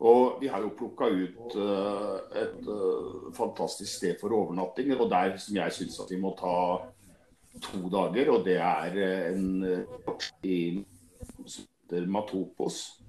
Og 0.00 0.40
vi 0.40 0.48
har 0.48 0.64
jo 0.64 0.72
plukka 0.80 1.12
ut 1.12 1.60
uh, 1.60 2.16
et 2.40 2.72
uh, 2.72 3.30
fantastisk 3.36 3.92
sted 4.00 4.16
for 4.16 4.32
overnatting, 4.32 4.96
og 4.96 5.12
der 5.12 5.36
som 5.44 5.60
jeg 5.60 5.76
syns 5.76 6.00
at 6.00 6.16
vi 6.16 6.24
må 6.24 6.32
ta 6.40 6.56
to 7.68 7.84
dager, 7.92 8.32
og 8.32 8.48
det 8.48 8.62
er 8.64 9.02
en 9.28 9.48
i 10.40 10.60
heter 11.86 12.06
Matopos. 12.06 13.00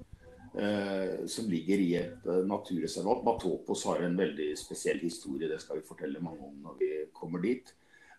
Eh, 0.53 1.25
som 1.27 1.49
ligger 1.49 1.77
i 1.77 1.95
et 1.95 2.25
eh, 2.25 2.45
naturreservat. 2.45 3.23
Matopos 3.23 3.85
har 3.85 4.01
en 4.01 4.15
veldig 4.17 4.55
spesiell 4.57 4.97
historie, 5.03 5.49
det 5.49 5.59
skal 5.61 5.77
vi 5.77 5.85
fortelle 5.85 6.21
mange 6.23 6.41
om 6.47 6.55
når 6.63 6.79
vi 6.79 6.87
kommer 7.13 7.43
dit. 7.43 7.73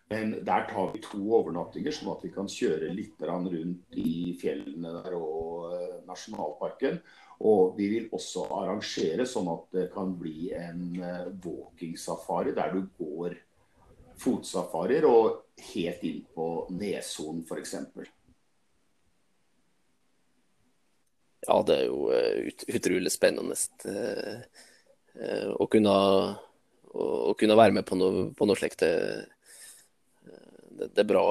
Men 0.09 0.31
der 0.45 0.63
tar 0.69 0.93
vi 0.93 1.01
to 1.03 1.19
overnattinger, 1.19 1.91
sånn 1.91 2.13
at 2.13 2.23
vi 2.23 2.31
kan 2.33 2.47
kjøre 2.49 2.93
litt 2.95 3.19
rundt 3.21 3.97
i 3.99 4.37
fjellene 4.39 4.93
der 5.01 5.17
og 5.17 5.73
eh, 5.73 5.97
nasjonalparken. 6.07 7.01
Og 7.49 7.75
vi 7.75 7.89
vil 7.91 8.07
også 8.15 8.47
arrangere 8.55 9.27
sånn 9.27 9.51
at 9.51 9.67
det 9.75 9.89
kan 9.91 10.15
bli 10.19 10.51
en 10.55 10.97
walking-safari 11.43 12.51
der 12.55 12.73
du 12.75 12.81
går 12.99 13.37
fotsafarier 14.19 15.07
og 15.07 15.45
helt 15.73 16.03
inn 16.03 16.23
på 16.35 16.47
Nesodden 16.75 17.45
f.eks. 17.47 17.77
ja, 21.47 21.63
det 21.63 21.75
er 21.75 21.85
jo 21.87 22.09
eh, 22.11 22.49
ut, 22.49 22.63
utrolig 22.67 23.11
spennende 23.13 23.55
uh, 23.87 24.39
uh, 25.15 25.51
å, 25.55 25.67
kunne, 25.71 25.95
å, 26.91 27.09
å, 27.31 27.33
kunne, 27.39 27.57
være 27.59 27.77
med 27.79 27.87
på 27.87 27.97
noe, 27.99 28.29
på 28.35 28.47
noe 28.47 28.59
slikt. 28.59 28.83
Det, 28.83 28.93
det, 30.25 30.89
det, 30.89 31.03
er 31.03 31.07
bra 31.07 31.25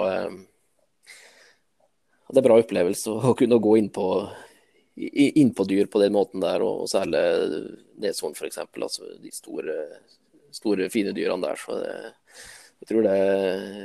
Det 2.28 2.40
er 2.40 2.46
bra 2.46 2.59
opplevelse 2.61 3.12
å 3.12 3.34
kunne 3.36 3.61
gå 3.61 3.76
inn 3.80 3.92
på, 3.92 4.09
inn 4.96 5.52
dyr 5.68 5.92
på 5.92 6.02
den 6.02 6.16
måten 6.16 6.44
der, 6.44 6.64
og 6.64 6.88
særlig 6.90 7.22
neshorn 8.00 8.36
f.eks. 8.36 8.62
Altså 8.64 9.12
de 9.20 9.32
store, 9.34 9.78
store, 10.56 10.88
fine 10.92 11.12
dyrene 11.16 11.44
der. 11.50 11.61
så 11.61 11.80
det, 11.82 11.94
jeg 12.78 12.92
tror, 12.92 13.02
det, 13.04 13.16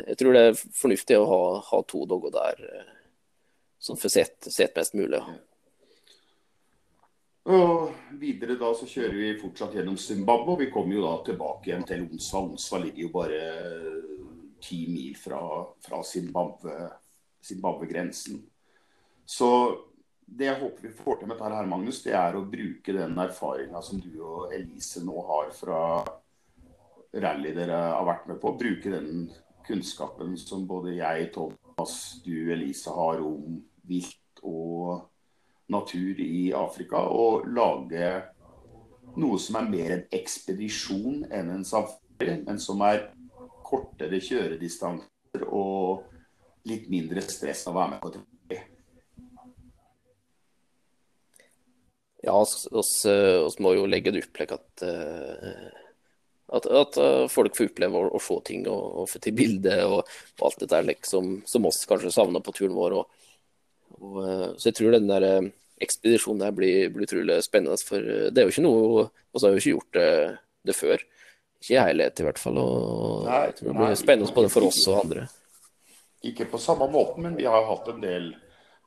jeg 0.08 0.20
tror 0.20 0.36
det 0.36 0.42
er 0.48 0.60
fornuftig 0.78 1.18
å 1.18 1.30
ha, 1.30 1.46
ha 1.72 1.80
to 1.90 2.04
dogger 2.08 2.36
der, 2.36 2.84
sånn 3.84 4.00
for 4.00 4.14
sett, 4.14 4.38
sett 4.48 4.78
mest 4.78 4.96
mulig. 4.96 5.20
Og 7.44 7.92
videre 8.22 8.56
da 8.56 8.70
så 8.78 8.86
kjører 8.88 9.18
vi 9.20 9.40
fortsatt 9.42 9.74
gjennom 9.76 9.98
Zimbabwe. 10.00 10.54
og 10.54 10.60
Vi 10.62 10.72
kommer 10.72 10.96
jo 10.96 11.02
da 11.04 11.24
tilbake 11.28 11.70
igjen 11.70 11.84
til 11.88 12.04
Onsva. 12.06 12.40
Onsva 12.48 12.78
ligger 12.86 13.02
jo 13.04 13.10
bare 13.12 13.42
ti 14.64 14.88
mil 14.88 15.16
fra, 15.20 15.68
fra 15.84 16.00
Zimbabwe-grensen. 16.08 18.40
Så 19.26 19.50
det 20.24 20.46
jeg 20.48 20.62
håper 20.62 20.88
vi 20.88 20.94
får 20.96 21.20
til 21.20 21.28
med 21.28 21.36
dette, 21.36 21.56
her, 21.58 21.68
Magnus, 21.68 22.00
det 22.06 22.14
er 22.16 22.36
å 22.38 22.48
bruke 22.48 22.94
den 22.96 23.18
erfaringa 23.20 23.82
som 23.84 24.00
du 24.00 24.24
og 24.24 24.54
Elise 24.56 25.04
nå 25.04 25.20
har 25.28 25.52
fra 25.56 26.04
rally 27.14 27.54
dere 27.54 27.78
har 27.92 28.06
vært 28.08 28.28
med 28.32 28.40
på. 28.42 28.58
Bruke 28.60 28.90
den 28.94 29.32
kunnskapen 29.68 30.38
som 30.40 30.68
både 30.68 30.96
jeg, 30.96 31.32
Thomas, 31.36 32.22
du, 32.24 32.52
Elise 32.56 32.90
har 32.96 33.20
om 33.24 33.62
vilt 33.88 34.40
og 34.48 35.10
natur 35.72 36.20
i 36.20 36.52
Afrika 36.56 37.06
og 37.08 37.48
lage 37.48 38.10
noe 39.20 39.40
som 39.42 39.60
er 39.60 39.70
mer 39.70 39.96
en 39.98 40.06
ekspedisjon 40.16 41.28
enn 41.32 41.52
en 41.54 41.66
safari, 41.68 42.40
men 42.44 42.60
som 42.62 42.82
er 42.86 43.12
kortere 43.64 44.20
kjøredistanser 44.24 45.46
og 45.50 46.04
litt 46.70 46.90
mindre 46.92 47.24
stress 47.26 47.68
å 47.68 47.76
være 47.76 47.96
med 47.96 48.04
på. 48.04 48.14
Ja, 52.24 52.38
vi 52.40 53.64
må 53.64 53.74
jo 53.76 53.88
legge 53.90 54.14
det 54.16 54.22
opp 54.24 54.38
slik 54.38 54.54
at, 54.56 54.84
eh, 54.88 55.66
at, 56.56 56.68
at, 56.70 56.98
eh, 56.98 57.26
folk 57.28 57.58
får 57.58 57.74
oppleve 57.74 58.04
å 58.08 58.22
se 58.24 58.38
ting 58.48 58.64
og, 58.72 58.84
og 59.02 59.10
få 59.12 59.20
til 59.20 59.36
bilder 59.36 59.84
og, 59.90 59.98
og, 60.38 60.46
alt 60.48 60.64
dette 60.64 60.80
liksom, 60.88 61.34
som 61.50 61.68
oss 61.68 61.82
kanskje 61.90 62.14
savner 62.16 62.40
på 62.46 62.56
turen 62.56 62.78
vår. 62.78 62.96
Og, 63.02 63.28
og, 64.04 64.24
eh, 64.28 64.48
så 64.60 64.70
jeg 64.70 64.80
tror 64.80 64.98
den 64.98 65.10
der 65.12 65.52
ekspedisjonen 65.84 66.44
der 66.44 66.56
blir, 66.56 66.90
blir 66.94 67.08
utrolig 67.08 67.40
spennende. 67.46 67.80
For 67.88 68.00
eh, 68.00 68.30
det 68.32 68.42
er 68.42 68.48
jo 68.48 68.56
ikke 68.56 68.66
noe 68.66 69.10
Vi 69.34 69.42
har 69.42 69.54
jo 69.54 69.62
ikke 69.62 69.76
gjort 69.76 69.98
det, 69.98 70.10
det 70.70 70.76
før. 70.78 71.06
Ikke 71.64 71.74
i 71.74 71.86
helhet 71.88 72.20
i 72.20 72.28
hvert 72.28 72.42
fall. 72.42 72.60
og 72.62 73.26
nei, 73.28 73.42
jeg 73.48 73.56
tror 73.58 73.68
Det 73.68 73.78
blir 73.80 73.90
nei, 73.90 74.02
spennende 74.04 74.36
både 74.36 74.54
for 74.54 74.70
oss 74.70 74.82
og 74.92 75.00
andre. 75.04 75.28
Ikke 76.24 76.48
på 76.52 76.62
samme 76.62 76.88
måten, 76.92 77.26
men 77.26 77.38
vi 77.40 77.48
har 77.50 77.66
hatt 77.68 77.90
en 77.92 78.04
del 78.04 78.30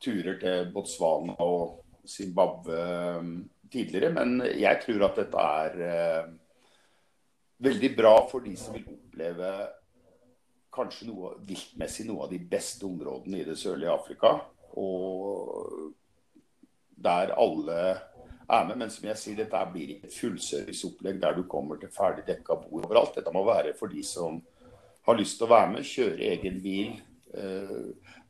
turer 0.01 0.39
til 0.41 0.71
Botswana 0.73 1.37
og 1.45 1.83
Zimbabwe 2.09 2.81
eh, 2.81 3.33
tidligere. 3.73 4.13
Men 4.15 4.39
jeg 4.55 4.85
tror 4.85 5.09
at 5.09 5.19
dette 5.25 5.49
er 5.63 5.81
eh, 5.89 6.31
veldig 7.67 7.93
bra 7.97 8.15
for 8.31 8.47
de 8.47 8.55
som 8.61 8.77
vil 8.77 8.87
oppleve 8.95 9.53
kanskje 10.77 11.09
noe 11.09 11.39
viltmessig 11.49 12.05
noe 12.05 12.27
av 12.27 12.33
de 12.33 12.39
beste 12.39 12.85
områdene 12.85 13.41
i 13.41 13.47
det 13.49 13.57
sørlige 13.59 13.95
Afrika. 13.95 14.37
Og 14.77 15.93
der 16.97 17.33
alle 17.37 17.81
er 18.49 18.69
med. 18.69 18.77
Men 18.77 18.93
som 18.93 19.09
jeg 19.09 19.21
sier, 19.21 19.39
dette 19.41 19.63
blir 19.73 19.95
ikke 19.95 20.11
et 20.11 20.19
fullserviceopplegg 20.19 21.21
der 21.23 21.37
du 21.37 21.45
kommer 21.51 21.81
til 21.81 21.93
ferdig 21.95 22.27
dekka 22.29 22.59
bord 22.63 22.87
overalt. 22.87 23.17
Dette 23.19 23.35
må 23.35 23.45
være 23.47 23.75
for 23.79 23.93
de 23.93 24.05
som 24.07 24.41
har 25.07 25.19
lyst 25.19 25.39
til 25.39 25.47
å 25.47 25.53
være 25.53 25.73
med, 25.75 25.87
kjøre 25.87 26.31
egen 26.33 26.63
bil, 26.63 26.97
eh, 27.35 27.77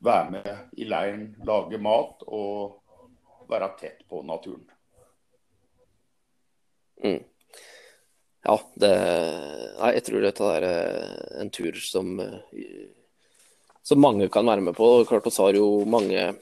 være 0.05 0.31
med 0.35 0.77
i 0.77 0.89
leiren, 0.89 1.31
lage 1.49 1.81
mat 1.81 2.27
og 2.27 2.83
være 3.49 3.71
tett 3.81 4.05
på 4.09 4.21
naturen. 4.27 4.67
Mm. 7.05 7.23
Ja, 8.47 8.57
det, 8.79 8.93
jeg 9.97 10.05
tror 10.07 10.23
dette 10.23 10.51
er 10.59 10.67
eh, 10.69 11.41
en 11.43 11.51
tur 11.51 11.81
som 11.83 12.13
uh, 12.21 12.37
som 13.87 14.03
mange 14.03 14.27
kan 14.33 14.47
være 14.47 14.65
med 14.67 14.75
på. 14.75 15.05
Klart 15.07 15.27
oss 15.31 15.39
har 15.39 15.55
jo 15.55 15.85
mange 15.87 16.33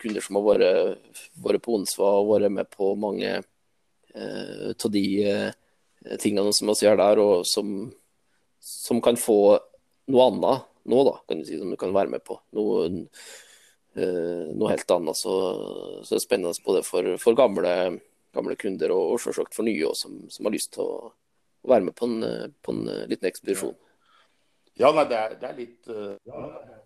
kunder 0.00 0.24
som 0.24 0.38
har 0.38 0.46
vært, 0.46 1.16
vært 1.44 1.64
på 1.64 1.76
Onsva 1.76 2.12
og 2.22 2.30
vært 2.30 2.54
med 2.56 2.70
på 2.72 2.94
mange 2.96 3.32
eh, 3.36 4.70
av 4.72 4.92
de 4.94 5.04
eh, 5.28 5.50
tingene 6.22 6.54
som 6.56 6.72
vi 6.72 6.86
gjør 6.86 6.96
der, 7.02 7.20
og 7.20 7.44
som, 7.48 7.74
som, 8.64 9.02
kan 9.04 9.20
få 9.20 9.58
noe 10.08 10.28
annet 10.30 10.64
nå, 10.86 11.02
da, 11.04 11.16
kan 11.28 11.42
du 11.42 11.44
si, 11.44 11.58
som 11.60 11.74
du 11.74 11.76
kan 11.76 11.92
være 11.92 12.14
med 12.14 12.24
på. 12.24 12.38
Noe, 12.56 12.86
eh, 13.98 14.48
noe 14.56 14.72
helt 14.72 14.96
annet. 14.96 15.20
Så, 15.20 15.36
så 16.00 16.14
det 16.14 16.20
er 16.22 16.24
spennende 16.24 16.64
både 16.64 16.80
for, 16.86 17.12
for 17.20 17.36
gamle, 17.36 17.74
gamle, 18.32 18.56
kunder 18.56 18.96
og, 18.96 19.18
og 19.18 19.20
selvsagt 19.20 19.58
for 19.58 19.68
nye 19.68 19.84
også, 19.90 20.08
som, 20.08 20.16
som, 20.32 20.48
har 20.48 20.56
lyst 20.56 20.72
til 20.78 20.86
å, 20.86 21.12
å 21.60 21.74
være 21.74 21.90
med 21.90 21.98
på 21.98 22.08
en, 22.08 22.56
på 22.64 22.72
en 22.72 22.88
liten 23.12 23.28
ekspedisjon. 23.28 23.76
Ja, 24.80 24.96
nei, 24.96 25.06
det 25.08 25.20
er, 25.20 25.38
det 25.40 25.48
er 25.48 25.56
litt 25.56 25.88
uh, 25.88 26.84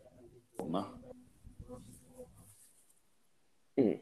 Mm. 3.81 3.99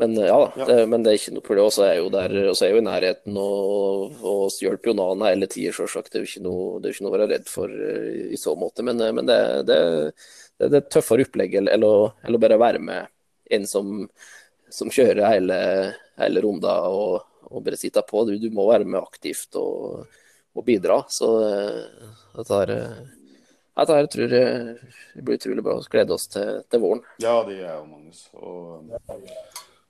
Men 0.00 0.14
ja, 0.14 0.52
ja. 0.56 0.64
Det, 0.64 0.86
men 0.86 1.02
det 1.02 1.10
er 1.10 1.18
ikke 1.18 1.32
noe 1.34 1.42
problem. 1.42 1.70
Vi 1.74 1.86
er 1.88 1.96
jo 1.98 2.10
der, 2.14 2.34
også 2.52 2.66
er 2.68 2.70
jo 2.70 2.78
i 2.78 2.86
nærheten 2.86 3.38
og, 3.42 4.18
og 4.22 4.60
hjelper 4.62 4.92
jo 4.92 4.94
Nana 5.00 5.32
hele 5.32 5.48
tida, 5.50 5.72
selvsagt. 5.74 6.12
Det 6.12 6.20
er 6.20 6.22
jo 6.22 6.30
ikke 6.30 6.42
noe, 6.44 6.66
det 6.78 6.86
er 6.86 6.94
ikke 6.94 7.06
noe 7.06 7.10
å 7.10 7.16
være 7.16 7.26
redd 7.32 7.48
for 7.50 7.72
uh, 7.72 8.28
i 8.30 8.38
så 8.38 8.54
måte. 8.58 8.86
Men, 8.86 9.02
men 9.16 9.26
det, 9.26 9.38
det, 9.66 9.78
det, 10.54 10.68
er 10.68 10.78
et 10.78 10.92
tøffere 10.94 11.26
opplegg 11.26 11.58
enn 11.58 11.88
å 11.88 11.94
bare 12.38 12.60
være 12.62 12.82
med 12.82 13.10
en 13.58 13.66
som, 13.66 14.06
som 14.70 14.92
kjører 14.92 15.24
hele, 15.32 15.58
hele 16.22 16.46
runda 16.46 16.78
og, 16.86 17.18
og, 17.48 17.58
bare 17.66 17.80
sitter 17.80 18.06
på. 18.06 18.22
Du, 18.28 18.36
du, 18.38 18.50
må 18.54 18.68
være 18.70 18.86
med 18.86 19.00
aktivt 19.02 19.58
og, 19.58 20.06
og 20.54 20.66
bidra. 20.66 21.00
Så 21.10 21.32
eh, 21.42 22.10
dette 22.36 22.62
her, 22.62 22.74
eh, 22.76 23.17
dette 23.84 23.96
her 23.98 24.08
tror 24.10 24.32
jeg 24.34 25.22
blir 25.24 25.38
utrolig 25.38 25.64
bra. 25.64 25.76
Vi 25.78 25.92
gleder 25.92 26.16
oss 26.16 26.28
til, 26.32 26.62
til, 26.70 26.82
våren. 26.82 27.02
Ja, 27.22 27.36
det 27.46 27.58
gjør 27.58 27.66
jeg 27.68 27.80
òg, 27.80 27.88
Magnus. 27.92 28.22
Og, 28.34 28.90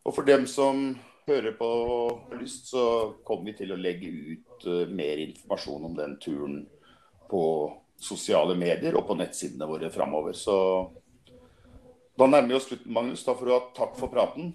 og, 0.05 0.11
for 0.13 0.29
dem 0.29 0.47
som 0.51 0.83
hører 1.29 1.57
på 1.57 1.69
og 1.69 2.29
har 2.31 2.43
lyst, 2.43 2.71
så 2.73 2.85
kommer 3.25 3.51
vi 3.51 3.59
til 3.63 3.73
å 3.73 3.81
legge 3.81 4.13
ut 4.13 4.69
uh, 4.69 4.85
mer 4.93 5.25
informasjon 5.25 5.89
om 5.89 5.97
den 5.97 6.17
turen 6.21 6.63
på 7.29 7.43
sosiale 7.99 8.55
medier 8.59 8.97
og 8.97 9.09
på 9.09 9.17
nettsidene 9.19 9.69
våre 9.69 9.91
framover. 9.93 10.37
Så 10.37 10.57
da 12.19 12.27
nærmer 12.27 12.53
vi 12.53 12.59
oss 12.59 12.69
slutten, 12.71 12.93
Magnus. 12.93 13.25
Da 13.27 13.35
får 13.37 13.47
du 13.47 13.55
ha 13.57 13.61
takk 13.77 13.99
for 13.99 14.13
praten. 14.13 14.53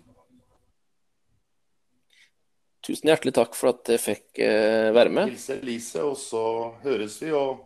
Tusen 2.83 3.07
hjertelig 3.07 3.31
takk 3.37 3.53
for 3.55 3.71
at 3.71 3.87
jeg 3.93 4.01
fikk 4.03 4.41
eh, 4.43 4.89
være 4.91 5.11
med. 5.15 5.29
Hils 5.31 5.47
Lise, 5.63 6.03
og 6.03 6.17
så 6.19 6.43
høres 6.83 7.15
vi 7.23 7.31
og 7.31 7.63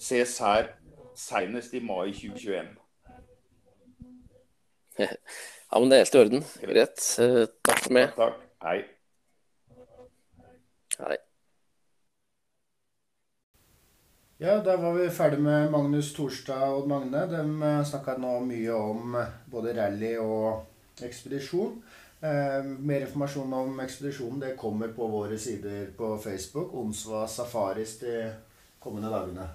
ses 0.00 0.36
her 0.40 0.70
senest 1.20 1.74
i 1.74 1.80
mai 1.84 2.12
2021. 2.12 2.70
ja, 5.00 5.78
men 5.78 5.90
det 5.90 5.98
er 5.98 6.04
helt 6.04 6.14
i 6.14 6.22
orden. 6.24 6.46
Greit. 6.62 7.04
Eh, 7.22 7.42
takk 7.66 7.84
for 7.84 7.96
meg. 7.96 8.14
Takk. 8.16 8.46
Hei. 8.64 8.78
Hei. 11.00 11.18
Ja, 14.40 14.56
da 14.64 14.76
var 14.80 14.96
vi 14.96 15.10
ferdig 15.12 15.40
med 15.44 15.70
Magnus 15.72 16.14
Torstad 16.16 16.72
og 16.72 16.88
Magne. 16.88 17.26
De 17.28 17.40
eh, 17.44 17.80
snakka 17.84 18.16
nå 18.20 18.38
mye 18.48 18.76
om 18.76 19.16
både 19.52 19.76
rally 19.76 20.14
og 20.20 21.04
ekspedisjon. 21.04 21.80
Eh, 22.20 22.60
mer 22.64 23.06
informasjon 23.06 23.52
om 23.56 23.80
ekspedisjonen 23.84 24.40
det 24.40 24.56
kommer 24.60 24.92
på 24.96 25.08
våre 25.12 25.38
sider 25.40 25.92
på 25.96 26.14
Facebook. 26.24 26.72
Onsva 26.72 27.26
Safaris 27.28 27.98
de 28.00 28.14
kommende 28.80 29.12
dagene. 29.12 29.48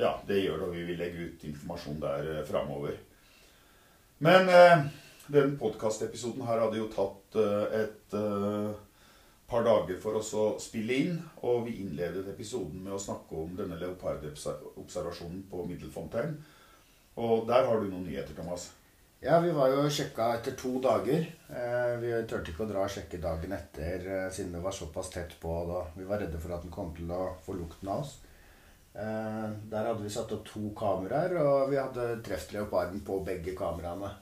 Ja, 0.00 0.16
det 0.26 0.40
gjør 0.42 0.58
det. 0.58 0.68
og 0.68 0.74
Vi 0.74 0.84
vil 0.88 0.98
legge 0.98 1.28
ut 1.28 1.44
informasjon 1.48 2.00
der 2.02 2.30
eh, 2.32 2.46
framover. 2.48 2.96
Men 4.24 4.48
eh, 4.50 4.86
den 5.34 5.56
podkastepisoden 5.60 6.44
her 6.48 6.64
hadde 6.64 6.80
jo 6.80 6.90
tatt 6.92 7.38
eh, 7.40 7.78
et 7.84 8.16
eh, 8.18 8.74
par 9.50 9.64
dager 9.66 9.98
for 10.02 10.18
oss 10.18 10.32
å 10.34 10.46
spille 10.62 11.00
inn. 11.04 11.18
Og 11.46 11.66
vi 11.68 11.78
innledet 11.84 12.26
episoden 12.32 12.82
med 12.84 12.96
å 12.96 13.02
snakke 13.02 13.38
om 13.38 13.54
denne 13.58 13.78
leopardobservasjonen 13.80 15.44
på 15.50 15.66
Middelfontein. 15.68 16.38
Og 17.22 17.46
der 17.46 17.68
har 17.68 17.78
du 17.78 17.86
noen 17.86 18.08
nyheter, 18.08 18.34
Thomas. 18.34 18.72
Ja, 19.24 19.38
vi 19.40 19.54
var 19.56 19.70
jo 19.72 19.84
og 19.86 19.92
sjekka 19.94 20.26
etter 20.36 20.52
to 20.58 20.74
dager. 20.84 21.22
Eh, 21.48 21.92
vi 22.02 22.10
turte 22.28 22.52
ikke 22.52 22.66
å 22.66 22.68
dra 22.68 22.82
og 22.84 22.92
sjekke 22.92 23.22
dagen 23.22 23.54
etter 23.56 24.02
eh, 24.04 24.26
siden 24.34 24.52
det 24.52 24.60
var 24.60 24.74
såpass 24.76 25.08
tett 25.14 25.32
på. 25.40 25.54
Da. 25.70 25.86
Vi 25.96 26.04
var 26.08 26.20
redde 26.20 26.40
for 26.42 26.52
at 26.52 26.66
den 26.66 26.74
kom 26.74 26.90
til 26.96 27.08
å 27.14 27.30
få 27.46 27.56
lukten 27.56 27.88
av 27.88 28.02
oss. 28.02 28.18
Eh, 28.94 29.46
der 29.70 29.88
hadde 29.90 30.02
vi 30.02 30.12
satt 30.14 30.32
opp 30.36 30.44
to 30.48 30.68
kameraer, 30.78 31.34
og 31.42 31.70
vi 31.72 31.80
hadde 31.80 32.20
truffet 32.26 32.54
leoparden 32.58 33.02
på 33.06 33.20
begge 33.26 33.56
kameraene. 33.58 34.12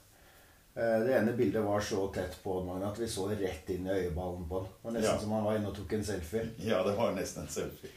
Det 0.73 1.13
ene 1.13 1.35
bildet 1.37 1.61
var 1.61 1.83
så 1.85 2.07
tett 2.15 2.39
på 2.41 2.55
den 2.65 2.81
at 2.89 2.97
vi 2.97 3.05
så 3.05 3.27
rett 3.29 3.69
inn 3.75 3.85
i 3.85 3.93
øyeballen 3.93 4.47
på 4.49 4.63
den. 4.63 4.71
Det 4.73 4.87
var 4.87 4.95
nesten 4.95 5.11
ja. 5.11 5.19
som 5.21 5.35
han 5.37 5.45
var 5.45 5.59
inne 5.59 5.69
og 5.69 5.75
tok 5.77 5.93
en 5.99 6.07
selfie. 6.09 6.47
Ja, 6.65 6.79
det 6.87 6.95
var 6.97 7.13
nesten 7.13 7.45
en 7.45 7.53
selfie. 7.53 7.91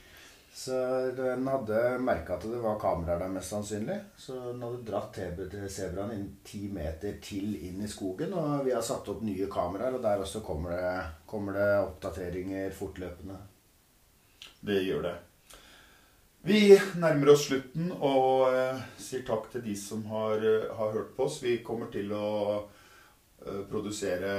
Så 0.56 0.72
den 1.12 1.48
hadde 1.48 1.98
merka 2.00 2.38
at 2.38 2.46
det 2.48 2.60
var 2.64 2.78
kameraer 2.80 3.20
der, 3.20 3.32
mest 3.34 3.52
sannsynlig. 3.52 3.98
Så 4.16 4.38
den 4.40 4.62
hadde 4.64 4.86
dratt 4.88 5.18
sebraen 5.68 6.14
inn 6.16 6.30
ti 6.48 6.62
meter 6.72 7.18
til 7.20 7.58
inn 7.68 7.82
i 7.84 7.90
skogen. 7.92 8.32
Og 8.40 8.64
vi 8.64 8.72
har 8.72 8.86
satt 8.88 9.10
opp 9.12 9.20
nye 9.28 9.50
kameraer, 9.52 9.98
og 9.98 10.06
der 10.06 10.24
også 10.24 10.40
kommer 10.48 10.72
det, 10.72 10.94
kommer 11.28 11.60
det 11.60 11.68
oppdateringer 11.82 12.72
fortløpende. 12.72 13.36
Det 14.64 14.80
gjør 14.86 15.04
det. 15.10 15.14
Vi 16.46 16.76
nærmer 17.02 17.32
oss 17.32 17.48
slutten 17.48 17.88
og 18.06 18.52
eh, 18.54 18.82
sier 19.02 19.24
takk 19.26 19.48
til 19.50 19.64
de 19.66 19.72
som 19.82 20.04
har, 20.12 20.44
eh, 20.46 20.68
har, 20.78 20.92
hørt 20.94 21.16
på 21.18 21.26
oss. 21.26 21.40
Vi 21.42 21.56
kommer 21.66 21.90
til 21.90 22.12
å 22.14 22.28
eh, 22.62 23.64
produsere 23.72 24.36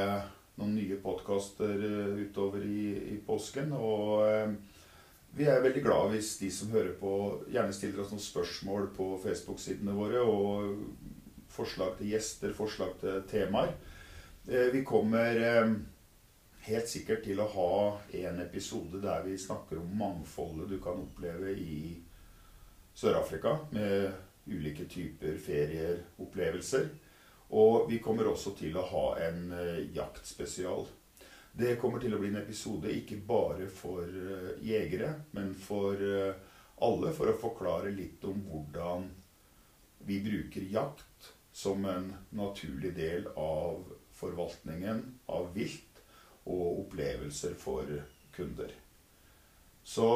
noen 0.54 0.76
nye 0.76 1.00
podkaster 1.02 1.82
utover 2.20 2.62
i, 2.62 2.84
i, 3.10 3.16
påsken. 3.26 3.74
Og 3.74 4.22
vi 5.34 5.48
er 5.50 5.64
veldig 5.66 5.82
glad 5.82 6.14
hvis 6.14 6.30
de 6.38 6.52
som 6.54 6.70
hører 6.70 6.94
på, 7.00 7.10
gjerne 7.50 7.74
stiller 7.74 8.04
oss 8.04 8.14
noen 8.14 8.22
spørsmål 8.22 8.86
på 8.94 9.08
Facebook-sidene 9.26 9.98
våre. 9.98 10.22
Og 10.22 11.50
forslag 11.58 11.98
til 11.98 12.14
gjester, 12.14 12.54
forslag 12.54 12.94
til 13.02 13.18
temaer. 13.34 13.74
Vi 14.46 14.86
kommer 14.86 15.42
helt 16.66 16.90
sikkert 16.90 17.24
til 17.26 17.40
å 17.42 17.48
ha 17.54 17.72
en 18.20 18.42
episode 18.42 19.00
der 19.02 19.24
vi 19.26 19.38
snakker 19.38 19.80
om 19.80 19.96
mangfoldet 19.98 20.70
du 20.70 20.78
kan 20.82 21.00
oppleve 21.00 21.54
i 21.54 21.96
Sør-Afrika. 22.96 23.58
Med 23.70 24.12
ulike 24.46 24.86
typer 24.90 25.38
ferieopplevelser. 25.42 26.86
Og 27.58 27.88
vi 27.90 27.98
kommer 28.02 28.28
også 28.30 28.52
til 28.58 28.76
å 28.78 28.84
ha 28.90 29.06
en 29.26 29.50
eh, 29.54 29.82
jaktspesial 29.94 30.86
det 31.56 31.78
kommer 31.80 32.02
til 32.02 32.12
å 32.12 32.18
bli 32.20 32.28
en 32.28 32.42
episode 32.42 32.90
ikke 32.92 33.16
bare 33.24 33.66
for 33.72 34.04
uh, 34.04 34.50
jegere, 34.60 35.14
men 35.32 35.54
for 35.56 35.96
uh, 35.96 36.34
alle, 36.84 37.12
for 37.16 37.32
å 37.32 37.38
forklare 37.40 37.94
litt 37.96 38.24
om 38.28 38.42
hvordan 38.50 39.06
vi 40.04 40.18
bruker 40.20 40.66
jakt 40.68 41.30
som 41.56 41.86
en 41.88 42.10
naturlig 42.36 42.92
del 42.98 43.30
av 43.40 43.86
forvaltningen 44.18 45.00
av 45.32 45.48
vilt 45.56 45.95
og 46.46 46.84
opplevelser 46.84 47.54
for 47.58 47.90
kunder. 48.36 48.70
Så 49.84 50.10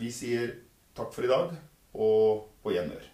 vi 0.00 0.12
sier 0.12 0.54
takk 0.96 1.14
for 1.14 1.26
i 1.26 1.32
dag, 1.32 1.56
og 1.94 2.46
på 2.62 2.76
gjenhør. 2.76 3.08